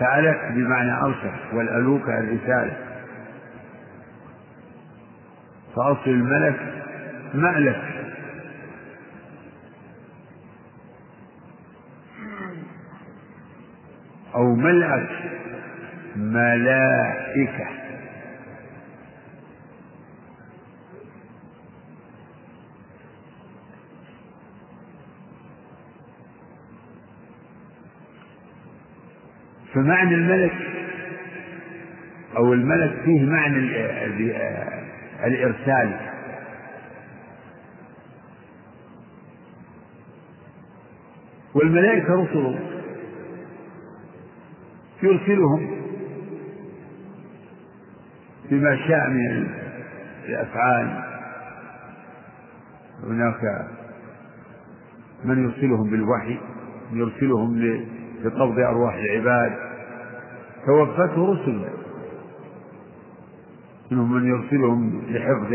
فعلت 0.00 0.38
بمعنى 0.50 0.92
أرسل 1.00 1.56
والألوكة 1.56 2.18
الرسالة. 2.18 2.76
فأصل 5.76 6.10
الملك 6.10 6.60
مألك. 7.34 7.97
أو 14.48 14.54
ملأت 14.54 15.08
ملائكة. 16.16 17.68
فمعنى 29.74 30.14
الملك 30.14 30.52
أو 32.36 32.52
الملك 32.52 33.02
فيه 33.04 33.24
معنى 33.24 33.58
الإرسال. 35.24 35.96
والملائكة 41.54 42.14
رسل 42.14 42.77
يرسلهم 45.02 45.70
بما 48.50 48.76
شاء 48.76 49.10
من 49.10 49.46
الأفعال. 50.28 51.04
هناك 53.04 53.66
من 55.24 55.44
يرسلهم 55.44 55.90
بالوحي 55.90 56.38
يرسلهم 56.92 57.80
لقبض 58.24 58.58
أرواح 58.58 58.94
العباد. 58.94 59.52
توفته 60.66 61.32
رسل. 61.32 61.64
منهم 63.90 64.12
من 64.12 64.28
يرسلهم 64.28 65.02
لحفظ 65.08 65.52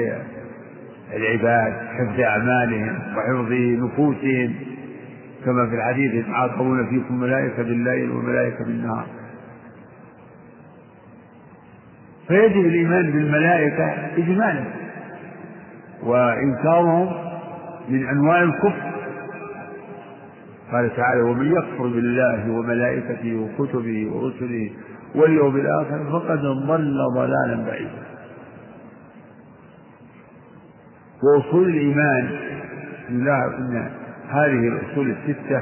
العباد 1.14 1.74
حفظ 1.88 2.20
أعمالهم 2.20 3.00
وحفظ 3.18 3.52
نفوسهم. 3.52 4.54
كما 5.46 5.70
في 5.70 5.76
الحديث 5.76 6.14
يتعاقبون 6.14 6.88
فيكم 6.90 7.20
ملائكة 7.20 7.64
بالليل 7.64 8.12
وملائكة 8.12 8.66
بالنهار. 8.66 9.23
فيجب 12.28 12.66
الإيمان 12.66 13.12
بالملائكة 13.12 13.86
إجمالا. 14.18 14.64
وإنكارهم 16.04 17.12
من 17.90 18.08
أنواع 18.10 18.42
الكفر. 18.44 18.94
قال 20.72 20.96
تعالى 20.96 21.22
ومن 21.22 21.52
يكفر 21.52 21.84
بالله 21.88 22.52
وملائكته 22.52 23.36
وكتبه 23.36 24.12
ورسله 24.12 24.72
واليوم 25.16 25.56
الآخر 25.56 26.12
فقد 26.12 26.40
ضل 26.42 26.98
ضلالا 27.16 27.66
بعيدا. 27.66 28.04
وأصول 31.24 31.70
الإيمان 31.70 32.30
الله 33.10 33.58
إن 33.58 33.90
هذه 34.30 34.68
الأصول 34.68 35.12
الستة 35.12 35.62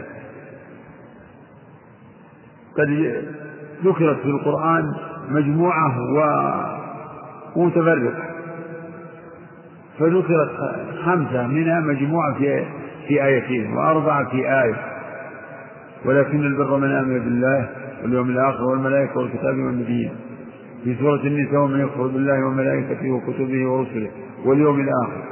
قد 2.78 2.90
ذكرت 3.86 4.20
في 4.20 4.26
القرآن 4.26 4.94
مجموعة 5.32 5.96
ومتفرقة 7.56 8.24
فذكرت 10.00 10.76
خمسة 11.06 11.48
منها 11.48 11.80
مجموعة 11.80 12.34
في 12.34 12.66
في 13.08 13.24
آيتين 13.26 13.74
وأربعة 13.74 14.30
في 14.30 14.38
آية. 14.64 14.76
ولكن 16.06 16.40
البر 16.46 16.78
من 16.78 16.92
آمن 16.92 17.20
بالله 17.20 17.70
واليوم 18.04 18.30
الآخر 18.30 18.64
والملائكة 18.64 19.18
والكتاب 19.20 19.56
والنبيين. 19.58 20.12
في 20.84 20.96
سورة 20.96 21.22
النساء 21.22 21.60
ومن 21.60 21.80
يكفر 21.80 22.08
بالله 22.08 22.46
وملائكته 22.46 23.12
وكتبه 23.12 23.68
ورسله 23.70 24.10
واليوم 24.46 24.80
الآخر. 24.80 25.24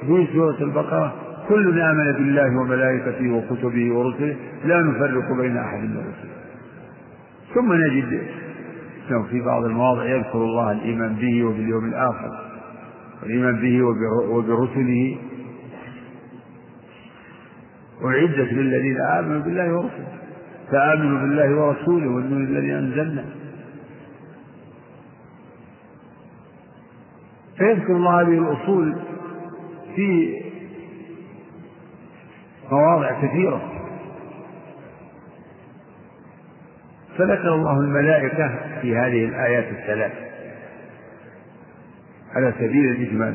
في 0.00 0.26
سورة 0.32 0.56
البقرة 0.60 1.14
كل 1.48 1.80
آمن 1.80 2.12
بالله 2.12 2.60
وملائكته 2.60 3.30
وكتبه 3.32 3.92
ورسله 3.94 4.36
لا 4.64 4.82
نفرق 4.82 5.32
بين 5.40 5.56
أحد 5.56 5.78
من 5.78 5.96
رسله 5.96 6.36
ثم 7.54 7.72
نجد 7.72 8.22
أنه 9.10 9.22
في 9.22 9.40
بعض 9.40 9.64
المواضع 9.64 10.04
يذكر 10.04 10.38
الله 10.38 10.72
الإيمان 10.72 11.14
به 11.14 11.44
وباليوم 11.44 11.84
الآخر. 11.84 12.30
والإيمان 13.22 13.56
به 13.60 13.82
وبرسله. 14.30 15.16
أعدت 18.04 18.52
للذين 18.52 19.00
آمنوا 19.00 19.40
بالله 19.40 19.72
ورسله. 19.72 20.06
فآمنوا 20.72 21.20
بالله 21.20 21.54
ورسوله 21.54 22.08
والنور 22.08 22.40
الذي 22.40 22.74
أنزلنا. 22.74 23.24
فيذكر 27.58 27.92
الله 27.96 28.20
هذه 28.20 28.38
الأصول 28.38 28.96
في 29.96 30.40
مواضع 32.72 33.20
كثيرة. 33.22 33.72
فذكر 37.18 37.54
الله 37.54 37.80
الملائكة 37.80 38.65
في 38.82 38.96
هذه 38.96 39.24
الآيات 39.24 39.64
الثلاث. 39.64 40.12
على 42.34 42.52
سبيل 42.58 42.90
الإجمال. 42.90 43.34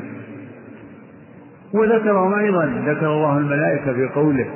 وذكرهم 1.74 2.34
أيضا 2.34 2.64
ذكر 2.66 3.06
الله 3.06 3.38
الملائكة 3.38 3.92
في 3.92 4.08
قوله 4.14 4.46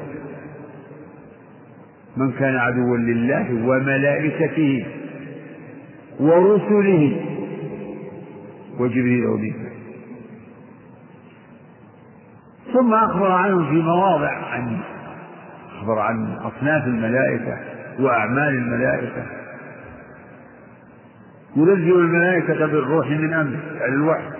من 2.17 2.33
كان 2.33 2.57
عدوا 2.57 2.97
لله 2.97 3.69
وملائكته 3.69 4.87
ورسله 6.21 7.21
وجبريل 8.79 9.27
وميكائيل. 9.27 9.67
ثم 12.73 12.95
أخبر 12.95 13.31
عنهم 13.33 13.69
في 13.69 13.83
مواضع 13.83 14.33
عن 14.33 14.79
أخبر 15.79 15.99
عن 15.99 16.33
أصناف 16.33 16.87
الملائكة 16.87 17.59
وأعمال 18.01 18.49
الملائكة. 18.49 19.46
ينزل 21.57 21.93
الملائكة 21.99 22.67
بالروح 22.67 23.11
من 23.11 23.35
أمره 23.35 23.61
يعني 23.81 23.95
الوحي. 23.95 24.31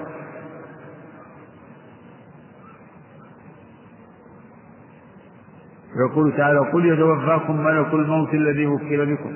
يقول 5.97 6.37
تعالى 6.37 6.59
قل 6.59 6.87
يتوفاكم 6.87 7.65
ملك 7.65 7.95
الموت 7.95 8.35
الذي 8.35 8.67
وكل 8.67 9.07
بكم. 9.07 9.33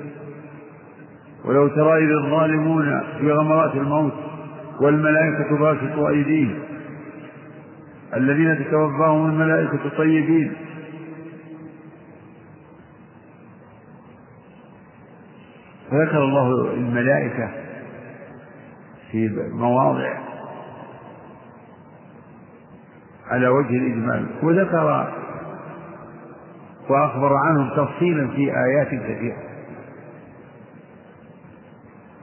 ولو 1.45 1.67
ترى 1.67 2.05
إذ 2.05 2.11
الظالمون 2.11 3.01
في 3.19 3.31
غمرات 3.31 3.75
الموت 3.75 4.13
والملائكة 4.81 5.57
باسطوا 5.59 6.09
أيديهم 6.09 6.59
الذين 8.13 8.65
تتوفاهم 8.65 9.29
الملائكة 9.29 9.85
الطيبين. 9.85 10.53
فذكر 15.91 16.23
الله 16.23 16.73
الملائكة 16.73 17.49
في 19.11 19.49
مواضع 19.53 20.17
على 23.27 23.47
وجه 23.47 23.77
الإجمال 23.77 24.25
وذكر 24.43 25.07
وأخبر 26.89 27.33
عنهم 27.33 27.69
تفصيلا 27.69 28.27
في 28.27 28.51
آيات 28.57 28.87
كثيرة. 28.87 29.37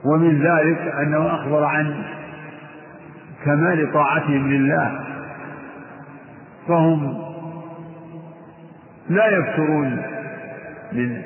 ومن 0.05 0.41
ذلك 0.41 0.77
أنه 0.77 1.35
أخبر 1.35 1.63
عن 1.63 2.03
كمال 3.45 3.93
طاعتهم 3.93 4.51
لله 4.51 4.99
فهم 6.67 7.17
لا 9.09 9.27
يفترون 9.27 10.01
من 10.91 11.21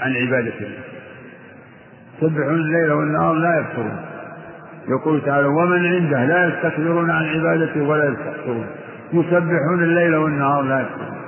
عن 0.00 0.12
عبادة 0.16 0.58
الله. 0.58 0.84
يسبحون 2.22 2.54
الليل 2.54 2.92
والنهار 2.92 3.32
لا 3.34 3.60
يفترون. 3.60 4.00
يقول 4.88 5.20
تعالى 5.24 5.46
ومن 5.46 5.86
عنده 5.86 6.24
لا 6.24 6.48
يستكبرون 6.48 7.10
عن 7.10 7.24
عبادته 7.24 7.82
ولا 7.82 8.04
يستكبرون. 8.04 8.66
يسبحون 9.12 9.82
الليل 9.82 10.16
والنهار 10.16 10.62
لا 10.62 10.80
يفترون 10.80 11.18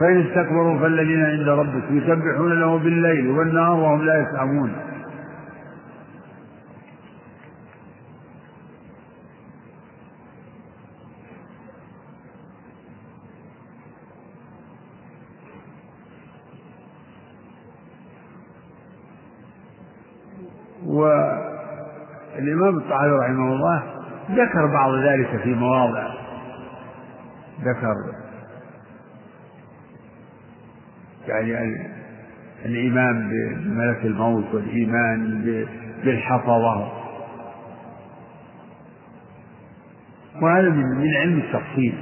فإن 0.00 0.20
استكبروا 0.20 0.78
فالذين 0.78 1.24
عند 1.24 1.48
ربك 1.48 1.82
يسبحون 1.90 2.60
له 2.60 2.78
بالليل 2.78 3.30
والنهار 3.30 3.76
وهم 3.80 4.04
لا 4.04 4.22
يسعمون 4.22 4.72
والإمام 22.52 22.78
الطحاوي 22.78 23.18
رحمه 23.18 23.52
الله 23.52 23.82
ذكر 24.30 24.66
بعض 24.66 24.94
ذلك 24.94 25.42
في 25.42 25.54
مواضع. 25.54 26.08
ذكر 27.60 27.94
يعني 31.26 31.86
الإيمان 32.64 33.28
بملك 33.28 34.04
الموت 34.04 34.54
والإيمان 34.54 35.42
بالحفظة. 36.04 36.92
وهذا 40.42 40.68
من 40.68 41.14
علم 41.16 41.38
التفصيل. 41.38 41.94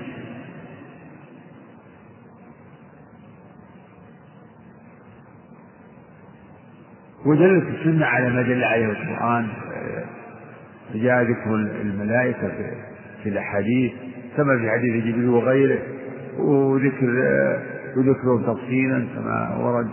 ودلت 7.27 7.65
السنة 7.69 8.07
على 8.07 8.31
ما 8.31 8.43
دل 8.43 8.65
عليه 8.65 8.87
القرآن 8.87 9.49
جاء 10.95 11.23
ذكر 11.23 11.55
الملائكة 11.55 12.51
في 13.23 13.29
الأحاديث 13.29 13.93
كما 14.37 14.59
في 14.59 14.71
حديث 14.71 15.05
جبريل 15.05 15.29
وغيره 15.29 15.79
وذكر 16.39 17.07
وذكره 17.97 18.53
تفصيلا 18.55 19.07
كما 19.15 19.57
ورد 19.57 19.89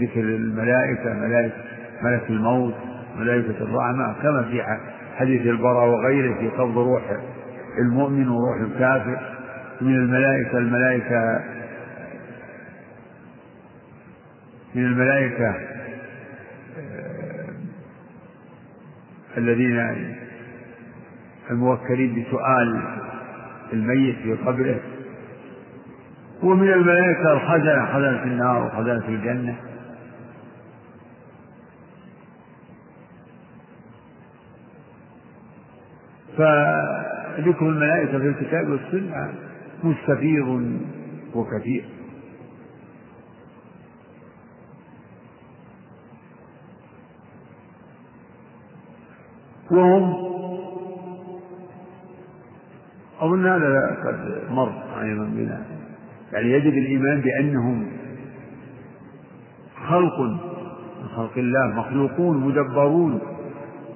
ذكر 0.00 0.20
الملائكة 0.20 1.14
ملائكة 1.14 1.54
ملك 2.02 2.22
الموت 2.30 2.74
ملائكة 3.18 3.62
الرحمة 3.62 4.14
كما 4.22 4.42
في 4.42 4.62
حديث 5.16 5.46
البراء 5.46 5.88
وغيره 5.88 6.34
في 6.38 6.48
قبض 6.48 6.78
روح 6.78 7.02
المؤمن 7.78 8.28
وروح 8.28 8.60
الكافر 8.60 9.18
من 9.80 9.94
الملائكة 9.94 10.58
الملائكة 10.58 11.40
من 14.74 14.84
الملائكة 14.84 15.54
آه، 16.78 17.48
الذين 19.38 19.78
الموكلين 21.50 22.22
بسؤال 22.24 22.82
الميت 23.72 24.16
في 24.16 24.32
قبره. 24.32 24.80
ومن 26.42 26.68
الملائكة 26.72 27.32
الخزنة 27.32 27.86
خزنة 27.86 28.22
النار 28.22 28.64
وخزنة 28.66 29.08
الجنة. 29.08 29.56
فذكر 36.36 37.68
الملائكة 37.68 38.18
في 38.18 38.28
الكتاب 38.28 38.68
والسنة 38.68 39.34
مستفيض 39.84 40.78
وكثير. 41.34 41.84
وهم 49.70 50.27
أظن 53.20 53.46
هذا 53.46 53.96
قد 54.04 54.42
مر 54.50 54.72
أيضا 55.02 55.24
بنا. 55.24 55.62
يعني 56.32 56.52
يجب 56.52 56.72
الإيمان 56.72 57.20
بأنهم 57.20 57.86
خلق 59.88 60.20
من 60.20 61.08
خلق 61.16 61.32
الله 61.36 61.66
مخلوقون 61.66 62.36
مدبرون 62.36 63.20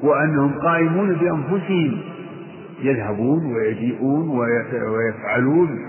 وأنهم 0.02 0.58
قائمون 0.58 1.14
بأنفسهم. 1.14 1.98
يذهبون 2.82 3.54
ويجيئون 3.54 4.28
ويفعلون 4.88 5.86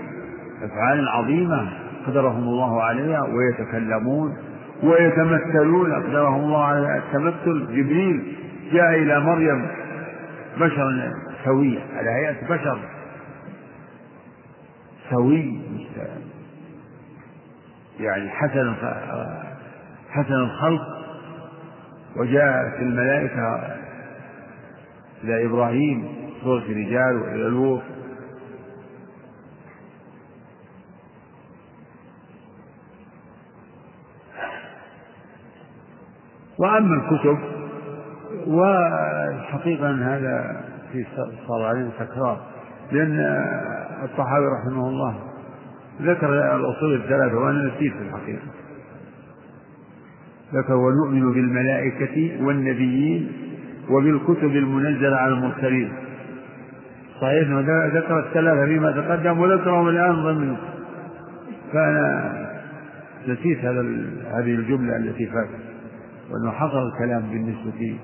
أفعالا 0.62 1.10
عظيمة 1.10 1.68
قدرهم 2.06 2.42
الله 2.42 2.82
عليها 2.82 3.22
ويتكلمون 3.22 4.36
ويتمثلون 4.82 5.92
قدرهم 5.92 6.40
الله 6.40 6.64
على 6.64 6.98
التمثل. 6.98 7.66
جبريل 7.66 8.36
جاء 8.72 8.94
إلى 8.94 9.20
مريم 9.20 9.66
بشرا 10.60 11.12
سويا 11.44 11.80
على 11.96 12.10
هيئة 12.10 12.54
بشر. 12.54 12.78
سوي 15.10 15.60
يعني 18.00 18.30
حسن 18.30 18.74
حسن 20.10 20.34
الخلق 20.34 20.82
وجاءت 22.16 22.82
الملائكة 22.82 23.76
إلى 25.24 25.46
إبراهيم 25.46 26.08
صورة 26.42 26.62
رجال 26.62 27.16
وإلى 27.22 27.42
لوط. 27.42 27.82
وأما 36.58 36.94
الكتب 36.94 37.38
والحقيقة 38.46 39.90
أن 39.90 40.02
هذا 40.02 40.64
في 40.92 41.06
صار 41.48 41.62
علينا 41.62 41.90
تكرار 41.98 42.40
لأن 42.92 43.44
الطحاوي 44.04 44.46
رحمه 44.46 44.88
الله 44.88 45.16
ذكر 46.02 46.56
الأصول 46.56 46.94
الثلاثة 46.94 47.38
وأنا 47.38 47.64
نسيت 47.64 47.92
في 47.92 48.02
الحقيقة. 48.02 48.46
ذكر 50.54 50.74
ونؤمن 50.74 51.32
بالملائكة 51.32 52.44
والنبيين 52.44 53.32
وبالكتب 53.90 54.50
المنزلة 54.56 55.16
على 55.16 55.32
المرسلين. 55.32 55.92
صحيح 57.20 57.48
أنه 57.48 57.86
ذكر 57.86 58.18
الثلاثة 58.18 58.66
فيما 58.66 58.92
تقدم 58.92 59.40
وذكرهم 59.40 59.88
الآن 59.88 60.14
ضمن. 60.14 60.56
فأنا 61.72 62.34
نسيت 63.28 63.58
هذا 63.58 63.80
هذه 64.32 64.54
الجملة 64.54 64.96
التي 64.96 65.26
فاتت 65.26 65.64
وأنه 66.30 66.50
حصل 66.50 66.86
الكلام 66.88 67.22
بالنسبة 67.22 67.96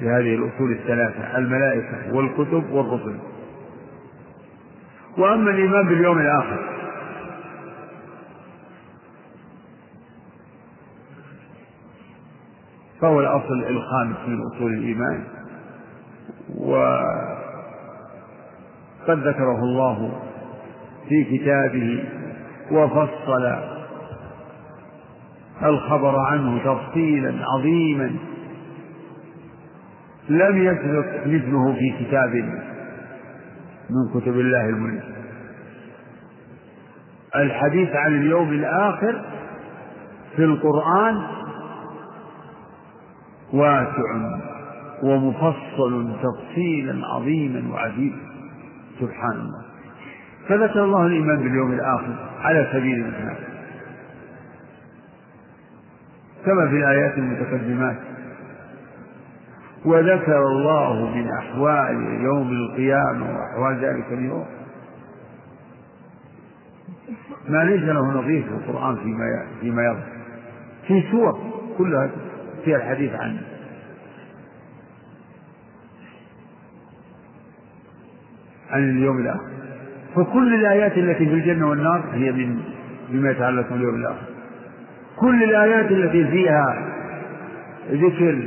لهذه 0.00 0.34
الأصول 0.34 0.72
الثلاثة 0.72 1.38
الملائكة 1.38 2.14
والكتب 2.14 2.70
والرسل. 2.70 3.16
وأما 5.18 5.50
الإيمان 5.50 5.86
باليوم 5.88 6.18
الآخر. 6.18 6.58
فهو 13.00 13.20
الأصل 13.20 13.64
الخامس 13.68 14.16
من 14.26 14.40
أصول 14.42 14.72
الإيمان. 14.72 15.24
وقد 16.58 17.28
ذكره 19.08 19.58
الله 19.62 20.22
في 21.08 21.24
كتابه 21.24 22.04
وفصل 22.70 23.56
الخبر 25.62 26.18
عنه 26.18 26.58
تفصيلا 26.58 27.34
عظيما. 27.54 28.16
لم 30.28 30.62
يسبق 30.62 31.26
مثله 31.26 31.74
في 31.74 32.04
كتاب 32.04 32.65
من 33.90 34.20
كتب 34.20 34.40
الله 34.40 34.68
المنزل 34.68 35.16
الحديث 37.36 37.88
عن 37.96 38.14
اليوم 38.20 38.48
الآخر 38.48 39.24
في 40.36 40.44
القرآن 40.44 41.22
واسع 43.52 44.38
ومفصل 45.02 46.16
تفصيلا 46.22 47.06
عظيما 47.06 47.72
وعجيبا 47.72 48.18
سبحان 49.00 49.32
الله. 49.32 49.62
فذكر 50.48 50.84
الله 50.84 51.06
الإيمان 51.06 51.38
باليوم 51.38 51.72
الآخر 51.72 52.14
على 52.40 52.68
سبيل 52.72 52.94
المثال. 52.94 53.36
كما 56.46 56.68
في 56.68 56.76
الآيات 56.76 57.18
المتقدمات. 57.18 57.96
وذكر 59.86 60.38
الله 60.38 61.14
من 61.14 61.28
أحوال 61.28 62.20
يوم 62.24 62.50
القيامة 62.52 63.38
وأحوال 63.38 63.84
ذلك 63.84 64.12
اليوم. 64.12 64.46
ما 67.48 67.64
ليس 67.64 67.82
له 67.82 68.20
نظير 68.20 68.42
في 68.42 68.48
القرآن 68.48 68.96
فيما 68.96 69.46
فيما 69.60 69.82
يظهر. 69.82 70.06
في 70.86 71.02
سور 71.10 71.38
كلها 71.78 72.10
فيها 72.64 72.76
الحديث 72.76 73.14
عنه. 73.14 73.42
عن 78.70 78.90
اليوم 78.90 79.18
الآخر. 79.18 79.48
فكل 80.14 80.54
الآيات 80.54 80.98
التي 80.98 81.26
في 81.26 81.34
الجنة 81.34 81.68
والنار 81.68 82.04
هي 82.12 82.32
من 82.32 82.60
بما 83.08 83.30
يتعلق 83.30 83.68
باليوم 83.70 83.94
الآخر. 83.94 84.26
كل 85.16 85.44
الآيات 85.44 85.90
التي 85.90 86.24
فيها 86.30 86.92
ذكر 87.90 88.42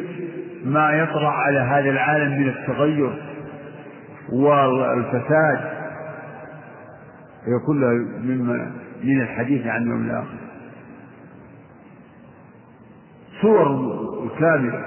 ما 0.64 0.92
يطرأ 0.92 1.30
على 1.30 1.60
هذا 1.60 1.90
العالم 1.90 2.42
من 2.42 2.50
التغير 2.50 3.24
والفساد. 4.34 5.80
هي 7.46 7.60
كلها 7.68 7.92
مما 8.24 8.72
من 9.04 9.22
الحديث 9.22 9.68
عن 9.68 9.84
اليوم 9.84 10.06
الآخر. 10.06 10.38
صور 13.42 14.30
كاملة. 14.40 14.86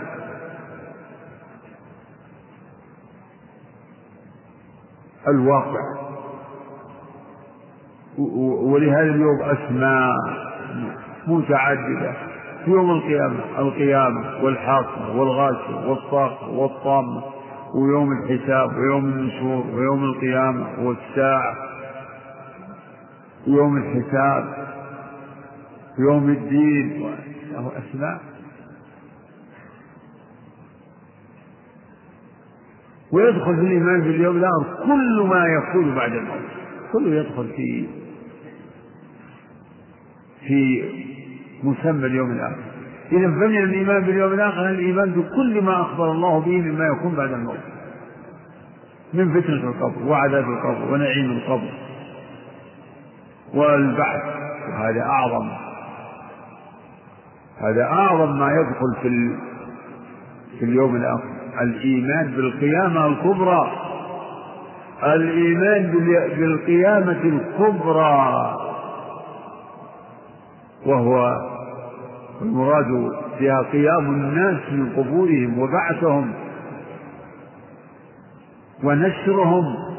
الواقع. 5.28 5.80
ولهذا 8.62 9.00
اليوم 9.00 9.42
أسماء 9.42 10.12
متعددة. 11.26 12.31
في 12.64 12.70
يوم 12.70 12.90
القيامة 12.90 13.58
القيامة 13.58 14.44
والحاقة 14.44 15.16
والغاشية 15.16 15.88
والصاخة 15.90 16.48
والطامة 16.50 17.22
ويوم 17.74 18.08
الحساب 18.12 18.76
ويوم 18.76 19.04
النشور 19.04 19.64
ويوم 19.76 20.04
القيامة 20.04 20.66
والساعة 20.86 21.56
ويوم 23.48 23.76
الحساب 23.76 24.66
ويوم 25.98 26.30
الدين. 26.30 27.02
له 27.52 27.72
أسماء؟ 27.78 28.20
ويدخل 33.12 33.54
في 33.56 33.60
الإيمان 33.60 34.00
باليوم 34.00 34.36
الآخر 34.36 34.86
كل 34.86 35.26
ما 35.28 35.46
يكون 35.46 35.94
بعد 35.94 36.12
الموت 36.12 36.40
كله 36.92 37.14
يدخل 37.20 37.48
في 37.56 37.86
في 40.46 40.82
مسمى 41.62 42.06
اليوم 42.06 42.30
الآخر. 42.30 42.62
إذا 43.12 43.26
فمن 43.26 43.62
الإيمان 43.62 44.00
باليوم 44.00 44.32
الآخر 44.32 44.68
الإيمان 44.68 45.12
بكل 45.12 45.62
ما 45.62 45.80
أخبر 45.80 46.12
الله 46.12 46.40
به 46.40 46.60
مما 46.60 46.86
يكون 46.86 47.14
بعد 47.14 47.32
الموت. 47.32 47.58
من 49.14 49.40
فتنة 49.40 49.70
القبر 49.70 50.02
وعذاب 50.06 50.44
القبر 50.44 50.92
ونعيم 50.92 51.30
القبر 51.30 51.70
والبعث 53.54 54.22
وهذا 54.68 55.02
أعظم. 55.02 55.48
هذا 57.60 57.84
أعظم 57.84 58.38
ما 58.38 58.50
يدخل 58.52 59.02
في 59.02 59.36
في 60.58 60.64
اليوم 60.64 60.96
الآخر. 60.96 61.28
الإيمان 61.60 62.30
بالقيامة 62.30 63.06
الكبرى. 63.06 63.72
الإيمان 65.02 65.92
بالقيامة 66.38 67.20
الكبرى. 67.24 68.56
وهو 70.86 71.51
المراد 72.42 73.12
فيها 73.38 73.62
قيام 73.62 74.10
الناس 74.14 74.72
من 74.72 74.92
قبورهم 74.96 75.58
وبعثهم 75.58 76.34
ونشرهم. 78.84 79.92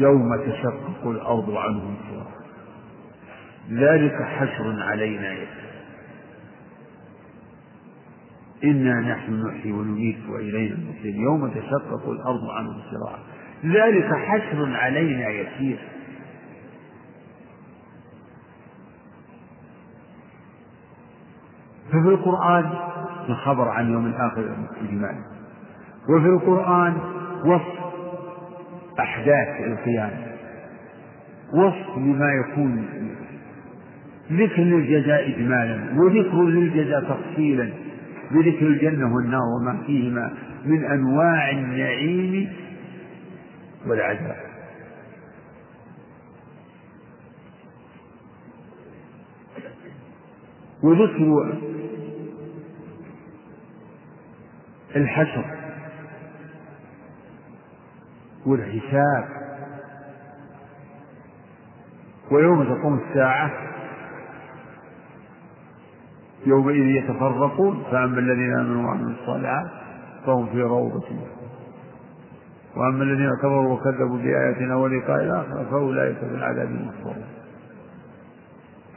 يوم 0.00 0.36
تشقق 0.36 1.06
الأرض 1.06 1.50
عنهم 1.50 1.96
فرارا 1.96 2.42
ذلك 3.70 4.22
حشر 4.22 4.82
علينا 4.82 5.36
إنا 8.64 9.00
نحن 9.00 9.46
نحيي 9.46 9.72
ونميت 9.72 10.28
وإلينا 10.28 10.74
المصير. 10.74 11.14
يوم 11.14 11.48
تشقق 11.48 12.08
الأرض 12.08 12.50
عنهم 12.50 12.80
سراعا 12.90 13.18
ذلك 13.64 14.14
حشر 14.14 14.76
علينا 14.76 15.28
يسير. 15.28 15.78
ففي 21.88 22.08
القرآن 22.08 22.70
الخبر 23.28 23.68
عن 23.68 23.92
يوم 23.92 24.06
الآخر 24.06 24.54
إجمالا 24.88 25.24
وفي 26.08 26.26
القرآن 26.26 26.96
وصف 27.44 27.78
أحداث 29.00 29.60
القيامة. 29.66 30.26
وصف 31.54 31.96
لما 31.98 32.32
يكون. 32.32 32.88
ذكر 34.32 34.62
للجزاء 34.62 35.28
إجمالا 35.28 36.00
وذكر 36.00 36.42
للجزاء 36.42 37.00
تفصيلا. 37.04 37.70
بذكر 38.30 38.66
الجنة 38.66 39.14
والنار 39.14 39.42
وما 39.60 39.82
فيهما 39.86 40.32
من 40.64 40.84
أنواع 40.84 41.50
النعيم 41.50 42.52
والعذاب. 43.86 44.52
وذكر 50.82 51.58
الحشر 54.96 55.44
والحساب 58.46 59.28
ويوم 62.30 62.64
تقوم 62.64 62.98
الساعة 62.98 63.50
يومئذ 66.46 66.86
يتفرقون 66.86 67.84
فأما 67.90 68.18
الذين 68.18 68.58
آمنوا 68.58 68.86
وعملوا 68.86 69.10
الصالحات 69.10 69.70
فهم 70.26 70.46
في 70.46 70.62
روضة. 70.62 71.06
وأما 72.76 73.04
الذين 73.04 73.30
كفروا 73.38 73.74
وكذبوا 73.74 74.18
بآياتنا 74.18 74.76
ولقاء 74.76 75.24
الآخرة 75.24 75.66
فأولئك 75.70 76.16
في 76.16 76.34
العذاب 76.34 76.68
محضرون 76.70 77.24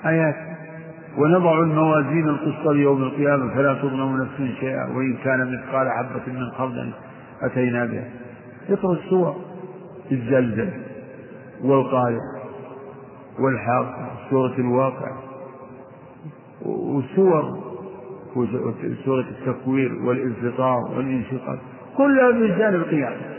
آيات. 0.05 0.35
ونضع 1.17 1.59
الموازين 1.59 2.29
القسط 2.29 2.67
ليوم 2.67 3.03
القيامة 3.03 3.53
فلا 3.55 3.73
تظلم 3.73 4.21
نفس 4.21 4.55
شيئا 4.59 4.85
وإن 4.85 5.13
كان 5.23 5.53
مثقال 5.53 5.89
حبة 5.89 6.33
من 6.33 6.51
خردل 6.51 6.91
أتينا 7.41 7.85
بها 7.85 8.09
اقرأ 8.69 8.93
السور. 8.93 9.35
الزلزل 10.11 10.69
والقارئ 11.63 12.19
والحاق 13.39 14.11
سورة 14.29 14.53
الواقع. 14.57 15.11
وسور 16.65 17.59
سورة 19.05 19.25
التكوير 19.39 19.93
والانفطار 20.03 20.79
والانشقاق. 20.97 21.59
كلها 21.97 22.31
من 22.31 22.47
جانب 22.47 22.75
القيامة. 22.75 23.34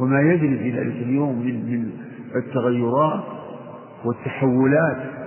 وما 0.00 0.20
يجري 0.20 0.58
في 0.58 0.70
ذلك 0.70 0.96
اليوم 1.02 1.38
من 1.38 1.54
من 1.54 1.90
التغيرات 2.36 3.24
والتحولات. 4.04 5.24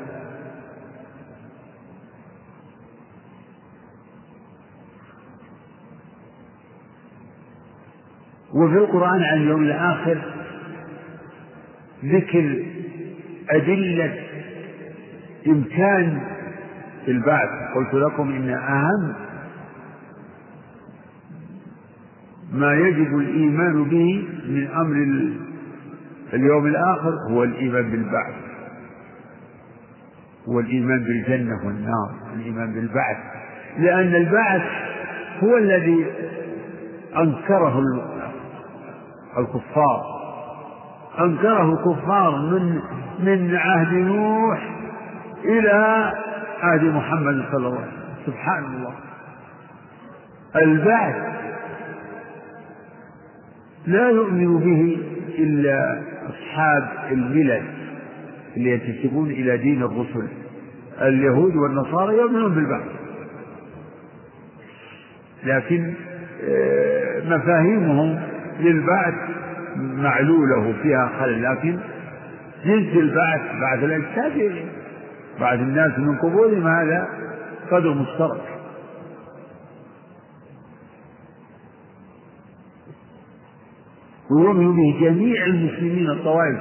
وفي 8.53 8.73
القرآن 8.77 9.23
عن 9.23 9.37
اليوم 9.37 9.63
الآخر 9.63 10.21
ذكر 12.05 12.65
أدلة 13.49 14.19
إمكان 15.47 16.21
البعث. 17.07 17.49
قلت 17.75 17.93
لكم 17.93 18.31
إن 18.31 18.49
أهم 18.49 19.26
ما 22.53 22.73
يجب 22.73 23.17
الإيمان 23.19 23.83
به 23.83 24.27
من 24.47 24.67
أمر 24.67 24.95
اليوم 26.33 26.65
الآخر 26.65 27.13
هو 27.31 27.43
الإيمان 27.43 27.91
بالبعث. 27.91 28.33
هو 30.49 30.59
الإيمان 30.59 31.03
بالجنة 31.03 31.65
والنار 31.65 32.11
الإيمان 32.35 32.73
بالبعث. 32.73 33.17
لأن 33.77 34.15
البعث 34.15 34.61
هو 35.43 35.57
الذي 35.57 36.05
أنكره 37.17 37.81
الكفار. 39.37 40.03
أنكره 41.19 41.73
الكفار 41.73 42.35
من 42.37 42.81
من 43.19 43.55
عهد 43.55 43.93
نوح 43.93 44.69
إلى 45.45 46.11
عهد 46.61 46.83
محمد 46.83 47.45
صلى 47.51 47.67
الله 47.67 47.77
عليه 47.77 47.87
وسلم. 47.87 48.25
سبحان 48.25 48.63
الله. 48.63 48.93
البعث 50.55 51.15
لا 53.87 54.09
يؤمن 54.09 54.59
به 54.59 54.97
إلا 55.39 56.01
أصحاب 56.29 56.89
الملل 57.11 57.63
اللي 58.57 58.71
ينتسبون 58.71 59.31
إلى 59.31 59.57
دين 59.57 59.83
الرسل. 59.83 60.27
اليهود 61.01 61.55
والنصارى 61.55 62.17
يؤمنون 62.17 62.53
بالبعث 62.55 62.87
لكن 65.43 65.93
آه، 66.43 67.21
مفاهيمهم 67.29 68.19
للبعث 68.59 69.13
معلولة 69.77 70.73
فيها 70.83 71.11
خلل. 71.19 71.43
لكن 71.43 71.79
جنس 72.65 72.97
البعث 72.97 73.41
بعث 73.61 73.83
الأجساد 73.83 74.55
بعث 75.39 75.59
الناس 75.59 75.99
من 75.99 76.15
قبورهم 76.17 76.67
هذا 76.67 77.07
قدر 77.71 77.93
مشترك. 77.93 78.56
ويؤمن 84.31 84.75
به 84.75 84.99
جميع 85.01 85.45
المسلمين 85.45 86.09
الطوائف. 86.09 86.59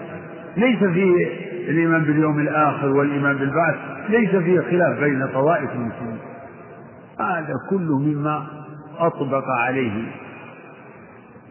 ليس 0.56 0.78
في 0.78 1.28
الإيمان 1.68 2.04
باليوم 2.04 2.38
الآخر 2.38 2.88
والإيمان 2.88 3.36
بالبعث 3.36 3.74
ليس 4.08 4.30
فيه 4.30 4.60
خلاف 4.60 5.00
بين 5.00 5.26
طوائف 5.26 5.70
المسلمين. 5.70 6.18
هذا 7.20 7.54
كله 7.70 7.98
مما 7.98 8.46
أطبق 8.98 9.44
عليه 9.48 10.02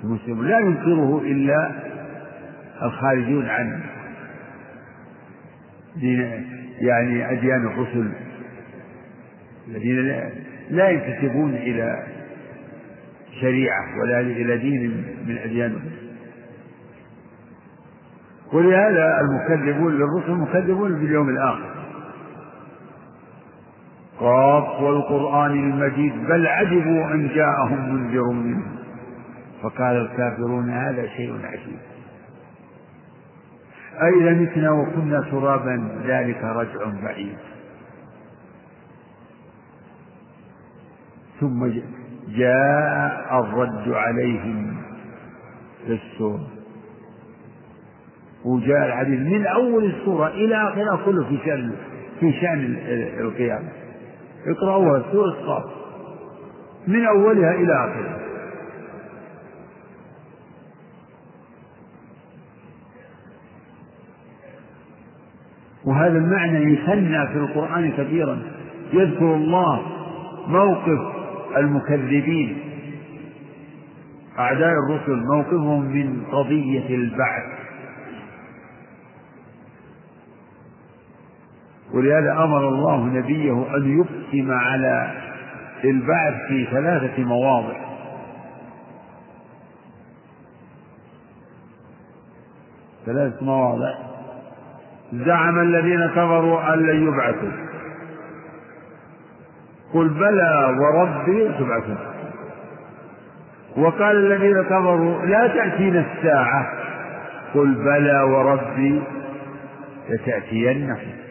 المسلم. 0.04 0.44
لا 0.44 0.60
ينكره 0.60 1.22
إلا 1.26 1.72
الخارجون 2.84 3.46
عن 3.46 3.82
دين 5.96 6.46
يعني 6.82 7.32
أديان 7.32 7.68
الرسل 7.68 8.12
الذين 9.68 10.22
لا 10.70 10.90
ينتسبون 10.90 11.54
إلى 11.54 12.04
شريعة 13.42 14.00
ولا 14.02 14.20
إلى 14.20 14.58
دين 14.58 15.04
من 15.28 15.38
أديان 15.38 15.72
الرسل 15.72 16.05
ولهذا 18.54 19.20
المكذبون 19.22 19.94
للرسل 19.94 20.32
مكذبون 20.32 20.96
باليوم 20.96 21.30
الآخر. 21.30 21.76
قاف 24.20 24.82
والقرآن 24.82 25.52
المجيد 25.52 26.28
بل 26.28 26.48
عجبوا 26.48 27.14
أن 27.14 27.28
جاءهم 27.28 27.94
منذر 27.94 28.32
منهم. 28.32 28.76
فقال 29.62 29.96
الكافرون 29.96 30.70
هذا 30.70 31.08
شيء 31.08 31.40
عجيب. 31.44 31.80
أئذا 34.02 34.34
متنا 34.34 34.72
وكنا 34.72 35.22
ترابا 35.22 36.02
ذلك 36.06 36.44
رجع 36.44 37.02
بعيد. 37.04 37.38
ثم 41.40 41.66
جاء 42.28 43.40
الرد 43.40 43.90
عليهم 43.90 44.78
في 45.86 45.94
وجاء 48.46 48.86
الحديث 48.86 49.20
من 49.20 49.46
أول 49.46 49.86
السورة 49.86 50.28
إلى 50.28 50.56
آخرها 50.56 51.00
كله 51.06 51.24
في 51.24 51.38
شأن 51.46 51.72
في 52.20 52.34
شأن 52.34 52.78
القيامة. 53.20 53.70
اقرأوها 54.48 55.04
سورة 55.12 55.30
الصاف 55.30 55.64
من 56.88 57.06
أولها 57.06 57.52
إلى 57.52 57.74
آخرها. 57.74 58.18
وهذا 65.86 66.18
المعنى 66.18 66.74
يثنى 66.74 67.28
في 67.28 67.38
القرآن 67.38 67.92
كثيرا. 67.92 68.42
يذكر 68.94 69.36
الله 69.36 69.82
موقف 70.48 71.16
المكذبين. 71.58 72.58
أعداء 74.40 74.74
الرسل 74.88 75.24
موقفهم 75.26 75.82
من 75.82 76.24
قضية 76.32 76.96
البعث. 76.96 77.55
ولهذا 81.96 82.32
أمر 82.32 82.70
الله 82.70 83.06
نبيه 83.06 83.76
أن 83.76 84.00
يقسم 84.00 84.52
على 84.52 85.12
البعث 85.84 86.34
في 86.48 86.68
ثلاثة 86.72 87.24
مواضع. 87.24 87.74
ثلاث 93.06 93.44
مواضع. 93.44 93.94
زعم 95.14 95.60
الذين 95.60 96.08
كفروا 96.08 96.74
أن 96.74 96.80
لن 96.80 97.08
يبعثوا. 97.08 97.52
قل 99.94 100.10
بلى 100.10 100.78
وربي 100.80 101.54
تبعثون 101.60 101.98
وقال 103.78 104.16
الذين 104.16 104.64
كفروا 104.64 105.26
لا 105.26 105.48
تأتينا 105.48 106.06
الساعة. 106.12 106.74
قل 107.54 107.74
بلى 107.76 108.22
وربي 108.22 109.02
لتأتينكم 110.10 111.25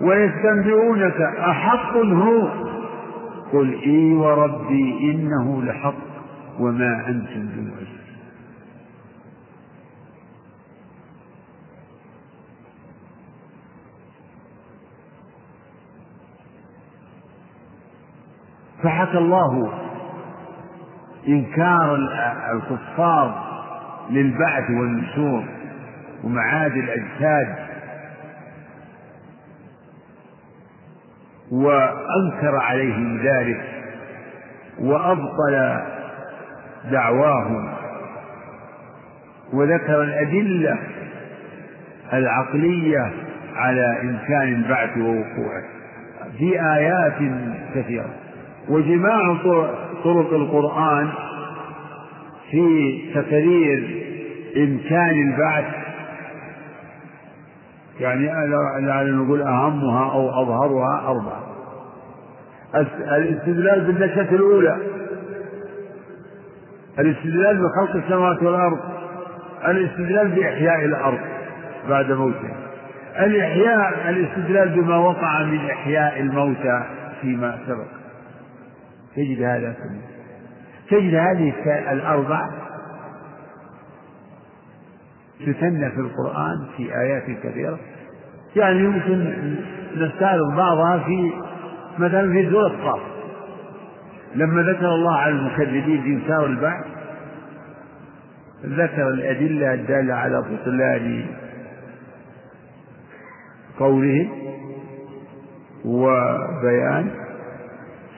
ويستنبئونك 0.00 1.20
أحق 1.50 1.96
هو؟ 1.96 2.48
قل 3.52 3.80
إي 3.86 4.12
وربي 4.12 5.12
إنه 5.14 5.62
لحق 5.62 5.94
وما 6.60 7.08
أنتم 7.08 7.48
بمعجزين 7.48 7.98
فحكى 18.82 19.18
الله 19.18 19.72
إنكار 21.28 21.94
الكفار 22.52 23.44
للبعث 24.10 24.70
والنشور 24.70 25.44
ومعاد 26.24 26.72
الأجساد. 26.72 27.67
وأنكر 31.50 32.56
عليهم 32.56 33.18
ذلك 33.18 33.60
وأبطل 34.80 35.80
دعواهم 36.90 37.68
وذكر 39.52 40.02
الأدلة 40.02 40.78
العقلية 42.12 43.12
على 43.56 44.00
إمكان 44.02 44.48
البعث 44.48 44.96
ووقوعه 44.98 45.62
في 46.38 46.60
آيات 46.76 47.32
كثيرة 47.74 48.10
وجماع 48.68 49.36
طرق 50.04 50.32
القرآن 50.32 51.08
في 52.50 52.98
تقرير 53.14 54.04
إمكان 54.56 55.10
البعث 55.32 55.64
يعني 58.00 58.26
لعل 58.86 59.14
نقول 59.14 59.42
أهمها 59.42 60.12
أو 60.12 60.42
أظهرها 60.42 61.08
أربعة. 61.08 61.42
الاستدلال 63.16 63.84
بالنشأة 63.84 64.34
الأولى. 64.34 64.76
الاستدلال 66.98 67.62
بخلق 67.62 67.96
السماوات 67.96 68.42
والأرض. 68.42 68.78
الاستدلال 69.68 70.28
بإحياء 70.28 70.84
الأرض 70.84 71.18
بعد 71.88 72.12
موتها 72.12 72.56
الإحياء 73.18 74.10
الاستدلال 74.10 74.68
بما 74.68 74.96
وقع 74.96 75.42
من 75.42 75.70
إحياء 75.70 76.20
الموتى 76.20 76.82
فيما 77.20 77.58
سبق. 77.66 77.98
تجد 79.16 79.42
هذا 79.42 79.74
كله 79.82 80.00
تجد 80.90 81.14
هذه 81.14 81.52
الأربع 81.92 82.48
تثنى 85.46 85.90
في 85.90 86.00
القرآن 86.00 86.66
في 86.76 86.94
آيات 87.00 87.24
كثيرة. 87.42 87.78
يعني 88.56 88.78
يمكن 88.78 89.34
نستعرض 89.96 90.56
بعضها 90.56 90.98
في 90.98 91.32
مثلا 91.98 92.32
في 92.32 92.50
سورة 92.50 92.68
قاف 92.68 93.00
لما 94.34 94.62
ذكر 94.62 94.94
الله 94.94 95.16
على 95.16 95.34
المكذبين 95.34 96.02
في 96.02 96.08
إنكار 96.08 96.46
البعث 96.46 96.84
ذكر 98.64 99.08
الأدلة 99.08 99.74
الدالة 99.74 100.14
على 100.14 100.42
بطلان 100.42 101.26
قولهم 103.78 104.28
وبيان 105.84 107.10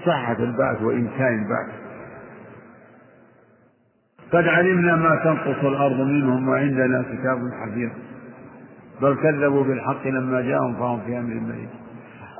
صحة 0.07 0.37
البعث 0.39 0.83
وإمكان 0.83 1.35
البعث. 1.43 1.80
قد 4.33 4.49
علمنا 4.49 4.97
ما 4.97 5.21
تنقص 5.25 5.65
الأرض 5.65 6.01
منهم 6.01 6.49
وعندنا 6.49 7.03
كتاب 7.03 7.39
حفيظ. 7.61 7.91
بل 9.03 9.15
كذبوا 9.15 9.65
بالحق 9.65 10.07
لما 10.07 10.41
جاءهم 10.41 10.75
فهم 10.75 11.01
في 11.01 11.19
أمر 11.19 11.35
مريض 11.35 11.69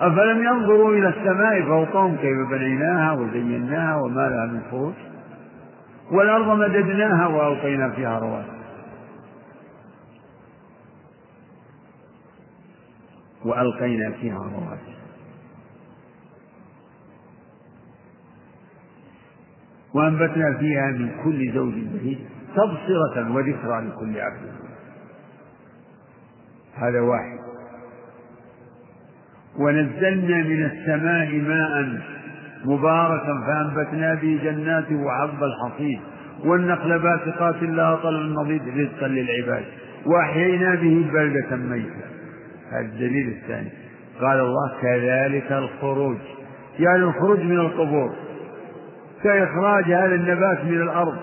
أفلم 0.01 0.43
ينظروا 0.43 0.95
إلى 0.95 1.09
السماء 1.09 1.63
فوقهم 1.63 2.17
كيف 2.17 2.49
بنيناها 2.51 3.13
وزيناها 3.13 3.97
وما 3.97 4.29
لها 4.29 4.47
من 4.47 4.61
فروج 4.71 4.95
والأرض 6.11 6.59
مددناها 6.59 7.27
وألقينا 7.27 7.91
فيها 7.91 8.19
رواسي 8.19 8.61
وألقينا 13.45 14.11
فيها 14.11 14.39
رواسي 14.39 15.00
وأنبتنا 19.95 20.59
فيها 20.59 20.91
من 20.91 21.11
كل 21.25 21.53
زوج 21.53 21.75
بهيج 21.75 22.19
تبصرة 22.57 23.33
وذكرى 23.35 23.87
لكل 23.87 24.21
عبد. 24.21 24.53
هذا 26.75 27.01
واحد. 27.01 27.39
ونزلنا 29.59 30.37
من 30.37 30.65
السماء 30.65 31.41
ماء 31.41 32.01
مباركا 32.65 33.41
فأنبتنا 33.47 34.15
به 34.15 34.41
جنات 34.43 34.93
وحب 34.93 35.43
الحصيد. 35.43 36.01
والنخل 36.45 36.99
باسقات 36.99 37.63
لها 37.63 37.97
طلع 37.97 38.43
نضيد 38.43 38.63
رزقا 38.69 39.09
للعباد. 39.09 39.65
وأحيينا 40.07 40.75
به 40.75 41.11
بلدة 41.13 41.57
ميتة. 41.57 42.07
هذا 42.73 42.81
الدليل 42.81 43.29
الثاني. 43.29 43.71
قال 44.21 44.41
الله 44.41 44.73
كذلك 44.83 45.53
الخروج. 45.53 46.17
يعني 46.79 47.03
الخروج 47.03 47.41
من 47.41 47.61
القبور. 47.61 48.30
كإخراج 49.23 49.85
هذا 49.85 50.15
النبات 50.15 50.65
من 50.65 50.83
الأرض. 50.83 51.19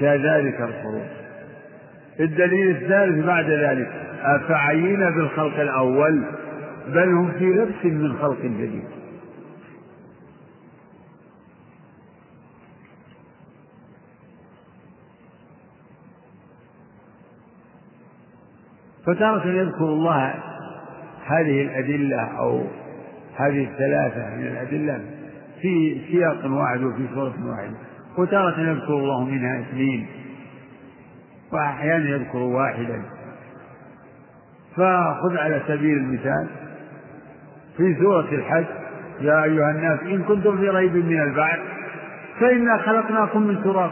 كذلك 0.00 0.60
الخروج. 0.60 1.06
الدليل 2.20 2.76
الثالث 2.76 3.26
بعد 3.26 3.50
ذلك 3.50 3.88
أفعينا 4.22 5.10
بالخلق 5.10 5.60
الأول 5.60 6.24
بل 6.88 7.08
هم 7.08 7.32
في 7.38 7.44
لبس 7.44 7.84
من 7.84 8.18
خلق 8.18 8.42
جديد. 8.42 8.84
فتارة 19.06 19.46
يذكر 19.46 19.84
الله 19.84 20.34
هذه 21.26 21.62
الأدلة 21.62 22.38
أو 22.38 22.62
هذه 23.36 23.64
الثلاثة 23.64 24.36
من 24.36 24.46
الأدلة 24.46 25.00
في 25.62 26.00
سياق 26.10 26.46
واحد 26.46 26.82
وفي 26.82 27.06
سورة 27.14 27.34
واحدة 27.44 27.76
وتارة 28.18 28.60
يذكر 28.60 28.94
الله 28.94 29.24
منها 29.24 29.60
اثنين 29.60 30.06
وأحيانا 31.52 32.08
يذكر 32.08 32.38
واحدا. 32.38 33.02
فخذ 34.76 35.36
على 35.36 35.62
سبيل 35.68 35.96
المثال 35.96 36.46
في 37.76 37.96
سورة 38.00 38.28
الحج 38.32 38.64
يا 39.20 39.44
أيها 39.44 39.70
الناس 39.70 40.00
إن 40.00 40.22
كنتم 40.22 40.58
في 40.58 40.68
ريب 40.68 40.96
من 40.96 41.22
البعث 41.22 41.58
فإنا 42.40 42.78
خلقناكم 42.78 43.42
من 43.42 43.62
تراب. 43.64 43.90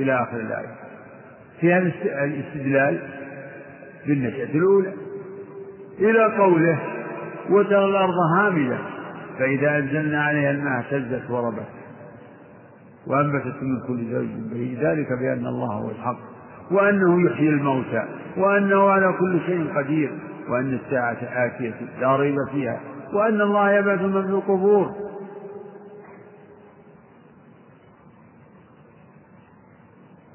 إلى 0.00 0.22
آخر 0.22 0.36
الآية. 0.36 0.74
فيها 1.60 1.78
الاستدلال 2.24 2.98
بالنشأة 4.06 4.48
الأولى. 4.54 4.92
إلى 5.98 6.36
قوله 6.36 6.78
وترى 7.50 7.84
الأرض 7.84 8.14
هامدة. 8.36 8.78
فإذا 9.38 9.78
أنزلنا 9.78 10.22
عليها 10.22 10.50
الماء 10.50 10.78
اهتزت 10.78 11.30
وربت. 11.30 11.68
وأنبتت 13.06 13.62
من 13.62 13.80
كل 13.86 14.12
زوج 14.12 14.28
بهيج. 14.52 14.78
ذلك 14.78 15.08
بأن 15.20 15.46
الله 15.46 15.72
هو 15.72 15.90
الحق. 15.90 16.18
وأنه 16.70 17.30
يحيي 17.30 17.48
الموتى. 17.48 18.04
وأنه 18.36 18.90
على 18.90 19.12
كل 19.18 19.40
شيء 19.46 19.72
قدير. 19.76 20.12
وأن 20.48 20.78
الساعة 20.84 21.18
آتية 21.22 21.74
لا 22.00 22.16
ريب 22.16 22.36
فيها. 22.52 22.80
وأن 23.12 23.40
الله 23.40 23.72
يبعث 23.72 24.00
من 24.00 24.22
في 24.22 24.28
القبور. 24.28 24.90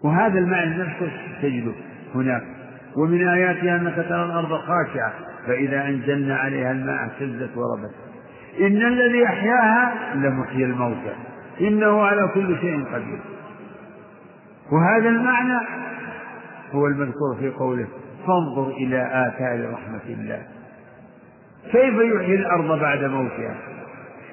وهذا 0.03 0.39
المعنى 0.39 0.77
نفسه 0.77 1.11
تجده 1.41 1.71
هناك. 2.15 2.43
ومن 2.97 3.27
آياتها 3.27 3.75
أنك 3.75 3.95
ترى 3.95 4.25
الأرض 4.25 4.59
خاشعة. 4.59 5.13
فإذا 5.47 5.85
أنزلنا 5.87 6.35
عليها 6.35 6.71
الماء 6.71 7.03
اهتزت 7.03 7.57
وربت. 7.57 7.91
إن 8.59 8.87
الذي 8.87 9.25
أحياها 9.25 10.15
لمحيي 10.15 10.65
الموتى. 10.65 11.13
إنه 11.61 12.01
على 12.01 12.29
كل 12.33 12.57
شيء 12.61 12.85
قدير. 12.93 13.19
وهذا 14.71 15.09
المعنى 15.09 15.59
هو 16.71 16.87
المذكور 16.87 17.35
في 17.39 17.49
قوله 17.49 17.87
فانظر 18.27 18.67
إلى 18.67 19.27
آثار 19.27 19.73
رحمة 19.73 20.05
الله. 20.09 20.43
كيف 21.71 21.93
يحيي 21.93 22.35
الأرض 22.35 22.79
بعد 22.79 23.03
موتها؟ 23.03 23.55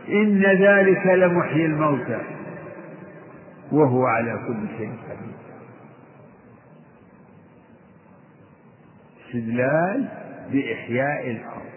إن 0.09 0.43
ذلك 0.43 1.07
لمحيي 1.07 1.67
الموتى. 1.67 2.21
وهو 3.73 4.07
على 4.07 4.41
كل 4.47 4.79
شيء 4.79 4.93
قدير. 5.09 5.33
استدلال 9.27 10.22
بإحياء 10.51 11.31
الأرض 11.31 11.73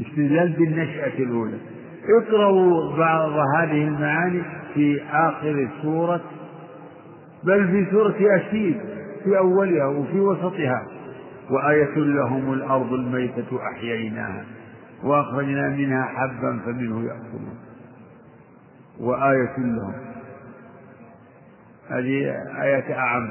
استدلال 0.00 0.52
بالنشأة 0.52 1.18
الأولى. 1.18 1.58
اقرأوا 2.22 2.96
بعض 2.96 3.30
هذه 3.56 3.84
المعاني 3.84 4.42
في 4.74 5.02
آخر 5.10 5.68
سورة 5.82 6.20
بل 7.44 7.68
في 7.68 7.90
سورة 7.90 8.14
ياسين 8.20 8.80
في 9.24 9.38
أولها 9.38 9.86
وفي 9.86 10.20
وسطها. 10.20 10.86
وآية 11.50 11.94
لهم 11.96 12.52
الأرض 12.52 12.92
الميتة 12.92 13.58
أحييناها 13.72 14.44
وأخرجنا 15.04 15.68
منها 15.68 16.02
حبا 16.02 16.60
فمنه 16.64 17.00
يأكلون. 17.04 17.58
وآية 19.00 19.56
لهم 19.58 20.09
هذه 21.90 22.34
آية 22.62 22.94
أعم. 22.98 23.30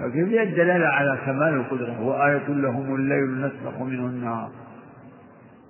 لكن 0.00 0.28
فيها 0.28 0.42
الدلالة 0.42 0.86
على 0.86 1.18
كمال 1.26 1.54
القدرة. 1.54 2.00
وآية 2.00 2.48
لهم 2.48 2.94
الليل 2.94 3.40
نسلخ 3.40 3.80
منه 3.80 4.06
النهار. 4.06 4.50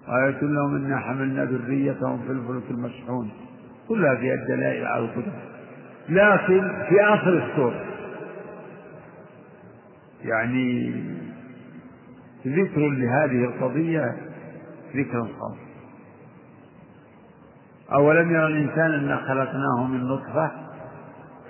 آية 0.09 0.41
لهم 0.43 0.77
إنا 0.77 0.99
حملنا 0.99 1.45
ذريتهم 1.45 2.23
في 2.27 2.33
الفلك 2.33 2.71
المشحون. 2.71 3.31
كلها 3.89 4.15
فيها 4.15 4.35
الدلائل 4.35 4.87
على 4.87 5.05
القدرة. 5.05 5.43
لكن 6.09 6.73
في 6.89 7.03
آخر 7.03 7.51
السورة 7.51 7.85
يعني 10.25 10.93
ذكر 12.47 12.81
لهذه 12.81 13.45
القضية 13.45 14.17
ذكر 14.97 15.21
خاص 15.23 15.57
أولم 17.93 18.31
يرى 18.31 18.47
الإنسان 18.47 18.93
أنا 18.93 19.17
خلقناه 19.17 19.87
من 19.87 20.05
نطفة؟ 20.05 20.51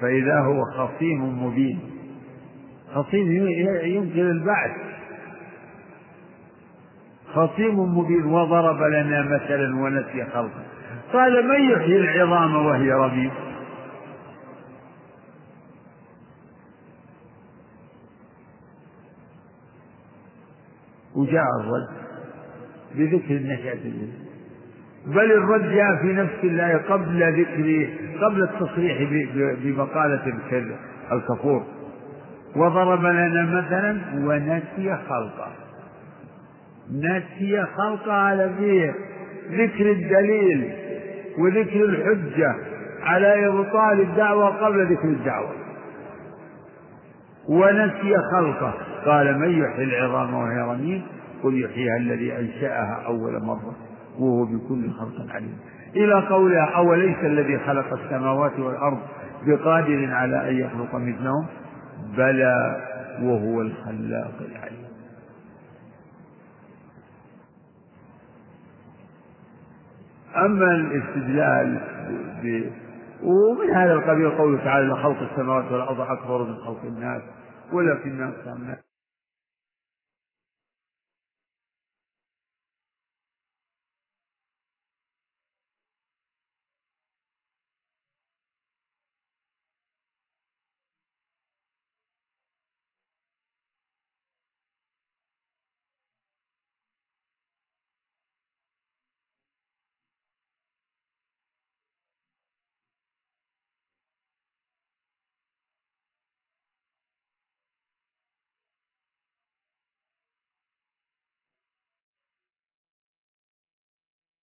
فإذا 0.00 0.40
هو 0.40 0.64
خصيم 0.64 1.44
مبين. 1.44 1.80
خصيم 2.94 3.46
يمكن 3.84 4.20
البعث. 4.20 4.76
خصيم 7.34 7.80
مبين 7.98 8.24
وضرب 8.24 8.82
لنا 8.82 9.22
مثلا 9.22 9.76
ونسي 9.76 10.24
خلقه. 10.24 10.62
قال 11.12 11.48
من 11.48 11.70
يحيي 11.70 11.96
العظام 11.96 12.66
وهي 12.66 12.92
رميم؟ 12.92 13.30
وجاء 21.14 21.44
الرد 21.60 21.88
بذكر 22.94 23.36
النشأة 23.36 23.78
بل 25.06 25.32
الرد 25.32 25.72
جاء 25.72 25.96
في 26.02 26.12
نفس 26.12 26.44
الله 26.44 26.76
قبل 26.76 27.40
ذكر 27.40 27.88
قبل 28.24 28.42
التصريح 28.42 28.98
بمقالة 29.64 30.22
الكفور 31.12 31.64
وضرب 32.56 33.04
لنا 33.04 33.60
مثلا 33.60 34.00
ونسي 34.14 34.96
خلقه. 35.08 35.52
نسي 36.92 37.64
خلقه 37.76 38.12
على 38.12 38.50
فيه 38.58 38.94
ذكر 39.50 39.90
الدليل 39.90 40.72
وذكر 41.38 41.84
الحجة 41.84 42.54
على 43.02 43.46
إبطال 43.46 44.00
الدعوة 44.00 44.46
قبل 44.46 44.92
ذكر 44.92 45.08
الدعوة. 45.08 45.50
ونسي 47.48 48.14
خلقه. 48.32 48.74
قال 49.06 49.38
من 49.38 49.50
يحيي 49.50 49.84
العظام 49.84 50.34
وهي 50.34 50.60
رميم؟ 50.60 51.02
قل 51.42 51.64
يحييها 51.64 51.96
الذي 51.96 52.38
أنشأها 52.38 53.02
أول 53.06 53.42
مرة. 53.42 53.76
وهو 54.18 54.44
بكل 54.44 54.90
خلق 54.90 55.34
عليم. 55.34 55.58
إلى 55.96 56.26
قولها 56.28 56.76
أوليس 56.76 57.18
الذي 57.18 57.58
خلق 57.58 57.92
السماوات 57.92 58.58
والأرض 58.58 58.98
بقادر 59.46 60.08
على 60.12 60.50
أن 60.50 60.56
يخلق 60.56 60.94
مثلهم؟ 60.94 61.46
بلى 62.16 62.76
وهو 63.22 63.60
الخلاق 63.60 64.34
العليم. 64.40 64.90
أما 70.36 70.74
الاستدلال 70.74 71.80
ب... 72.42 72.70
ومن 73.22 73.70
هذا 73.74 73.92
القبيل 73.92 74.30
قوله 74.30 74.64
تعالى 74.64 74.86
لخلق 74.86 75.22
السماوات 75.30 75.72
والأرض 75.72 76.00
أكبر 76.00 76.44
من 76.44 76.54
خلق 76.54 76.82
الناس 76.84 77.22
ولكن 77.72 78.10
الناس 78.10 78.34